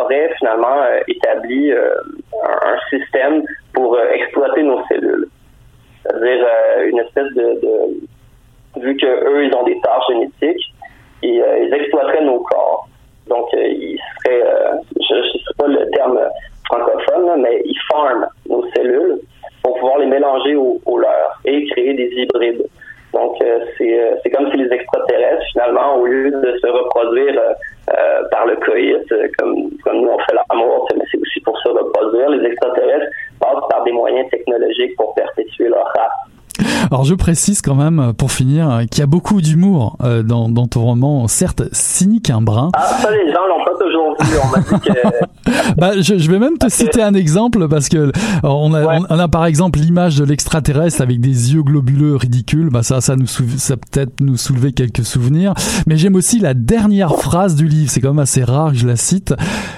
auraient 0.00 0.30
finalement 0.38 0.80
établi 1.06 1.72
un, 1.72 2.68
un, 2.68 2.78
système 2.88 3.42
pour 3.74 3.98
exploiter 4.00 4.62
nos 4.62 4.82
cellules 4.86 5.28
c'est-à-dire 6.02 6.44
euh, 6.44 6.88
une 6.88 6.98
espèce 6.98 7.32
de, 7.34 7.60
de 7.60 8.06
vu 8.76 8.96
que 8.96 9.06
eux 9.06 9.44
ils 9.44 9.54
ont 9.54 9.64
des 9.64 9.78
tâches 9.80 10.06
génétiques, 10.08 10.74
ils, 11.22 11.44
ils 11.62 11.74
exploiteraient 11.74 12.24
nos 12.24 12.40
corps. 12.40 12.88
Donc, 13.28 13.48
ils 13.52 13.98
seraient, 14.24 14.44
je 15.00 15.14
ne 15.14 15.22
sais 15.22 15.54
pas 15.56 15.66
le 15.68 15.90
terme 15.90 16.18
francophone, 16.66 17.40
mais 17.40 17.62
ils 17.64 17.78
farment 17.90 18.26
nos 18.48 18.64
cellules 18.74 19.20
pour 19.62 19.78
pouvoir 19.78 19.98
les 19.98 20.06
mélanger 20.06 20.56
aux, 20.56 20.98
leurs 20.98 21.40
et 21.44 21.64
créer 21.66 21.94
des 21.94 22.10
hybrides. 22.16 22.66
Donc, 23.12 23.36
c'est 23.78 24.30
comme 24.34 24.50
si 24.50 24.56
les 24.56 24.72
extraterrestres, 24.72 25.44
finalement, 25.52 25.96
au 25.96 26.06
lieu 26.06 26.30
de 26.30 26.58
se 26.58 26.66
reproduire 26.66 27.40
par 28.30 28.46
le 28.46 28.56
coït, 28.56 29.06
comme, 29.38 29.70
comme 29.84 30.00
nous 30.00 30.08
on 30.08 30.18
fait 30.18 30.34
l'amour, 30.50 30.88
mais 30.96 31.04
c'est 31.10 31.18
aussi 31.18 31.40
pour 31.40 31.58
se 31.58 31.68
reproduire, 31.68 32.30
les 32.30 32.48
extraterrestres 32.48 33.06
passent 33.38 33.68
par 33.70 33.84
des 33.84 33.92
moyens 33.92 34.28
technologiques 34.30 34.96
pour 34.96 35.14
perpétuer 35.14 35.68
leur 35.68 35.84
race. 35.84 36.32
Alors 36.90 37.04
je 37.04 37.14
précise 37.14 37.62
quand 37.62 37.74
même, 37.74 38.12
pour 38.16 38.32
finir, 38.32 38.82
qu'il 38.90 39.00
y 39.00 39.02
a 39.02 39.06
beaucoup 39.06 39.40
d'humour 39.40 39.96
euh, 40.02 40.22
dans, 40.22 40.48
dans, 40.48 40.66
ton 40.66 40.82
roman, 40.82 41.26
certes 41.28 41.62
cynique 41.72 42.30
un 42.30 42.42
brin. 42.42 42.70
Ah 42.74 42.98
ça 43.00 43.10
les 43.10 43.32
gens 43.32 43.46
l'ont 43.48 43.64
pas 43.64 43.72
toujours 43.82 44.16
vu, 44.20 44.36
on 44.42 44.48
m'a 44.48 44.58
dit 44.58 44.88
que... 44.88 45.74
bah, 45.76 45.92
je, 45.96 46.18
je, 46.18 46.30
vais 46.30 46.38
même 46.38 46.58
te 46.58 46.68
citer 46.68 47.02
un 47.02 47.14
exemple 47.14 47.68
parce 47.68 47.88
que 47.88 48.12
on 48.42 48.74
a, 48.74 49.00
on 49.08 49.18
a 49.18 49.28
par 49.28 49.46
exemple 49.46 49.78
l'image 49.78 50.16
de 50.16 50.24
l'extraterrestre 50.24 51.00
avec 51.00 51.20
des 51.20 51.54
yeux 51.54 51.62
globuleux 51.62 52.16
ridicules, 52.16 52.68
bah 52.70 52.82
ça, 52.82 53.00
ça 53.00 53.16
nous 53.16 53.26
ça 53.26 53.76
peut-être 53.76 54.20
nous 54.20 54.36
soulever 54.36 54.72
quelques 54.72 55.04
souvenirs. 55.04 55.54
Mais 55.86 55.96
j'aime 55.96 56.16
aussi 56.16 56.38
la 56.38 56.54
dernière 56.54 57.16
phrase 57.16 57.54
du 57.54 57.66
livre, 57.66 57.90
c'est 57.90 58.00
quand 58.00 58.10
même 58.10 58.18
assez 58.18 58.44
rare 58.44 58.72
que 58.72 58.78
je 58.78 58.86
la 58.86 58.96
cite. 58.96 59.34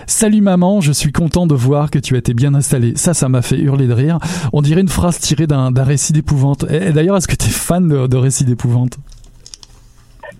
Salut 0.06 0.40
maman, 0.40 0.80
je 0.80 0.92
suis 0.92 1.12
content 1.12 1.46
de 1.46 1.54
voir 1.54 1.90
que 1.90 1.98
tu 1.98 2.14
as 2.14 2.18
été 2.18 2.34
bien 2.34 2.54
installée. 2.54 2.92
Ça, 2.96 3.14
ça 3.14 3.28
m'a 3.28 3.42
fait 3.42 3.58
hurler 3.58 3.86
de 3.86 3.92
rire. 3.92 4.18
On 4.52 4.62
dirait 4.62 4.80
une 4.80 4.88
phrase 4.88 5.18
tirée 5.18 5.46
d'un 5.46 5.72
récit 5.76 6.12
d'épouvante. 6.12 6.64
D'ailleurs, 6.92 7.16
est-ce 7.16 7.28
que 7.28 7.36
tu 7.36 7.46
es 7.46 7.52
fan 7.52 7.88
de, 7.88 8.16
récits 8.16 8.44
d'épouvante 8.44 8.96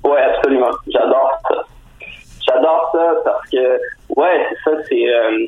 Ouais, 0.04 0.20
absolument. 0.20 0.70
J'adore 0.88 1.30
ça. 1.48 1.64
J'adore 2.46 2.90
ça 2.92 3.14
parce 3.24 3.50
que, 3.50 3.80
ouais, 4.16 4.46
c'est 4.48 4.70
ça, 4.70 4.76
c'est. 4.88 5.08
Euh, 5.08 5.46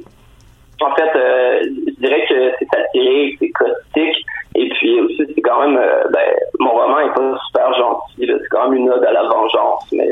en 0.80 0.94
fait, 0.94 1.10
euh, 1.16 1.60
je 1.62 2.00
dirais 2.00 2.26
que 2.28 2.52
c'est 2.58 2.68
satirique, 2.72 3.36
c'est 3.38 3.50
caustique, 3.50 4.26
et 4.54 4.68
puis 4.70 5.00
aussi, 5.00 5.22
c'est 5.34 5.40
quand 5.42 5.60
même. 5.66 5.76
Euh, 5.76 6.04
ben, 6.12 6.34
mon 6.60 6.70
roman 6.70 7.00
est 7.00 7.14
pas 7.14 7.38
super 7.48 7.74
gentil, 7.74 8.26
c'est 8.26 8.48
quand 8.50 8.68
même 8.68 8.80
une 8.80 8.90
ode 8.90 9.04
à 9.04 9.12
la 9.12 9.22
vengeance, 9.22 9.92
mais. 9.92 10.08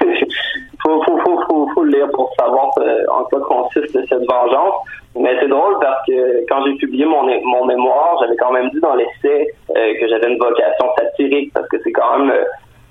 faut, 0.82 1.02
faut, 1.02 1.18
faut, 1.18 1.40
faut, 1.48 1.68
faut 1.74 1.84
le 1.84 1.92
lire 1.92 2.08
pour 2.12 2.32
savoir 2.38 2.70
en 3.10 3.24
quoi 3.24 3.40
consiste 3.40 3.92
cette 3.92 4.30
vengeance. 4.30 4.74
Mais 5.16 5.36
c'est 5.40 5.48
drôle 5.48 5.78
parce 5.80 6.06
que 6.06 6.46
quand 6.48 6.64
j'ai 6.64 6.74
publié 6.74 7.04
mon, 7.04 7.22
mon 7.22 7.64
mémoire, 7.64 8.18
j'avais 8.20 8.36
quand 8.36 8.52
même 8.52 8.70
dit 8.70 8.80
dans 8.80 8.94
l'essai 8.94 9.50
euh, 9.76 9.94
que 10.00 10.08
j'avais 10.08 10.30
une 10.32 10.38
vocation 10.38 10.86
satirique 10.98 11.52
parce 11.52 11.66
que 11.68 11.76
c'est 11.82 11.92
quand 11.92 12.18
même 12.18 12.30
euh, 12.30 12.44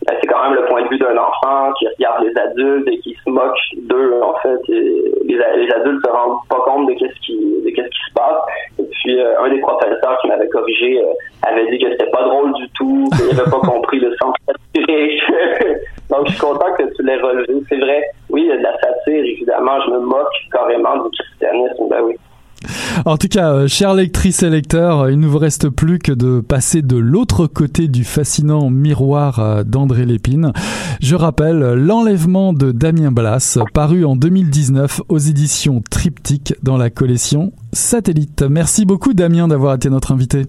ben, 0.05 0.15
c'est 0.19 0.27
quand 0.27 0.41
même 0.43 0.53
le 0.53 0.65
point 0.65 0.83
de 0.83 0.89
vue 0.89 0.97
d'un 0.97 1.17
enfant 1.17 1.71
qui 1.79 1.88
regarde 1.88 2.23
les 2.23 2.38
adultes 2.39 2.88
et 2.88 2.99
qui 2.99 3.15
se 3.23 3.29
moque 3.29 3.57
d'eux 3.83 4.19
en 4.21 4.33
fait. 4.39 4.59
les, 4.67 5.13
les, 5.25 5.71
adultes 5.73 6.05
se 6.05 6.11
rendent 6.11 6.39
pas 6.49 6.59
compte 6.65 6.88
de 6.88 6.93
qu'est-ce 6.93 7.19
qui 7.25 7.38
de 7.63 7.69
qu'est-ce 7.69 7.89
qui 7.89 8.09
se 8.09 8.13
passe. 8.13 8.41
Et 8.79 8.83
puis 8.83 9.19
euh, 9.19 9.39
un 9.41 9.49
des 9.49 9.59
professeurs 9.59 10.17
qui 10.21 10.27
m'avait 10.27 10.49
corrigé 10.49 11.01
avait 11.43 11.69
dit 11.71 11.79
que 11.79 11.91
c'était 11.91 12.09
pas 12.09 12.23
drôle 12.23 12.53
du 12.53 12.69
tout, 12.71 13.09
qu'il 13.15 13.38
n'avait 13.38 13.49
pas 13.49 13.59
compris 13.59 13.99
le 13.99 14.13
sens 14.17 14.35
satirique. 14.45 15.21
Donc 16.09 16.25
je 16.25 16.31
suis 16.31 16.39
content 16.39 16.73
que 16.77 16.83
tu 16.95 17.03
l'aies 17.03 17.19
relevé. 17.21 17.63
C'est 17.69 17.77
vrai, 17.77 18.03
oui, 18.29 18.43
il 18.45 18.49
y 18.49 18.51
a 18.51 18.57
de 18.57 18.63
la 18.63 18.77
satire, 18.79 19.23
évidemment, 19.23 19.79
je 19.85 19.91
me 19.91 19.99
moque 19.99 20.27
carrément 20.51 21.03
du 21.03 21.09
christianisme, 21.17 21.89
ben 21.89 22.01
oui. 22.05 22.15
En 23.05 23.17
tout 23.17 23.27
cas, 23.27 23.51
euh, 23.51 23.67
chers 23.67 23.93
lectrices 23.93 24.43
et 24.43 24.49
lecteurs, 24.49 25.01
euh, 25.01 25.11
il 25.11 25.19
ne 25.19 25.27
vous 25.27 25.37
reste 25.37 25.69
plus 25.69 25.99
que 25.99 26.11
de 26.11 26.41
passer 26.41 26.81
de 26.81 26.97
l'autre 26.97 27.47
côté 27.47 27.87
du 27.87 28.03
fascinant 28.03 28.69
miroir 28.69 29.39
euh, 29.39 29.63
d'André 29.63 30.05
Lépine. 30.05 30.51
Je 30.99 31.15
rappelle 31.15 31.59
l'enlèvement 31.59 32.53
de 32.53 32.71
Damien 32.71 33.11
Blas, 33.11 33.59
paru 33.73 34.05
en 34.05 34.15
2019 34.15 35.01
aux 35.09 35.19
éditions 35.19 35.81
Triptyque 35.89 36.55
dans 36.63 36.77
la 36.77 36.89
collection 36.89 37.51
Satellite. 37.73 38.41
Merci 38.41 38.85
beaucoup 38.85 39.13
Damien 39.13 39.47
d'avoir 39.47 39.75
été 39.75 39.89
notre 39.89 40.11
invité. 40.11 40.47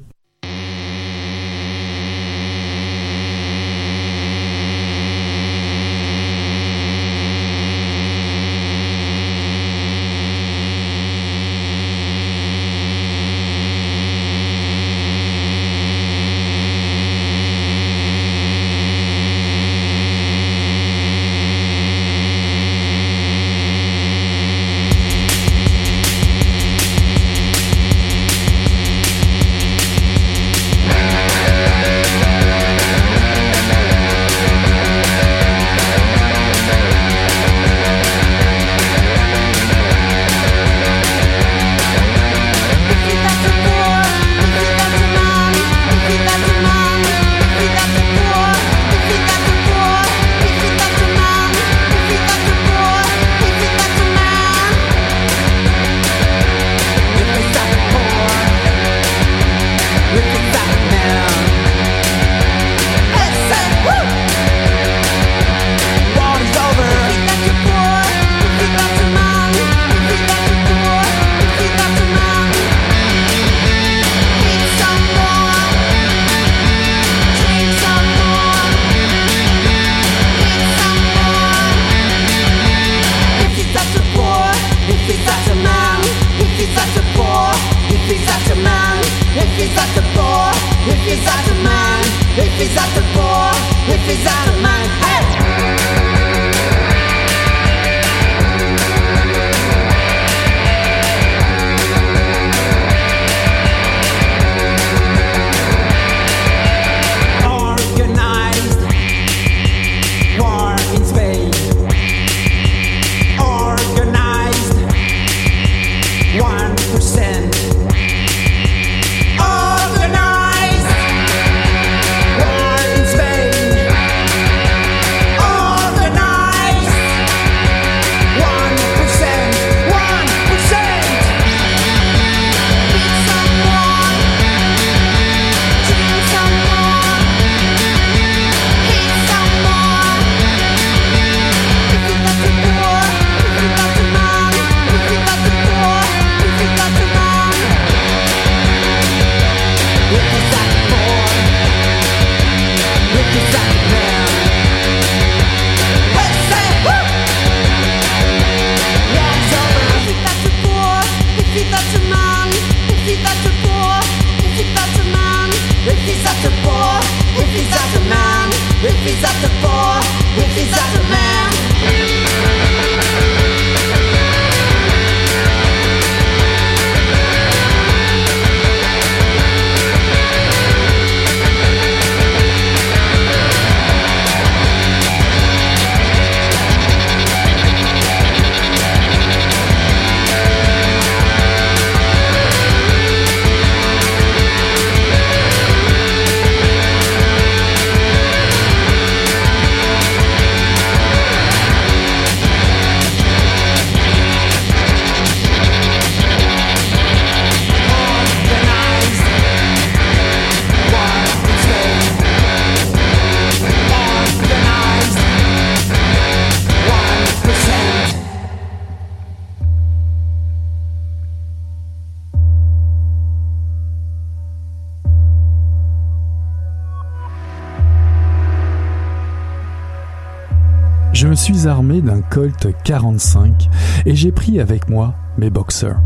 45 233.09 233.70
et 234.04 234.14
j'ai 234.14 234.32
pris 234.32 234.61
avec 234.61 234.90
moi 234.90 235.14
mes 235.38 235.48
boxers. 235.48 235.98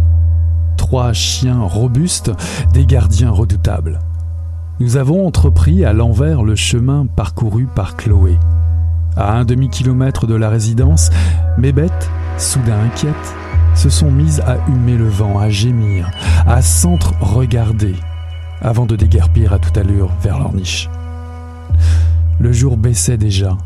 Trois 0.76 1.12
chiens 1.12 1.60
robustes, 1.60 2.30
des 2.72 2.86
gardiens 2.86 3.30
redoutables. 3.30 3.98
Nous 4.78 4.96
avons 4.96 5.26
entrepris 5.26 5.84
à 5.84 5.92
l'envers 5.92 6.42
le 6.44 6.54
chemin 6.54 7.06
parcouru 7.06 7.66
par 7.66 7.96
Chloé. 7.96 8.38
À 9.16 9.32
un 9.34 9.44
demi-kilomètre 9.44 10.26
de 10.26 10.34
la 10.34 10.48
résidence, 10.48 11.10
mes 11.58 11.72
bêtes, 11.72 12.10
soudain 12.38 12.78
inquiètes, 12.84 13.34
se 13.74 13.88
sont 13.88 14.10
mises 14.10 14.40
à 14.40 14.58
humer 14.68 14.96
le 14.96 15.08
vent, 15.08 15.38
à 15.38 15.48
gémir, 15.48 16.10
à 16.46 16.62
s'entre-regarder, 16.62 17.94
avant 18.60 18.86
de 18.86 18.96
déguerpir 18.96 19.52
à 19.52 19.58
toute 19.58 19.76
allure 19.76 20.10
vers 20.22 20.38
leur 20.38 20.52
niche. 20.54 20.88
Le 22.38 22.52
jour 22.52 22.76
baissait 22.76 23.16
déjà, 23.16 23.56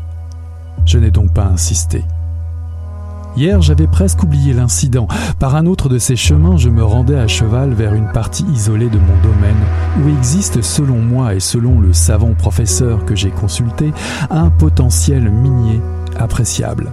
je 0.85 0.97
n'ai 0.97 1.11
donc 1.11 1.33
pas 1.33 1.45
insisté. 1.45 2.03
Hier, 3.37 3.61
j'avais 3.61 3.85
presque 3.85 4.23
oublié 4.23 4.51
l'incident. 4.51 5.07
Par 5.37 5.55
un 5.55 5.67
autre 5.67 5.89
de 5.89 5.99
ces 5.99 6.15
chemins, 6.15 6.57
je 6.57 6.69
me 6.69 6.83
rendais 6.83 7.19
à 7.19 7.27
cheval 7.27 7.71
vers 7.71 7.93
une 7.93 8.11
partie 8.11 8.45
isolée 8.51 8.89
de 8.89 8.97
mon 8.97 9.21
domaine, 9.21 9.55
où 10.01 10.09
existe, 10.09 10.63
selon 10.63 10.97
moi 10.97 11.35
et 11.35 11.39
selon 11.39 11.79
le 11.79 11.93
savant 11.93 12.33
professeur 12.33 13.05
que 13.05 13.15
j'ai 13.15 13.29
consulté, 13.29 13.93
un 14.31 14.49
potentiel 14.49 15.29
minier 15.29 15.79
appréciable. 16.17 16.89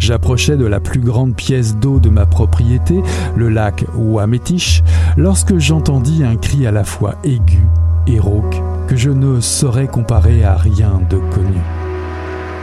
J'approchais 0.00 0.56
de 0.56 0.66
la 0.66 0.80
plus 0.80 0.98
grande 0.98 1.36
pièce 1.36 1.76
d'eau 1.76 2.00
de 2.00 2.10
ma 2.10 2.26
propriété, 2.26 3.00
le 3.36 3.48
lac 3.48 3.84
Ouametiche, 3.96 4.82
lorsque 5.16 5.58
j'entendis 5.58 6.24
un 6.24 6.34
cri 6.34 6.66
à 6.66 6.72
la 6.72 6.82
fois 6.82 7.14
aigu 7.22 7.62
et 8.08 8.18
rauque 8.18 8.60
que 8.88 8.96
je 8.96 9.10
ne 9.10 9.40
saurais 9.40 9.86
comparer 9.86 10.42
à 10.42 10.56
rien 10.56 11.00
de 11.08 11.18
connu. 11.18 11.62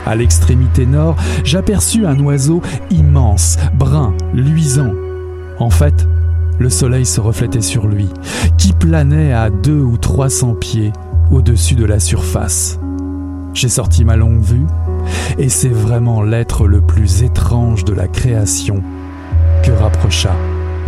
À 0.06 0.14
l'extrémité 0.14 0.86
nord, 0.86 1.16
j'aperçus 1.44 2.06
un 2.06 2.18
oiseau 2.20 2.60
immense, 2.90 3.56
brun, 3.74 4.14
luisant. 4.34 4.92
En 5.58 5.70
fait, 5.70 6.06
le 6.58 6.70
soleil 6.70 7.06
se 7.06 7.20
reflétait 7.20 7.62
sur 7.62 7.86
lui, 7.86 8.08
qui 8.58 8.72
planait 8.72 9.32
à 9.32 9.50
deux 9.50 9.80
ou 9.80 9.96
trois 9.96 10.30
cents 10.30 10.54
pieds 10.54 10.92
au-dessus 11.30 11.74
de 11.74 11.84
la 11.84 12.00
surface. 12.00 12.78
J'ai 13.54 13.68
sorti 13.68 14.04
ma 14.04 14.16
longue 14.16 14.42
vue, 14.42 14.66
et 15.38 15.48
c'est 15.48 15.68
vraiment 15.68 16.22
l'être 16.22 16.66
le 16.66 16.80
plus 16.80 17.22
étrange 17.22 17.84
de 17.84 17.92
la 17.92 18.08
création 18.08 18.82
que 19.62 19.70
rapprocha 19.70 20.34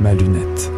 ma 0.01 0.15
lunette. 0.15 0.71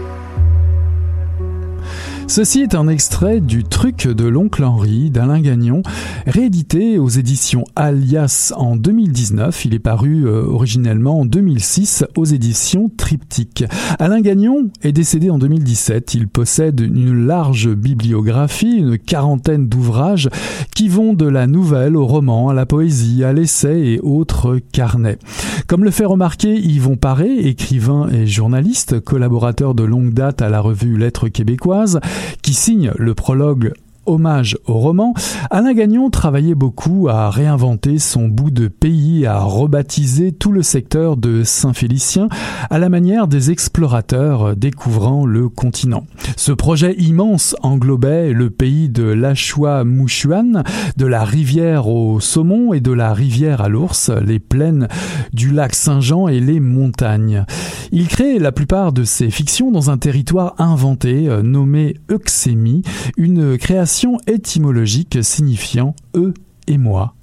Ceci 2.28 2.60
est 2.60 2.74
un 2.74 2.88
extrait 2.88 3.40
du 3.40 3.64
Truc 3.64 4.06
de 4.06 4.28
l'oncle 4.28 4.62
Henri 4.62 5.10
d'Alain 5.10 5.40
Gagnon, 5.40 5.80
réédité 6.26 6.98
aux 6.98 7.08
éditions 7.08 7.64
Alias 7.74 8.52
en 8.54 8.76
2019. 8.76 9.64
Il 9.64 9.72
est 9.72 9.78
paru 9.78 10.26
euh, 10.26 10.44
originellement 10.44 11.20
en 11.20 11.24
2006 11.24 12.04
aux 12.18 12.26
éditions 12.26 12.90
Triptyque. 12.94 13.64
Alain 13.98 14.20
Gagnon 14.20 14.70
est 14.82 14.92
décédé 14.92 15.30
en 15.30 15.38
2017. 15.38 16.14
Il 16.14 16.28
possède 16.28 16.80
une 16.80 17.26
large 17.26 17.70
bibliographie, 17.70 18.76
une 18.76 18.98
quarantaine 18.98 19.66
d'ouvrages 19.66 20.28
qui 20.74 20.88
vont 20.88 21.14
de 21.14 21.26
la 21.26 21.46
nouvelle 21.46 21.96
au 21.96 22.06
roman, 22.06 22.50
à 22.50 22.54
la 22.54 22.66
poésie, 22.66 23.24
à 23.24 23.32
l'essai 23.32 23.80
et 23.80 24.00
autres 24.00 24.58
carnets. 24.70 25.18
Comme 25.66 25.82
le 25.82 25.90
fait 25.90 26.04
remarquer 26.04 26.54
Yvon 26.54 26.96
Paré, 26.96 27.30
écrivain 27.38 28.08
et 28.12 28.26
journaliste, 28.26 29.00
collaborateur 29.00 29.74
de 29.74 29.84
longue 29.84 30.12
date 30.12 30.42
à 30.42 30.50
la 30.50 30.60
revue 30.60 30.98
Lettres 30.98 31.28
québécoises, 31.28 32.00
qui 32.42 32.54
signe 32.54 32.92
le 32.96 33.14
prologue 33.14 33.72
hommage 34.08 34.58
au 34.66 34.74
roman, 34.74 35.14
Alain 35.50 35.74
Gagnon 35.74 36.10
travaillait 36.10 36.54
beaucoup 36.54 37.08
à 37.08 37.30
réinventer 37.30 37.98
son 37.98 38.28
bout 38.28 38.50
de 38.50 38.68
pays, 38.68 39.26
à 39.26 39.40
rebaptiser 39.40 40.32
tout 40.32 40.52
le 40.52 40.62
secteur 40.62 41.16
de 41.16 41.42
Saint-Félicien 41.44 42.28
à 42.70 42.78
la 42.78 42.88
manière 42.88 43.28
des 43.28 43.50
explorateurs 43.50 44.56
découvrant 44.56 45.26
le 45.26 45.48
continent. 45.48 46.04
Ce 46.36 46.52
projet 46.52 46.94
immense 46.98 47.54
englobait 47.62 48.32
le 48.32 48.50
pays 48.50 48.88
de 48.88 49.04
l'Achua-Mouchuan, 49.04 50.64
de 50.96 51.06
la 51.06 51.24
rivière 51.24 51.88
au 51.88 52.20
saumon 52.20 52.72
et 52.72 52.80
de 52.80 52.92
la 52.92 53.12
rivière 53.12 53.60
à 53.60 53.68
l'ours, 53.68 54.10
les 54.24 54.38
plaines 54.38 54.88
du 55.32 55.50
lac 55.50 55.74
Saint-Jean 55.74 56.28
et 56.28 56.40
les 56.40 56.60
montagnes. 56.60 57.44
Il 57.92 58.08
crée 58.08 58.38
la 58.38 58.52
plupart 58.52 58.92
de 58.92 59.04
ses 59.04 59.30
fictions 59.30 59.70
dans 59.70 59.90
un 59.90 59.98
territoire 59.98 60.54
inventé 60.58 61.28
euh, 61.28 61.42
nommé 61.42 61.94
Euxémie, 62.10 62.82
une 63.16 63.56
création 63.56 63.97
étymologique 64.26 65.18
signifiant 65.22 65.94
eux 66.14 66.34
et 66.66 66.78
moi, 66.78 67.14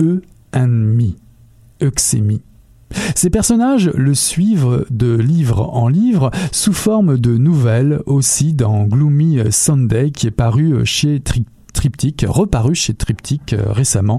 eux 0.00 0.22
and 0.54 0.68
me, 0.68 1.12
Euxémie. 1.82 2.42
Ces 3.14 3.30
personnages 3.30 3.90
le 3.94 4.14
suivent 4.14 4.84
de 4.90 5.14
livre 5.16 5.68
en 5.74 5.88
livre 5.88 6.30
sous 6.52 6.72
forme 6.72 7.18
de 7.18 7.36
nouvelles 7.36 8.00
aussi 8.06 8.52
dans 8.52 8.84
Gloomy 8.84 9.38
Sunday 9.50 10.10
qui 10.10 10.26
est 10.26 10.32
paru 10.32 10.84
chez 10.84 11.20
Tri- 11.20 11.46
Triptyque, 11.72 12.24
reparu 12.28 12.74
chez 12.74 12.94
Triptyque 12.94 13.52
euh, 13.52 13.72
récemment 13.72 14.18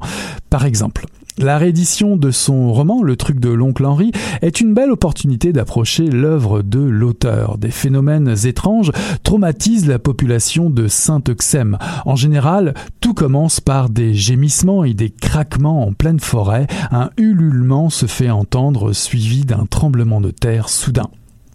par 0.49 0.66
exemple. 0.66 1.05
La 1.42 1.58
réédition 1.58 2.18
de 2.18 2.30
son 2.30 2.72
roman 2.72 3.02
Le 3.02 3.16
truc 3.16 3.39
de 3.39 3.50
l'oncle 3.50 3.84
Henri 3.86 4.12
est 4.44 4.62
une 4.62 4.76
belle 4.76 4.92
opportunité 4.92 5.52
d'approcher 5.52 6.06
l'œuvre 6.06 6.62
de 6.62 6.80
l'auteur. 6.80 7.58
Des 7.58 7.72
phénomènes 7.72 8.36
étranges 8.46 8.92
traumatisent 9.24 9.88
la 9.88 9.98
population 9.98 10.70
de 10.70 10.88
Saint-Euxem. 10.88 11.80
En 12.06 12.16
général, 12.16 12.76
tout 13.00 13.16
commence 13.16 13.60
par 13.60 13.89
des 13.89 14.14
gémissements 14.14 14.84
et 14.84 14.94
des 14.94 15.10
craquements 15.10 15.88
en 15.88 15.94
pleine 15.94 16.20
forêt. 16.20 16.68
Un 16.92 17.10
ululement 17.18 17.89
se 17.89 18.06
fait 18.06 18.30
entendre 18.30 18.94
suivi 18.94 19.44
d'un 19.44 19.66
tremblement 19.66 20.22
de 20.22 20.30
terre 20.30 20.70
soudain. 20.70 21.10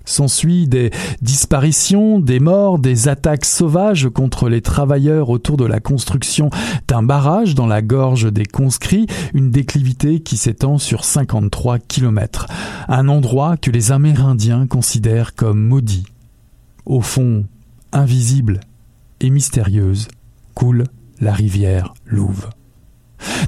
S'ensuit 0.06 0.66
des 0.66 0.90
disparitions, 1.20 2.18
des 2.20 2.40
morts, 2.40 2.78
des 2.78 3.08
attaques 3.08 3.44
sauvages 3.44 4.08
contre 4.08 4.48
les 4.48 4.62
travailleurs 4.62 5.28
autour 5.28 5.56
de 5.56 5.66
la 5.66 5.80
construction 5.80 6.48
d'un 6.88 7.02
barrage 7.02 7.54
dans 7.54 7.66
la 7.66 7.82
gorge 7.82 8.32
des 8.32 8.46
conscrits, 8.46 9.06
une 9.34 9.50
déclivité 9.50 10.20
qui 10.20 10.36
s'étend 10.36 10.78
sur 10.78 11.04
53 11.04 11.78
kilomètres. 11.80 12.46
Un 12.88 13.08
endroit 13.08 13.56
que 13.56 13.70
les 13.70 13.92
Amérindiens 13.92 14.66
considèrent 14.66 15.34
comme 15.34 15.60
maudit. 15.60 16.06
Au 16.86 17.00
fond, 17.00 17.44
invisible 17.92 18.60
et 19.20 19.30
mystérieuse, 19.30 20.08
coule 20.54 20.84
la 21.20 21.32
rivière 21.32 21.94
Louve. 22.06 22.48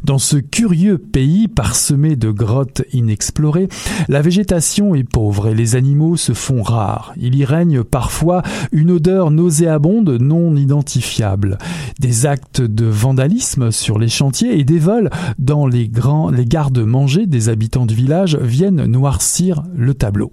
Dans 0.04 0.18
ce 0.18 0.36
curieux 0.36 0.98
pays 0.98 1.48
parsemé 1.48 2.16
de 2.16 2.30
grottes 2.30 2.82
inexplorées, 2.92 3.68
la 4.08 4.22
végétation 4.22 4.94
est 4.94 5.04
pauvre 5.04 5.48
et 5.48 5.54
les 5.54 5.76
animaux 5.76 6.16
se 6.16 6.32
font 6.32 6.62
rares. 6.62 7.12
Il 7.16 7.34
y 7.36 7.44
règne 7.44 7.84
parfois 7.84 8.42
une 8.72 8.90
odeur 8.90 9.30
nauséabonde 9.30 10.10
non 10.20 10.56
identifiable. 10.56 11.58
Des 11.98 12.26
actes 12.26 12.60
de 12.60 12.86
vandalisme 12.86 13.70
sur 13.70 13.98
les 13.98 14.08
chantiers 14.08 14.58
et 14.58 14.64
des 14.64 14.78
vols 14.78 15.10
dans 15.38 15.66
les 15.66 15.88
grands 15.88 16.30
les 16.30 16.44
gardes-manger 16.44 17.26
des 17.26 17.48
habitants 17.48 17.86
du 17.86 17.94
village 17.94 18.36
viennent 18.36 18.84
noircir 18.84 19.62
le 19.74 19.94
tableau. 19.94 20.32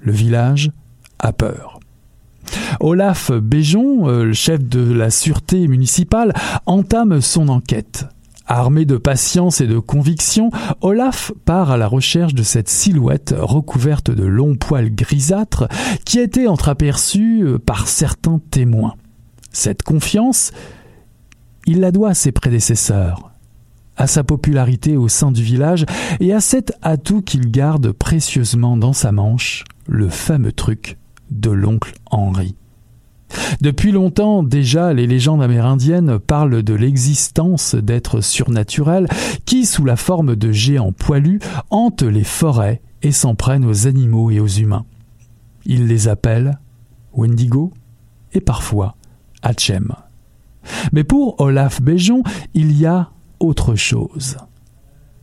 Le 0.00 0.12
village 0.12 0.70
a 1.18 1.32
peur. 1.32 1.80
Olaf 2.80 3.32
Béjon, 3.32 4.08
euh, 4.08 4.32
chef 4.32 4.62
de 4.62 4.92
la 4.92 5.10
sûreté 5.10 5.66
municipale, 5.66 6.32
entame 6.66 7.20
son 7.20 7.48
enquête. 7.48 8.06
Armé 8.46 8.84
de 8.84 8.96
patience 8.96 9.60
et 9.60 9.66
de 9.66 9.78
conviction, 9.78 10.50
Olaf 10.80 11.32
part 11.44 11.70
à 11.72 11.76
la 11.76 11.88
recherche 11.88 12.34
de 12.34 12.44
cette 12.44 12.68
silhouette 12.68 13.34
recouverte 13.36 14.10
de 14.10 14.24
longs 14.24 14.54
poils 14.54 14.94
grisâtres 14.94 15.68
qui 16.04 16.20
a 16.20 16.22
été 16.22 16.46
entreaperçue 16.46 17.42
euh, 17.42 17.58
par 17.58 17.88
certains 17.88 18.40
témoins. 18.50 18.94
Cette 19.50 19.82
confiance, 19.82 20.52
il 21.66 21.80
la 21.80 21.90
doit 21.90 22.10
à 22.10 22.14
ses 22.14 22.30
prédécesseurs, 22.30 23.32
à 23.96 24.06
sa 24.06 24.22
popularité 24.22 24.96
au 24.96 25.08
sein 25.08 25.32
du 25.32 25.42
village 25.42 25.84
et 26.20 26.32
à 26.32 26.40
cet 26.40 26.72
atout 26.82 27.22
qu'il 27.22 27.50
garde 27.50 27.90
précieusement 27.90 28.76
dans 28.76 28.92
sa 28.92 29.10
manche, 29.10 29.64
le 29.88 30.08
fameux 30.08 30.52
truc 30.52 30.98
de 31.30 31.50
l'oncle 31.50 31.94
Henri. 32.10 32.54
Depuis 33.60 33.92
longtemps 33.92 34.42
déjà, 34.42 34.92
les 34.92 35.06
légendes 35.06 35.42
amérindiennes 35.42 36.18
parlent 36.18 36.62
de 36.62 36.74
l'existence 36.74 37.74
d'êtres 37.74 38.20
surnaturels 38.20 39.08
qui, 39.44 39.66
sous 39.66 39.84
la 39.84 39.96
forme 39.96 40.36
de 40.36 40.52
géants 40.52 40.92
poilus, 40.92 41.40
hantent 41.70 42.02
les 42.02 42.24
forêts 42.24 42.82
et 43.02 43.12
s'en 43.12 43.34
prennent 43.34 43.64
aux 43.64 43.86
animaux 43.86 44.30
et 44.30 44.40
aux 44.40 44.46
humains. 44.46 44.84
Ils 45.64 45.86
les 45.86 46.08
appellent 46.08 46.58
Wendigo 47.12 47.72
et 48.32 48.40
parfois 48.40 48.96
Hachem. 49.42 49.92
Mais 50.92 51.04
pour 51.04 51.40
Olaf 51.40 51.80
Béjon, 51.80 52.22
il 52.54 52.76
y 52.78 52.86
a 52.86 53.10
autre 53.40 53.74
chose. 53.74 54.36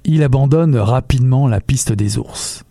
Il 0.05 0.23
abandonne 0.23 0.75
rapidement 0.75 1.47
la 1.47 1.61
piste 1.61 1.91
des 1.91 2.17
ours. 2.17 2.63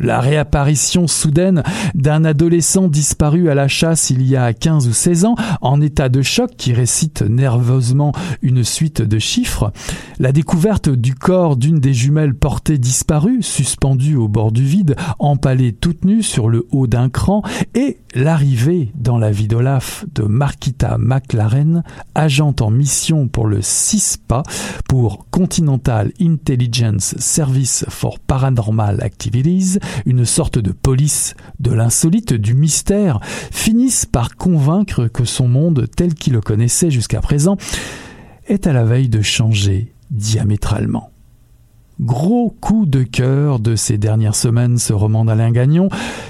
La 0.00 0.20
réapparition 0.20 1.06
soudaine 1.06 1.62
d'un 1.94 2.24
adolescent 2.24 2.88
disparu 2.88 3.48
à 3.48 3.54
la 3.54 3.68
chasse 3.68 4.10
il 4.10 4.26
y 4.26 4.34
a 4.34 4.52
15 4.52 4.88
ou 4.88 4.92
16 4.92 5.24
ans, 5.24 5.36
en 5.60 5.80
état 5.80 6.08
de 6.08 6.20
choc 6.20 6.50
qui 6.56 6.72
récite 6.72 7.22
nerveusement 7.22 8.12
une 8.42 8.64
suite 8.64 9.02
de 9.02 9.18
chiffres, 9.20 9.72
la 10.18 10.32
découverte 10.32 10.88
du 10.88 11.14
corps 11.14 11.56
d'une 11.56 11.78
des 11.78 11.94
jumelles 11.94 12.34
portées 12.34 12.78
disparues, 12.78 13.42
suspendue 13.42 14.16
au 14.16 14.26
bord 14.26 14.50
du 14.50 14.64
vide, 14.64 14.96
empalée 15.20 15.72
toute 15.72 16.04
nue 16.04 16.24
sur 16.24 16.48
le 16.48 16.66
haut 16.72 16.88
d'un 16.88 17.08
cran, 17.08 17.42
et 17.74 17.98
l'arrivée 18.16 18.90
dans 18.96 19.18
la 19.18 19.30
vie 19.30 19.48
d'Olaf 19.48 20.04
de 20.12 20.24
Marquita 20.24 20.96
McLaren, 20.98 21.84
agente 22.16 22.62
en 22.62 22.70
mission 22.70 23.28
pour 23.28 23.46
le 23.46 23.62
CISPA, 23.62 24.42
pour 24.88 25.26
Continental 25.30 26.12
Intelligence 26.20 27.14
Service 27.18 27.84
for 27.88 28.18
Paranormal 28.18 29.00
Activities, 29.00 29.78
une 30.06 30.24
sorte 30.24 30.58
de 30.58 30.72
police 30.72 31.34
de 31.60 31.72
l'insolite, 31.72 32.34
du 32.34 32.54
mystère, 32.54 33.20
finissent 33.50 34.06
par 34.06 34.36
convaincre 34.36 35.08
que 35.08 35.24
son 35.24 35.48
monde 35.48 35.86
tel 35.96 36.14
qu'il 36.14 36.34
le 36.34 36.40
connaissait 36.40 36.90
jusqu'à 36.90 37.20
présent 37.20 37.56
est 38.46 38.66
à 38.66 38.72
la 38.72 38.84
veille 38.84 39.08
de 39.08 39.22
changer 39.22 39.92
diamétralement. 40.10 41.10
Gros 42.00 42.54
coup 42.60 42.86
de 42.86 43.04
cœur 43.04 43.60
de 43.60 43.76
ces 43.76 43.98
dernières 43.98 44.34
semaines, 44.34 44.78
ce 44.78 44.92
roman 44.92 45.24
d'Alain 45.24 45.52
Gagnon, 45.52 45.88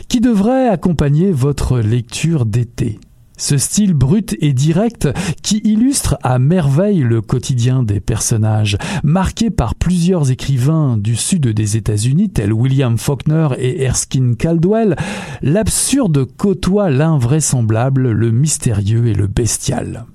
qui 0.08 0.20
devrait 0.20 0.68
accompagner 0.68 1.30
votre 1.32 1.80
lecture 1.80 2.44
d'été. 2.44 3.00
Ce 3.36 3.58
style 3.58 3.94
brut 3.94 4.36
et 4.40 4.52
direct 4.52 5.08
qui 5.42 5.58
illustre 5.64 6.16
à 6.22 6.38
merveille 6.38 7.00
le 7.00 7.20
quotidien 7.20 7.82
des 7.82 8.00
personnages, 8.00 8.78
marqué 9.02 9.50
par 9.50 9.74
plusieurs 9.74 10.30
écrivains 10.30 10.96
du 10.96 11.16
sud 11.16 11.48
des 11.48 11.76
États-Unis 11.76 12.30
tels 12.30 12.52
William 12.52 12.96
Faulkner 12.96 13.48
et 13.58 13.82
Erskine 13.82 14.36
Caldwell, 14.36 14.96
l'absurde 15.42 16.24
côtoie 16.36 16.90
l'invraisemblable, 16.90 18.10
le 18.10 18.30
mystérieux 18.30 19.06
et 19.06 19.14
le 19.14 19.26
bestial 19.26 20.06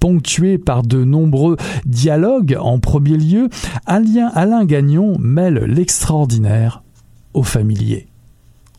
ponctué 0.00 0.58
par 0.58 0.82
de 0.82 1.04
nombreux 1.04 1.56
dialogues 1.86 2.58
en 2.60 2.80
premier 2.80 3.16
lieu, 3.16 3.48
Alain 3.86 4.64
Gagnon 4.64 5.16
mêle 5.20 5.64
l'extraordinaire 5.68 6.82
au 7.34 7.44
familier. 7.44 8.08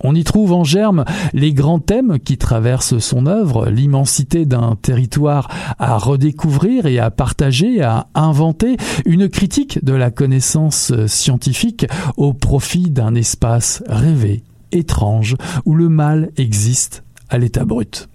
On 0.04 0.16
y 0.16 0.24
trouve 0.24 0.51
en 0.51 0.64
germe 0.64 1.06
les 1.34 1.54
grands 1.54 1.80
thèmes 1.80 2.20
qui 2.20 2.38
traversent 2.38 2.99
son 2.99 3.26
œuvre, 3.26 3.70
l'immensité 3.70 4.45
d'un 4.45 4.76
territoire 4.82 5.47
à 5.80 5.97
redécouvrir 5.97 6.86
et 6.86 6.99
à 6.99 7.10
partager, 7.10 7.82
à 7.82 8.08
inventer, 8.14 8.76
une 9.06 9.30
critique 9.30 9.84
de 9.84 9.93
la 9.93 10.12
connaissance 10.12 10.91
scientifique 11.08 11.88
au 12.18 12.34
profit 12.34 12.89
d'un 12.89 13.16
espace 13.16 13.82
rêvé, 13.88 14.43
étrange, 14.74 15.38
où 15.66 15.74
le 15.74 15.88
mal 15.88 16.32
existe 16.36 17.04
à 17.30 17.38
l'état 17.38 17.64
brut. 17.64 18.10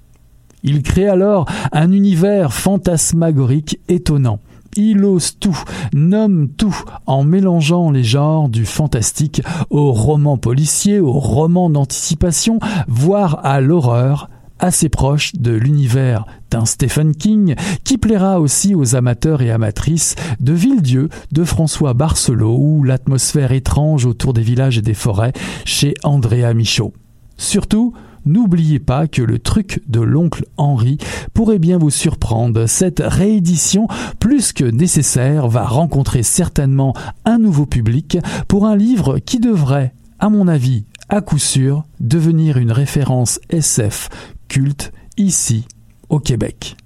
Il 0.63 0.83
crée 0.83 1.09
alors 1.09 1.47
un 1.73 1.93
univers 1.93 2.53
fantasmagorique 2.53 3.81
étonnant, 3.89 4.41
il 4.77 5.05
ose 5.05 5.39
tout, 5.39 5.59
nomme 5.93 6.49
tout, 6.49 6.77
en 7.07 7.25
mélangeant 7.25 7.91
les 7.91 8.05
genres 8.05 8.49
du 8.49 8.65
fantastique 8.65 9.43
au 9.71 9.93
roman 9.93 10.37
policier, 10.37 11.01
au 11.01 11.13
roman 11.13 11.71
d'anticipation, 11.71 12.59
voire 12.87 13.41
à 13.45 13.61
l'horreur, 13.61 14.31
assez 14.59 14.89
proche 14.89 15.35
de 15.35 15.53
l'univers 15.53 16.27
d'un 16.51 16.65
Stephen 16.65 17.15
King, 17.15 17.55
qui 17.85 17.99
plaira 17.99 18.41
aussi 18.41 18.75
aux 18.75 18.97
amateurs 18.97 19.43
et 19.43 19.51
amatrices 19.51 20.17
de 20.41 20.53
Villedieu, 20.53 21.09
de 21.33 21.45
François 21.45 21.95
Barcelot 21.95 22.57
ou 22.59 22.83
l'atmosphère 22.83 23.53
étrange 23.53 24.07
autour 24.07 24.33
des 24.33 24.43
villages 24.43 24.79
et 24.79 24.83
des 24.83 24.95
forêts 24.95 25.33
chez 25.65 25.95
Andrea 26.03 26.55
Michaud. 26.55 26.93
Surtout, 27.37 27.93
n'oubliez 28.29 28.79
pas 28.79 29.09
que 29.09 29.23
le 29.23 29.39
truc 29.39 29.83
de 29.89 30.01
l'oncle 30.01 30.45
Henri 30.57 30.99
pourrait 31.35 31.59
bien 31.59 31.79
vous 31.79 31.91
surprendre. 31.91 32.67
Cette 32.67 33.03
réédition, 33.05 33.89
plus 34.21 34.53
que 34.53 34.65
nécessaire, 34.65 35.49
va 35.49 35.65
rencontrer 35.65 36.23
certainement 36.23 36.95
un 37.25 37.39
nouveau 37.39 37.67
public 37.67 38.19
pour 38.47 38.67
un 38.67 38.77
livre 38.77 39.19
qui 39.19 39.41
devrait, 39.41 39.95
à 40.19 40.29
mon 40.29 40.47
avis, 40.47 40.85
à 41.09 41.21
coup 41.21 41.39
sûr, 41.39 41.85
devenir 42.01 42.59
une 42.59 42.73
référence 42.73 43.41
SF 43.49 44.11
culte 44.49 44.93
ici, 45.17 45.67
au 46.09 46.21
Québec. 46.21 46.77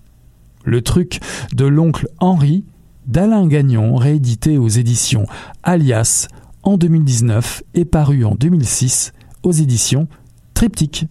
Le 0.65 0.81
truc 0.81 1.21
de 1.55 1.65
l'oncle 1.65 2.09
Henri, 2.21 2.65
d'Alain 3.07 3.47
Gagnon, 3.47 3.97
réédité 3.97 4.59
aux 4.59 4.69
éditions 4.69 5.27
Alias 5.65 6.29
en 6.63 6.77
2019 6.77 7.65
et 7.75 7.85
paru 7.85 8.25
en 8.25 8.37
2006 8.37 9.13
aux 9.43 9.53
éditions 9.53 10.07
Triptyque. 10.55 11.07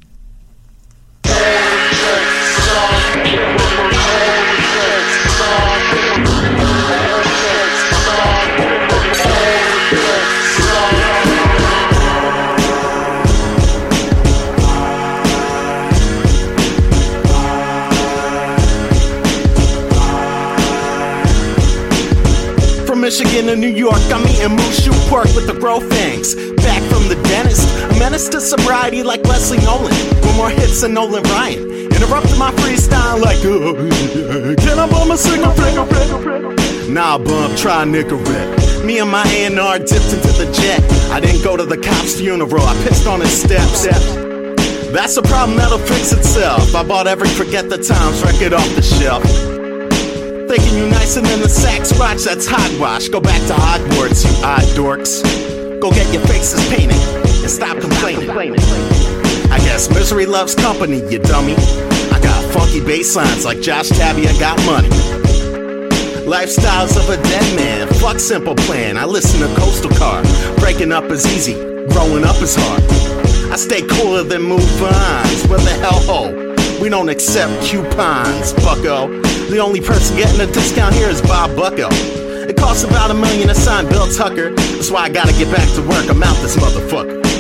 Yeah. 1.25 2.00
To 23.51 23.57
New 23.57 23.75
York, 23.75 23.99
I'm 24.13 24.25
eating 24.27 24.55
Mushu 24.55 24.93
pork 25.09 25.25
with 25.35 25.45
the 25.45 25.53
bro 25.53 25.81
fangs. 25.81 26.35
Back 26.63 26.81
from 26.83 27.09
the 27.09 27.15
dentist, 27.27 27.67
a 27.83 27.99
menace 27.99 28.29
to 28.29 28.39
sobriety 28.39 29.03
like 29.03 29.25
Leslie 29.25 29.57
Nolan. 29.59 29.93
One 30.23 30.37
more 30.37 30.49
hits 30.49 30.81
than 30.81 30.93
Nolan 30.93 31.23
Ryan. 31.23 31.59
Interrupting 31.91 32.39
my 32.39 32.51
freestyle 32.61 33.19
like, 33.19 33.43
uh, 33.43 34.55
can 34.55 34.79
I 34.79 34.87
bum 34.89 35.11
a 35.11 35.17
cigarette? 35.17 35.57
Nah, 36.89 37.17
bump, 37.17 37.57
try 37.57 37.83
Nicorette. 37.83 38.85
Me 38.85 38.99
and 38.99 39.11
my 39.11 39.25
A&R 39.27 39.79
dipped 39.79 40.13
into 40.15 40.31
the 40.39 40.49
jet. 40.53 40.81
I 41.11 41.19
didn't 41.19 41.43
go 41.43 41.57
to 41.57 41.65
the 41.65 41.77
cop's 41.77 42.15
funeral, 42.19 42.63
I 42.63 42.73
pissed 42.87 43.05
on 43.05 43.19
his 43.19 43.41
steps. 43.41 43.83
That's 44.93 45.17
a 45.17 45.23
problem 45.23 45.57
that'll 45.57 45.77
fix 45.77 46.13
itself. 46.13 46.73
I 46.73 46.83
bought 46.83 47.07
every 47.07 47.27
Forget 47.27 47.69
the 47.69 47.77
Times 47.77 48.23
record 48.23 48.53
off 48.53 48.75
the 48.75 48.81
shelf. 48.81 49.50
Thinking 50.51 50.79
you 50.79 50.89
nicer 50.89 51.21
than 51.21 51.39
the 51.39 51.47
sax 51.47 51.97
watch, 51.97 52.23
that's 52.23 52.45
hogwash. 52.45 53.07
Go 53.07 53.21
back 53.21 53.39
to 53.47 53.53
Hogwarts, 53.53 54.27
you 54.27 54.43
odd 54.43 54.67
dorks. 54.75 55.23
Go 55.79 55.89
get 55.91 56.11
your 56.13 56.21
faces 56.27 56.59
painted 56.67 56.97
and 57.23 57.49
stop 57.49 57.79
complaining. 57.79 58.29
I 58.29 59.59
guess 59.59 59.89
misery 59.89 60.25
loves 60.25 60.53
company, 60.53 61.09
you 61.09 61.19
dummy. 61.19 61.55
I 61.55 62.19
got 62.21 62.43
funky 62.51 62.83
bass 62.83 63.15
lines 63.15 63.45
like 63.45 63.61
Josh 63.61 63.87
Tabby, 63.91 64.27
I 64.27 64.37
got 64.41 64.59
money. 64.65 64.89
Lifestyles 66.27 66.97
of 66.97 67.07
a 67.07 67.15
dead 67.23 67.55
man, 67.55 67.87
fuck 68.01 68.19
simple 68.19 68.55
plan. 68.55 68.97
I 68.97 69.05
listen 69.05 69.39
to 69.39 69.55
Coastal 69.55 69.91
Car. 69.91 70.21
Breaking 70.57 70.91
up 70.91 71.05
is 71.05 71.25
easy, 71.27 71.53
growing 71.93 72.25
up 72.25 72.35
is 72.41 72.57
hard. 72.59 72.83
I 73.53 73.55
stay 73.55 73.87
cooler 73.87 74.23
than 74.23 74.41
move 74.41 74.83
ons. 74.83 75.47
Where 75.47 75.59
the 75.59 75.77
hell? 75.79 76.40
We 76.81 76.89
don't 76.89 77.09
accept 77.09 77.63
coupons, 77.63 78.53
bucko. 78.53 79.21
The 79.51 79.59
only 79.59 79.81
person 79.81 80.17
getting 80.17 80.41
a 80.41 80.51
discount 80.51 80.95
here 80.95 81.09
is 81.09 81.21
Bob 81.21 81.55
Bucko. 81.55 81.89
It 81.91 82.57
costs 82.57 82.83
about 82.83 83.11
a 83.11 83.13
million 83.13 83.49
to 83.49 83.53
sign 83.55 83.87
Bill 83.87 84.11
Tucker. 84.11 84.55
That's 84.55 84.89
why 84.89 85.01
I 85.01 85.09
gotta 85.09 85.31
get 85.33 85.53
back 85.55 85.69
to 85.75 85.81
work. 85.83 86.09
I'm 86.09 86.23
out 86.23 86.35
this 86.41 86.55
motherfucker. 86.55 87.21
Motherfucker, 87.21 87.30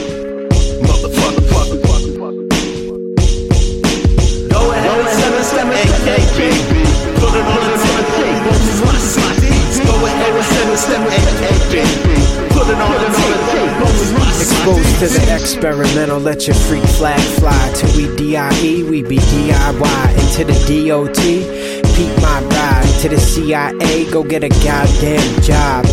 to 15.01 15.07
the 15.07 15.35
experimental, 15.35 16.19
let 16.19 16.45
your 16.45 16.55
freak 16.55 16.83
flag 16.83 17.19
fly. 17.39 17.73
Till 17.73 17.89
we 17.97 18.15
DIE, 18.17 18.87
we 18.87 19.01
be 19.01 19.17
DIY. 19.17 20.11
Into 20.21 20.45
the 20.45 20.53
DOT, 20.69 21.17
peep 21.95 22.21
my 22.21 22.39
ride. 22.39 22.99
To 23.01 23.09
the 23.09 23.19
CIA, 23.19 24.11
go 24.11 24.21
get 24.21 24.43
a 24.43 24.49
goddamn 24.49 25.41
job. 25.41 25.85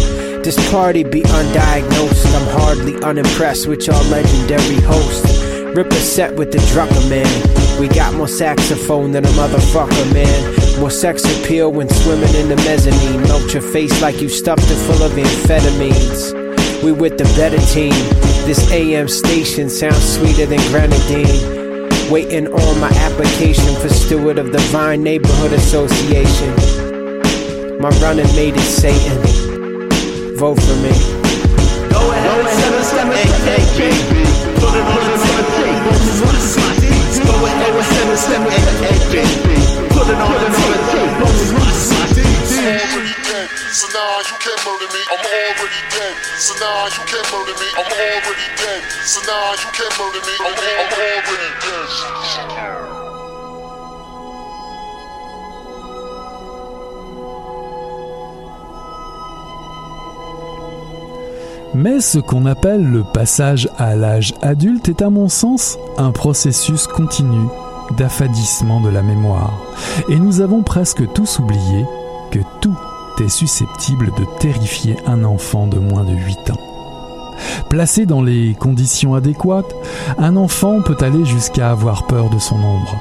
This 0.44 0.58
party 0.70 1.04
be 1.04 1.22
undiagnosed. 1.22 2.36
I'm 2.36 2.60
hardly 2.60 3.02
unimpressed 3.02 3.66
with 3.66 3.86
your 3.86 3.96
legendary 4.10 4.82
host. 4.82 5.24
Rip 5.74 5.90
a 5.90 5.94
set 5.94 6.36
with 6.36 6.52
the 6.52 6.58
Drucker 6.58 7.08
man. 7.08 7.80
We 7.80 7.88
got 7.88 8.12
more 8.12 8.28
saxophone 8.28 9.12
than 9.12 9.24
a 9.24 9.28
motherfucker, 9.28 10.12
man. 10.12 10.80
More 10.80 10.90
sex 10.90 11.24
appeal 11.24 11.72
when 11.72 11.88
swimming 11.88 12.34
in 12.34 12.50
the 12.50 12.56
mezzanine. 12.56 13.22
Melt 13.22 13.54
your 13.54 13.62
face 13.62 14.02
like 14.02 14.20
you 14.20 14.28
stuffed 14.28 14.70
it 14.70 14.76
full 14.86 15.02
of 15.02 15.12
amphetamines. 15.12 16.47
We 16.82 16.92
with 16.92 17.18
the 17.18 17.24
better 17.34 17.58
team. 17.74 17.90
This 18.46 18.70
AM 18.70 19.08
station 19.08 19.68
sounds 19.68 20.14
sweeter 20.14 20.46
than 20.46 20.60
grenadine. 20.70 21.26
Waiting 22.08 22.46
on 22.46 22.80
my 22.80 22.90
application 23.06 23.74
for 23.82 23.88
steward 23.88 24.38
of 24.38 24.52
the 24.52 24.60
Vine 24.70 25.02
Neighborhood 25.02 25.52
Association. 25.52 26.54
My 27.80 27.90
running 27.98 28.30
mate 28.36 28.54
is 28.54 28.68
Satan. 28.68 29.18
Vote 30.36 30.60
for 30.62 30.76
me. 30.76 30.94
Go 31.90 32.12
ahead 32.12 32.46
and 32.46 32.74
us 32.76 32.92
them 32.92 33.10
AKB. 33.10 34.12
Put 34.62 34.74
it 34.78 34.86
on 34.86 35.02
the 35.02 35.18
tape. 35.58 35.82
Go 37.26 37.34
ahead 37.44 37.74
and 37.74 38.10
us 38.10 38.26
them 38.26 38.44
AKB. 38.46 39.46
Put 39.90 40.06
it 40.08 40.20
on 40.20 40.30
the 40.30 40.58
already 42.14 42.38
dead. 42.48 43.27
Mais 61.74 62.00
ce 62.00 62.18
qu'on 62.18 62.46
appelle 62.46 62.82
le 62.82 63.04
passage 63.04 63.68
à 63.78 63.94
l'âge 63.94 64.34
adulte 64.42 64.88
est 64.88 65.02
à 65.02 65.10
mon 65.10 65.28
sens 65.28 65.78
un 65.98 66.10
processus 66.10 66.88
continu 66.88 67.46
d'affadissement 67.96 68.80
de 68.80 68.88
la 68.88 69.02
mémoire. 69.02 69.52
Et 70.08 70.16
nous 70.16 70.40
avons 70.40 70.64
presque 70.64 71.12
tous 71.12 71.38
oublié 71.38 71.84
que 72.32 72.40
tout 72.60 72.76
susceptible 73.26 74.12
de 74.16 74.24
terrifier 74.38 74.96
un 75.06 75.24
enfant 75.24 75.66
de 75.66 75.80
moins 75.80 76.04
de 76.04 76.12
8 76.12 76.50
ans. 76.52 76.60
Placé 77.68 78.06
dans 78.06 78.22
les 78.22 78.54
conditions 78.54 79.14
adéquates, 79.14 79.74
un 80.18 80.36
enfant 80.36 80.82
peut 80.82 80.96
aller 81.00 81.24
jusqu'à 81.24 81.70
avoir 81.70 82.06
peur 82.06 82.30
de 82.30 82.38
son 82.38 82.56
ombre. 82.56 82.96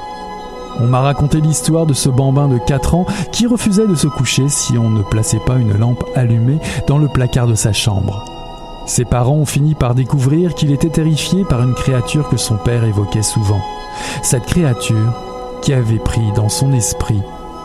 On 0.80 0.86
m'a 0.86 1.00
raconté 1.00 1.40
l'histoire 1.40 1.86
de 1.86 1.94
ce 1.94 2.08
bambin 2.08 2.48
de 2.48 2.58
4 2.58 2.94
ans 2.94 3.06
qui 3.30 3.46
refusait 3.46 3.86
de 3.86 3.94
se 3.94 4.08
coucher 4.08 4.48
si 4.48 4.76
on 4.76 4.90
ne 4.90 5.02
plaçait 5.02 5.40
pas 5.46 5.56
une 5.56 5.76
lampe 5.76 6.04
allumée 6.16 6.58
dans 6.88 6.98
le 6.98 7.08
placard 7.08 7.46
de 7.46 7.54
sa 7.54 7.72
chambre. 7.72 8.24
Ses 8.86 9.04
parents 9.04 9.36
ont 9.36 9.46
fini 9.46 9.74
par 9.74 9.94
découvrir 9.94 10.54
qu'il 10.54 10.72
était 10.72 10.88
terrifié 10.88 11.44
par 11.44 11.62
une 11.62 11.74
créature 11.74 12.28
que 12.28 12.38
son 12.38 12.56
père 12.56 12.84
évoquait 12.84 13.22
souvent. 13.22 13.60
Cette 14.22 14.46
créature, 14.46 15.14
qui 15.62 15.72
avait 15.72 15.98
pris 15.98 16.32
dans 16.34 16.48
son 16.48 16.72
esprit 16.72 17.20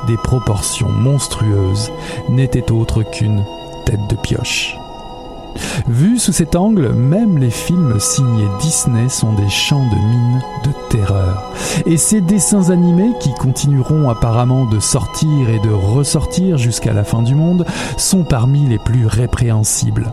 des 0.08 0.18
proportions 0.18 0.89
monstrueuses, 0.89 1.91
n'était 2.30 2.72
autre 2.72 3.04
qu'une 3.04 3.43
tête 3.86 4.08
de 4.10 4.16
pioche. 4.16 4.78
Vu 5.88 6.18
sous 6.18 6.32
cet 6.32 6.56
angle, 6.56 6.89
même 6.93 7.38
les 7.38 7.49
films 7.49 7.99
signés 7.99 8.47
Disney 8.60 9.10
sont 9.10 9.34
des 9.34 9.49
champs 9.49 9.88
de 9.89 9.95
mines 9.95 10.41
de 10.64 10.72
terreur. 10.89 11.51
Et 11.86 11.97
ces 11.97 12.22
dessins 12.22 12.70
animés, 12.70 13.12
qui 13.20 13.34
continueront 13.34 14.10
apparemment 14.10 14.66
de 14.66 14.80
sortir 14.80 15.49
et 15.49 15.60
de 15.60 15.72
ressortir 15.72 16.58
jusqu'à 16.58 16.93
la 16.93 17.04
fin 17.04 17.22
du 17.22 17.36
monde, 17.36 17.66
sont 17.97 18.24
parmi 18.24 18.66
les 18.68 18.80
plus 18.80 19.06
répréhensibles. 19.06 20.12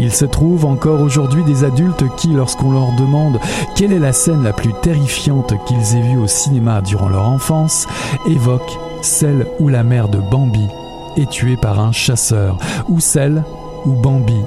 Il 0.00 0.12
se 0.12 0.24
trouve 0.24 0.64
encore 0.64 1.00
aujourd'hui 1.00 1.42
des 1.42 1.64
adultes 1.64 2.04
qui, 2.16 2.28
lorsqu'on 2.28 2.70
leur 2.70 2.92
demande 2.96 3.40
quelle 3.74 3.92
est 3.92 3.98
la 3.98 4.12
scène 4.12 4.44
la 4.44 4.52
plus 4.52 4.72
terrifiante 4.80 5.54
qu'ils 5.64 5.96
aient 5.96 6.02
vue 6.02 6.18
au 6.18 6.28
cinéma 6.28 6.82
durant 6.82 7.08
leur 7.08 7.28
enfance, 7.28 7.86
évoquent 8.28 8.78
celle 9.02 9.46
où 9.58 9.68
la 9.68 9.82
mère 9.82 10.08
de 10.08 10.18
Bambi 10.18 10.66
est 11.16 11.30
tuée 11.30 11.56
par 11.56 11.80
un 11.80 11.92
chasseur, 11.92 12.58
ou 12.88 13.00
celle 13.00 13.42
où 13.84 13.92
Bambi 13.92 14.40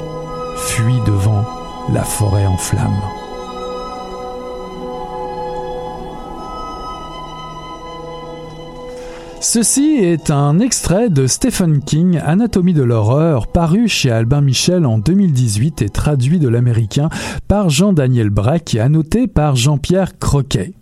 fuit 0.56 0.99
devant 1.06 1.45
la 1.91 2.04
forêt 2.04 2.45
en 2.45 2.58
flammes. 2.58 3.02
Ceci 9.43 9.97
est 9.99 10.30
un 10.30 10.60
extrait 10.60 11.10
de 11.10 11.26
Stephen 11.26 11.82
King, 11.84 12.22
Anatomie 12.24 12.76
de 12.76 12.84
l'horreur, 12.84 13.47
paru 13.47 13.88
chez 13.88 14.12
Albin 14.12 14.41
Michel 14.41 14.86
en 14.86 14.99
2018 14.99 15.82
et 15.82 15.89
traduit 15.89 16.38
de 16.38 16.47
l'américain 16.47 17.10
par 17.47 17.70
Jean-Daniel 17.70 18.30
Braque 18.30 18.76
et 18.76 18.80
annoté 18.80 19.26
par 19.28 19.56
Jean-Pierre 19.56 20.20
Croquet. 20.20 20.74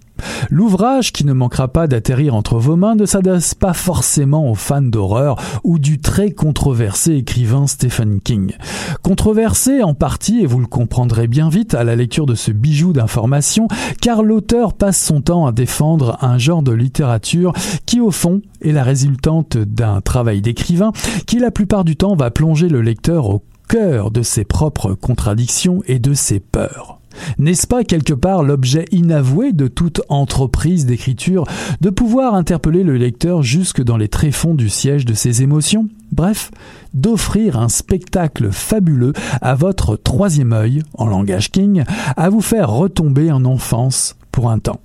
L'ouvrage, 0.50 1.12
qui 1.12 1.26
ne 1.26 1.34
manquera 1.34 1.68
pas 1.68 1.88
d'atterrir 1.88 2.36
entre 2.36 2.58
vos 2.58 2.76
mains, 2.76 2.96
ne 2.96 3.06
s'adresse 3.06 3.56
pas 3.56 3.74
forcément 3.74 4.50
aux 4.50 4.56
fans 4.56 4.82
d'horreur 4.82 5.38
ou 5.64 5.80
du 5.80 6.00
très 6.00 6.32
controversé 6.32 7.14
écrivain 7.14 7.68
Stephen 7.68 8.20
King. 8.22 8.54
Controversé 9.02 9.84
en 9.84 9.94
partie, 9.94 10.42
et 10.42 10.46
vous 10.46 10.60
le 10.60 10.68
comprendrez 10.68 11.28
bien 11.28 11.50
vite 11.50 11.74
à 11.74 11.84
la 11.84 11.96
lecture 11.96 12.26
de 12.26 12.36
ce 12.36 12.52
bijou 12.52 12.94
d'information, 12.94 13.68
car 14.02 14.24
l'auteur 14.24 14.74
passe 14.74 15.02
son 15.02 15.22
temps 15.22 15.46
à 15.46 15.52
défendre 15.52 16.18
un 16.22 16.38
genre 16.38 16.64
de 16.64 16.72
littérature 16.72 17.54
qui, 17.86 18.00
au 18.00 18.12
fond, 18.12 18.42
est 18.62 18.72
la 18.72 18.84
résultante 18.84 19.58
d'un 19.58 20.02
travail 20.02 20.42
d'écrivain 20.42 20.92
qui, 21.26 21.40
la 21.40 21.52
plupart 21.52 21.84
du 21.84 21.96
temps, 21.96 22.16
va 22.16 22.32
plonger 22.32 22.70
le 22.70 22.82
lecteur 22.82 23.30
au 23.30 23.44
cœur 23.68 24.12
de 24.12 24.24
ses 24.24 24.46
propres 24.46 24.94
contradictions 24.96 25.82
et 25.86 26.00
de 26.00 26.14
ses 26.14 26.40
peurs. 26.40 26.99
N'est-ce 27.38 27.68
pas 27.68 27.84
quelque 27.84 28.14
part 28.14 28.44
l'objet 28.44 28.86
inavoué 28.92 29.54
de 29.54 29.68
toute 29.68 30.02
entreprise 30.10 30.86
d'écriture 30.86 31.44
de 31.82 31.90
pouvoir 31.90 32.36
interpeller 32.36 32.84
le 32.84 32.98
lecteur 32.98 33.44
jusque 33.44 33.84
dans 33.84 33.98
les 33.98 34.08
tréfonds 34.08 34.56
du 34.56 34.70
siège 34.70 35.06
de 35.06 35.14
ses 35.14 35.44
émotions? 35.44 35.88
Bref, 36.12 36.52
d'offrir 36.94 37.60
un 37.60 37.70
spectacle 37.70 38.52
fabuleux 38.52 39.14
à 39.42 39.56
votre 39.56 39.96
troisième 39.96 40.54
œil, 40.54 40.84
en 40.94 41.08
langage 41.08 41.52
King, 41.52 41.84
à 42.18 42.30
vous 42.30 42.42
faire 42.42 42.70
retomber 42.70 43.32
en 43.32 43.46
enfance 43.46 44.16
pour 44.32 44.50
un 44.50 44.60
temps. 44.60 44.82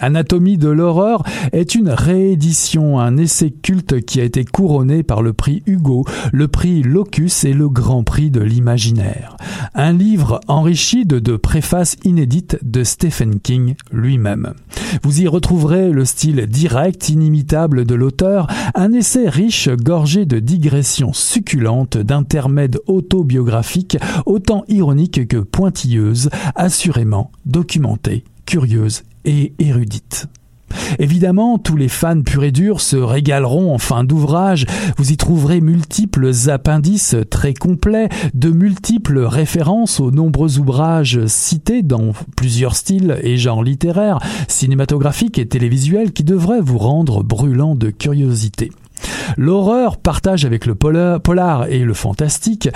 Anatomie 0.00 0.58
de 0.58 0.68
l'horreur 0.68 1.24
est 1.52 1.74
une 1.74 1.90
réédition, 1.90 3.00
un 3.00 3.16
essai 3.16 3.50
culte 3.50 4.00
qui 4.04 4.20
a 4.20 4.24
été 4.24 4.44
couronné 4.44 5.02
par 5.02 5.22
le 5.22 5.32
prix 5.32 5.62
Hugo, 5.66 6.04
le 6.32 6.46
prix 6.46 6.82
Locus 6.82 7.44
et 7.44 7.52
le 7.52 7.68
Grand 7.68 8.04
Prix 8.04 8.30
de 8.30 8.40
l'imaginaire. 8.40 9.36
Un 9.74 9.92
livre 9.92 10.40
enrichi 10.46 11.04
de 11.04 11.18
deux 11.18 11.38
préfaces 11.38 11.96
inédites 12.04 12.58
de 12.62 12.84
Stephen 12.84 13.40
King 13.40 13.74
lui-même. 13.90 14.54
Vous 15.02 15.20
y 15.20 15.26
retrouverez 15.26 15.90
le 15.90 16.04
style 16.04 16.46
direct, 16.46 17.08
inimitable 17.08 17.84
de 17.84 17.94
l'auteur, 17.94 18.46
un 18.74 18.92
essai 18.92 19.28
riche, 19.28 19.68
gorgé 19.68 20.26
de 20.26 20.38
digressions 20.38 21.12
succulentes, 21.12 21.98
d'intermèdes 21.98 22.78
autobiographiques, 22.86 23.98
autant 24.26 24.64
ironiques 24.68 25.26
que 25.26 25.38
pointilleuses, 25.38 26.30
assurément 26.54 27.32
documentées, 27.46 28.24
curieuses 28.46 29.02
et 29.24 29.52
érudite. 29.58 30.28
Évidemment, 30.98 31.58
tous 31.58 31.76
les 31.76 31.88
fans 31.88 32.22
purs 32.22 32.44
et 32.44 32.52
durs 32.52 32.80
se 32.80 32.96
régaleront 32.96 33.72
en 33.72 33.78
fin 33.78 34.04
d'ouvrage. 34.04 34.66
Vous 34.96 35.12
y 35.12 35.16
trouverez 35.16 35.60
multiples 35.60 36.30
appendices 36.48 37.16
très 37.30 37.54
complets, 37.54 38.08
de 38.34 38.50
multiples 38.50 39.20
références 39.20 40.00
aux 40.00 40.10
nombreux 40.10 40.58
ouvrages 40.58 41.26
cités 41.26 41.82
dans 41.82 42.12
plusieurs 42.36 42.76
styles 42.76 43.18
et 43.22 43.36
genres 43.36 43.62
littéraires, 43.62 44.18
cinématographiques 44.48 45.38
et 45.38 45.48
télévisuels 45.48 46.12
qui 46.12 46.24
devraient 46.24 46.60
vous 46.60 46.78
rendre 46.78 47.22
brûlant 47.22 47.74
de 47.74 47.90
curiosité. 47.90 48.70
L'horreur 49.36 49.98
partage 49.98 50.44
avec 50.44 50.66
le 50.66 50.74
polar 50.74 51.66
et 51.68 51.80
le 51.80 51.94
fantastique 51.94 52.68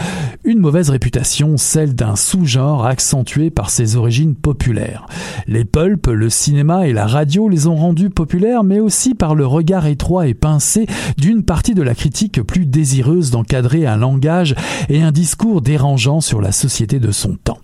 une 0.45 0.59
mauvaise 0.59 0.91
réputation, 0.91 1.57
celle 1.57 1.95
d'un 1.95 2.17
sous-genre 2.17 2.87
accentué 2.87 3.51
par 3.51 3.71
ses 3.71 3.97
origines 3.97 4.35
populaires. 4.35 5.07
Les 5.47 5.65
pulps, 5.65 6.09
le 6.09 6.31
cinéma 6.31 6.87
et 6.87 6.93
la 6.93 7.07
radio 7.07 7.49
les 7.49 7.67
ont 7.67 7.77
rendus 7.77 8.11
populaires, 8.11 8.65
mais 8.65 8.81
aussi 8.81 9.15
par 9.15 9.35
le 9.35 9.47
regard 9.47 9.87
étroit 9.87 10.27
et 10.27 10.35
pincé 10.35 10.87
d'une 11.17 11.43
partie 11.43 11.75
de 11.75 11.83
la 11.83 11.95
critique 11.95 12.43
plus 12.43 12.67
désireuse 12.67 13.31
d'encadrer 13.31 13.87
un 13.87 13.97
langage 13.97 14.55
et 14.89 15.03
un 15.03 15.13
discours 15.13 15.63
dérangeant 15.63 16.21
sur 16.21 16.41
la 16.41 16.53
société 16.53 16.99
de 16.99 17.11
son 17.11 17.37
temps. 17.37 17.59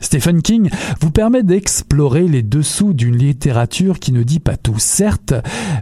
Stephen 0.00 0.42
King 0.42 0.68
vous 1.00 1.10
permet 1.10 1.42
d'explorer 1.42 2.26
les 2.26 2.42
dessous 2.42 2.92
d'une 2.92 3.16
littérature 3.16 4.00
qui 4.00 4.12
ne 4.12 4.24
dit 4.24 4.40
pas 4.40 4.56
tout, 4.56 4.78
certes, 4.78 5.34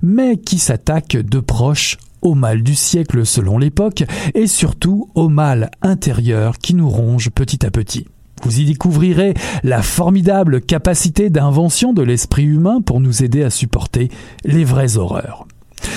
mais 0.03 0.37
qui 0.37 0.59
s'attaque 0.59 1.17
de 1.17 1.41
proche 1.41 1.97
au 2.23 2.35
mal 2.35 2.63
du 2.63 2.75
siècle 2.75 3.25
selon 3.27 3.59
l'époque 3.59 4.05
et 4.35 4.47
surtout 4.47 5.11
au 5.15 5.29
mal 5.29 5.71
intérieur 5.83 6.59
qui 6.59 6.75
nous 6.75 6.89
ronge 6.89 7.31
petit 7.31 7.65
à 7.65 7.71
petit. 7.71 8.07
Vous 8.43 8.61
y 8.61 8.65
découvrirez 8.65 9.35
la 9.63 9.83
formidable 9.83 10.61
capacité 10.61 11.31
d'invention 11.31 11.93
de 11.93 12.03
l'esprit 12.03 12.45
humain 12.45 12.81
pour 12.81 13.01
nous 13.01 13.23
aider 13.23 13.43
à 13.43 13.51
supporter 13.51 14.11
les 14.45 14.65
vraies 14.65 14.97
horreurs. 14.97 15.47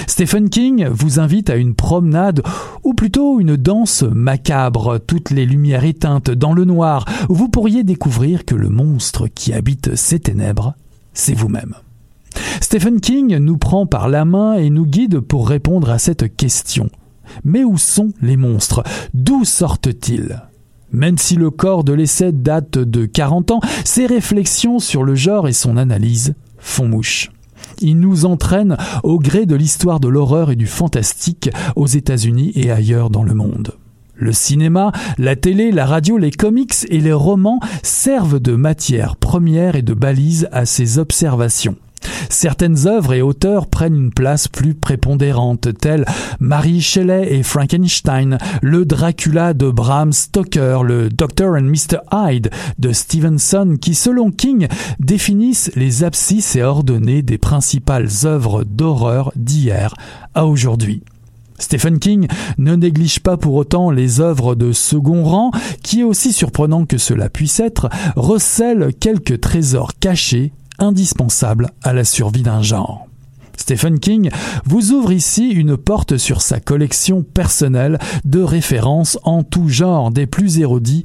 Stephen 0.08 0.50
King 0.50 0.88
vous 0.88 1.20
invite 1.20 1.50
à 1.50 1.56
une 1.56 1.76
promenade, 1.76 2.44
ou 2.84 2.94
plutôt 2.94 3.40
une 3.40 3.56
danse 3.56 4.04
macabre, 4.04 5.00
toutes 5.00 5.32
les 5.32 5.46
lumières 5.46 5.86
éteintes 5.86 6.32
dans 6.32 6.54
le 6.54 6.66
noir, 6.66 7.06
où 7.30 7.36
vous 7.36 7.50
pourriez 7.50 7.84
découvrir 7.84 8.46
que 8.46 8.56
le 8.56 8.70
monstre 8.70 9.28
qui 9.28 9.54
habite 9.54 9.96
ces 9.96 10.20
ténèbres, 10.20 10.76
c'est 11.14 11.34
vous-même. 11.34 11.76
Stephen 12.62 13.00
King 13.00 13.38
nous 13.38 13.58
prend 13.58 13.86
par 13.86 14.10
la 14.10 14.26
main 14.26 14.56
et 14.56 14.70
nous 14.70 14.86
guide 14.86 15.20
pour 15.20 15.48
répondre 15.48 15.90
à 15.90 16.00
cette 16.00 16.36
question. 16.36 16.90
Mais 17.44 17.64
où 17.64 17.78
sont 17.78 18.10
les 18.22 18.38
monstres? 18.38 18.84
D'où 19.14 19.46
sortent-ils? 19.46 20.42
Même 20.92 21.18
si 21.18 21.36
le 21.36 21.50
corps 21.50 21.84
de 21.84 21.94
l'essai 21.94 22.32
date 22.32 22.78
de 22.78 23.06
40 23.06 23.52
ans, 23.52 23.62
ses 23.84 24.06
réflexions 24.06 24.80
sur 24.80 25.04
le 25.04 25.16
genre 25.16 25.48
et 25.48 25.54
son 25.54 25.78
analyse 25.78 26.36
font 26.60 26.88
mouche. 26.88 27.32
Il 27.80 28.00
nous 28.00 28.26
entraîne 28.26 28.78
au 29.04 29.18
gré 29.18 29.46
de 29.46 29.56
l'histoire 29.56 30.00
de 30.00 30.08
l'horreur 30.08 30.52
et 30.52 30.56
du 30.56 30.68
fantastique 30.68 31.50
aux 31.76 31.88
États-Unis 31.88 32.52
et 32.56 32.72
ailleurs 32.72 33.10
dans 33.10 33.24
le 33.24 33.34
monde. 33.34 33.74
Le 34.16 34.32
cinéma, 34.32 34.92
la 35.18 35.36
télé, 35.36 35.72
la 35.72 35.88
radio, 35.88 36.18
les 36.18 36.32
comics 36.32 36.86
et 36.90 37.00
les 37.00 37.14
romans 37.14 37.60
servent 37.82 38.40
de 38.40 38.56
matière 38.56 39.16
première 39.16 39.76
et 39.76 39.82
de 39.82 39.96
balise 39.96 40.48
à 40.52 40.66
ces 40.66 41.00
observations. 41.00 41.76
Certaines 42.30 42.88
œuvres 42.88 43.14
et 43.14 43.22
auteurs 43.22 43.68
prennent 43.68 43.96
une 43.96 44.14
place 44.14 44.48
plus 44.48 44.74
prépondérante, 44.74 45.68
telles 45.80 46.06
Mary 46.40 46.82
Shelley 46.82 47.34
et 47.34 47.44
Frankenstein, 47.44 48.38
le 48.62 48.86
Dracula 48.86 49.54
de 49.54 49.70
Bram 49.70 50.12
Stoker, 50.12 50.84
le 50.84 51.10
Dr. 51.10 51.56
and 51.58 51.64
Mr. 51.64 52.00
Hyde 52.12 52.50
de 52.80 52.92
Stevenson, 52.92 53.78
qui, 53.80 53.96
selon 53.96 54.32
King, 54.32 54.68
définissent 55.00 55.72
les 55.76 56.04
abscisses 56.04 56.56
et 56.56 56.64
ordonnées 56.64 57.22
des 57.22 57.38
principales 57.38 58.10
œuvres 58.26 58.64
d'horreur 58.64 59.32
d'hier 59.36 59.94
à 60.34 60.46
aujourd'hui. 60.46 61.04
Stephen 61.60 62.00
King 62.00 62.28
ne 62.58 62.76
néglige 62.76 63.20
pas 63.20 63.38
pour 63.38 63.54
autant 63.56 63.90
les 63.90 64.20
œuvres 64.20 64.56
de 64.56 64.72
second 64.72 65.24
rang, 65.24 65.52
qui, 65.82 66.04
aussi 66.04 66.34
surprenant 66.34 66.86
que 66.86 66.98
cela 66.98 67.30
puisse 67.30 67.60
être, 67.60 67.90
recèlent 68.16 68.92
quelques 69.00 69.40
trésors 69.40 69.94
cachés 70.00 70.52
indispensable 70.80 71.70
à 71.84 71.94
la 71.94 72.04
survie 72.04 72.44
d'un 72.44 72.62
genre. 72.62 73.08
Stephen 73.58 74.00
King 74.00 74.30
vous 74.66 74.92
ouvre 74.92 75.12
ici 75.12 75.50
une 75.50 75.78
porte 75.78 76.18
sur 76.18 76.42
sa 76.42 76.60
collection 76.60 77.24
personnelle 77.24 78.00
de 78.26 78.42
références 78.42 79.18
en 79.24 79.44
tout 79.44 79.70
genre, 79.70 80.12
des 80.12 80.26
plus 80.26 80.60
érudits, 80.60 81.04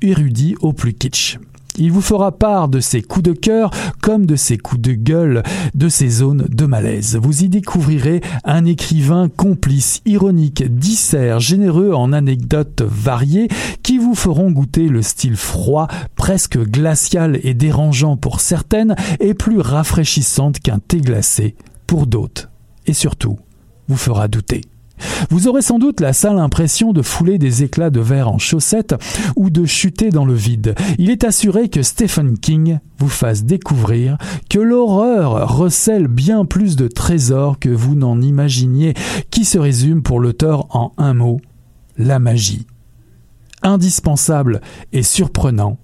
érudits 0.00 0.56
au 0.60 0.72
plus 0.72 0.94
kitsch. 0.94 1.38
Il 1.80 1.92
vous 1.92 2.02
fera 2.02 2.30
part 2.30 2.68
de 2.68 2.78
ses 2.78 3.00
coups 3.00 3.24
de 3.24 3.32
cœur 3.32 3.70
comme 4.02 4.26
de 4.26 4.36
ses 4.36 4.58
coups 4.58 4.82
de 4.82 4.92
gueule, 4.92 5.42
de 5.74 5.88
ses 5.88 6.10
zones 6.10 6.46
de 6.46 6.66
malaise. 6.66 7.18
Vous 7.20 7.42
y 7.42 7.48
découvrirez 7.48 8.20
un 8.44 8.66
écrivain 8.66 9.30
complice, 9.30 10.02
ironique, 10.04 10.62
dissert, 10.62 11.40
généreux 11.40 11.94
en 11.94 12.12
anecdotes 12.12 12.82
variées 12.82 13.48
qui 13.82 13.96
vous 13.96 14.14
feront 14.14 14.50
goûter 14.50 14.88
le 14.88 15.00
style 15.00 15.36
froid, 15.36 15.88
presque 16.16 16.58
glacial 16.58 17.40
et 17.42 17.54
dérangeant 17.54 18.18
pour 18.18 18.40
certaines 18.40 18.94
et 19.18 19.32
plus 19.32 19.58
rafraîchissante 19.58 20.60
qu'un 20.60 20.80
thé 20.80 21.00
glacé 21.00 21.56
pour 21.86 22.06
d'autres. 22.06 22.50
Et 22.86 22.92
surtout, 22.92 23.38
vous 23.88 23.96
fera 23.96 24.28
douter. 24.28 24.60
Vous 25.30 25.48
aurez 25.48 25.62
sans 25.62 25.78
doute 25.78 26.00
la 26.00 26.12
sale 26.12 26.38
impression 26.38 26.92
de 26.92 27.02
fouler 27.02 27.38
des 27.38 27.62
éclats 27.62 27.90
de 27.90 28.00
verre 28.00 28.28
en 28.28 28.38
chaussettes 28.38 28.94
ou 29.36 29.50
de 29.50 29.64
chuter 29.64 30.10
dans 30.10 30.24
le 30.24 30.34
vide. 30.34 30.74
Il 30.98 31.10
est 31.10 31.24
assuré 31.24 31.68
que 31.68 31.82
Stephen 31.82 32.38
King 32.38 32.78
vous 32.98 33.08
fasse 33.08 33.44
découvrir 33.44 34.18
que 34.48 34.58
l'horreur 34.58 35.56
recèle 35.56 36.06
bien 36.06 36.44
plus 36.44 36.76
de 36.76 36.88
trésors 36.88 37.58
que 37.58 37.68
vous 37.68 37.94
n'en 37.94 38.20
imaginiez, 38.20 38.94
qui 39.30 39.44
se 39.44 39.58
résume 39.58 40.02
pour 40.02 40.20
l'auteur 40.20 40.66
en 40.74 40.92
un 40.98 41.14
mot, 41.14 41.40
la 41.96 42.18
magie. 42.18 42.66
Indispensable 43.62 44.60
et 44.92 45.02
surprenant, 45.02 45.78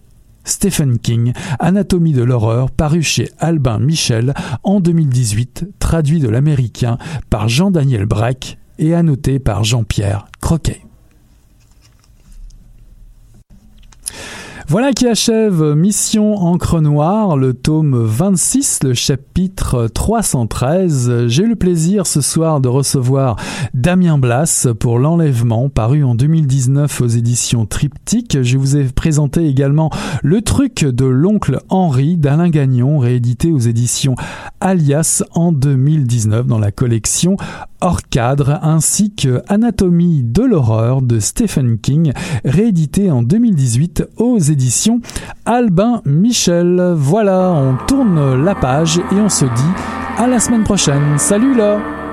Stephen 0.45 0.99
King, 0.99 1.33
Anatomie 1.59 2.13
de 2.13 2.23
l'horreur, 2.23 2.71
paru 2.71 3.03
chez 3.03 3.31
Albin 3.39 3.79
Michel 3.79 4.33
en 4.63 4.81
2018, 4.81 5.67
traduit 5.79 6.21
de 6.21 6.29
l'américain 6.29 6.99
par 7.31 7.49
Jean-Daniel 7.49 8.07
Breck 8.07 8.59
et 8.79 8.95
annoté 8.95 9.39
par 9.39 9.65
Jean-Pierre 9.65 10.27
Croquet. 10.41 10.87
Voilà 14.69 14.93
qui 14.93 15.07
achève 15.07 15.63
Mission 15.77 16.35
Encre 16.39 16.81
Noire, 16.81 17.37
le 17.37 17.55
tome 17.55 17.97
26, 17.97 18.81
le 18.83 18.95
chapitre 18.95 19.87
313. 19.87 21.29
J'ai 21.29 21.45
eu 21.45 21.49
le 21.51 21.55
plaisir 21.55 22.05
ce 22.05 22.21
soir 22.21 22.61
de 22.61 22.69
recevoir 22.69 23.37
Damien 23.75 24.19
Blas 24.19 24.67
pour 24.81 24.99
L'Enlèvement, 24.99 25.69
paru 25.69 26.03
en 26.03 26.17
2019 26.17 27.01
aux 27.01 27.07
éditions 27.07 27.65
Triptyque. 27.65 28.43
Je 28.43 28.59
vous 28.59 28.77
ai 28.77 28.83
présenté 28.87 29.47
également 29.47 29.89
Le 30.25 30.43
truc 30.43 30.85
de 30.85 31.05
l'oncle 31.05 31.61
Henri 31.69 32.17
d'Alain 32.17 32.49
Gagnon, 32.49 32.99
réédité 32.99 33.53
aux 33.53 33.61
éditions 33.61 34.17
Alias 34.61 35.23
en 35.31 35.53
2019 35.53 36.45
dans 36.49 36.59
la 36.59 36.73
collection 36.73 37.37
hors 37.81 38.03
cadre 38.09 38.59
ainsi 38.63 39.15
que 39.15 39.43
Anatomie 39.49 40.23
de 40.23 40.43
l'horreur 40.43 41.03
de 41.03 41.21
Stephen 41.21 41.79
King, 41.79 42.13
réédité 42.45 43.11
en 43.11 43.23
2018 43.23 44.09
aux 44.17 44.39
éditions 44.39 45.01
Albin 45.45 46.03
Michel. 46.05 46.95
Voilà, 46.97 47.53
on 47.53 47.77
tourne 47.87 48.43
la 48.43 48.55
page 48.55 48.99
et 48.99 49.17
on 49.17 49.29
se 49.29 49.45
dit 49.45 49.75
à 50.19 50.27
la 50.27 50.41
semaine 50.41 50.65
prochaine. 50.65 51.19
Salut 51.19 51.55
là 51.55 52.06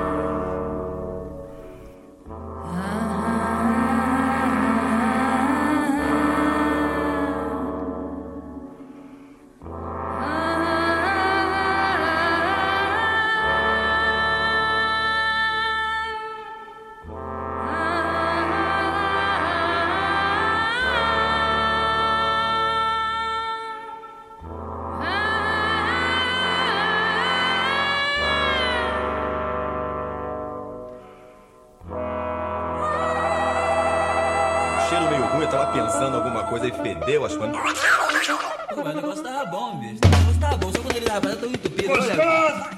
negócio 40.23 40.39
tava 40.39 40.57
bom, 40.57 40.71
só 40.71 40.79
quando 40.81 40.95
ele 40.95 41.05
tava 41.05 41.35
tão 41.35 41.49
entupido. 41.49 41.91
Olha. 41.91 42.69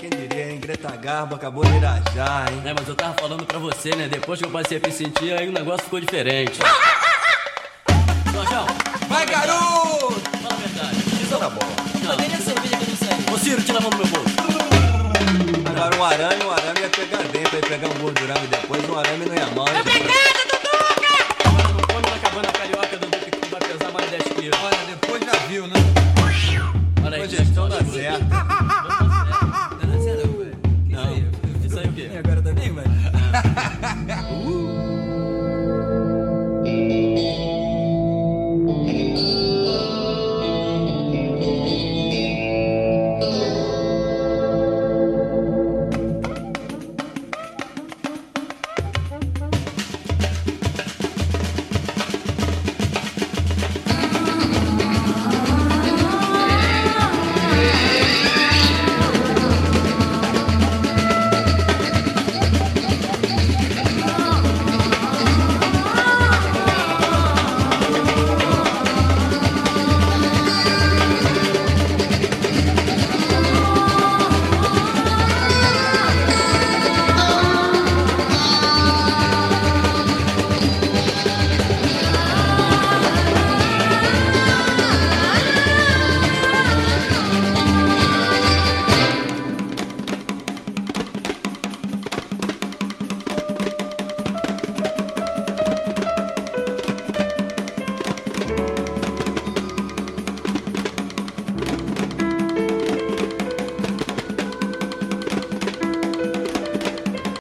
Quem 0.00 0.10
diria, 0.10 0.50
hein? 0.52 0.60
Greta 0.60 0.96
Garbo 0.96 1.34
acabou 1.34 1.64
de 1.64 1.76
irajar, 1.76 2.50
hein? 2.52 2.62
É, 2.64 2.74
mas 2.76 2.88
eu 2.88 2.94
tava 2.94 3.14
falando 3.14 3.44
pra 3.44 3.58
você, 3.58 3.94
né? 3.94 4.08
Depois 4.08 4.40
que 4.40 4.46
eu 4.46 4.50
passei 4.50 4.78
a 4.78 4.86
me 4.86 4.92
sentir, 4.92 5.32
aí 5.32 5.48
o 5.48 5.52
negócio 5.52 5.84
ficou 5.84 6.00
diferente. 6.00 6.58
Jorjão, 8.32 8.66
Vai, 9.08 9.26
garoto! 9.26 10.20
fala 10.42 10.54
a 10.54 10.56
verdade. 10.56 10.96
Isso 11.22 11.38
na 11.38 11.50
bola. 11.50 11.70
Não. 12.02 12.16
Cadê 12.16 12.34
a 12.34 12.38
cerveja 12.38 12.76
que 12.76 12.84
eu 12.84 12.88
não 12.88 12.96
sei? 12.96 13.34
Ô, 13.34 13.38
Ciro, 13.38 13.62
tira 13.62 13.78
a 13.78 13.80
mão 13.82 13.90
do 13.90 13.96
meu 13.98 14.06
bolso. 14.06 14.30
Agora 15.68 15.96
um 15.96 16.04
arame, 16.04 16.44
um 16.44 16.50
arame 16.50 16.80
ia 16.80 16.88
pegar 16.88 17.22
dentro, 17.24 17.56
ia 17.56 17.62
pegar 17.62 17.88
um 17.88 17.98
gordurame 18.00 18.46
depois, 18.46 18.88
um 18.88 18.98
arame 18.98 19.26
não 19.26 19.34
ia 19.34 19.46
mal. 19.48 19.66
Não 19.66 19.84
come 19.84 20.19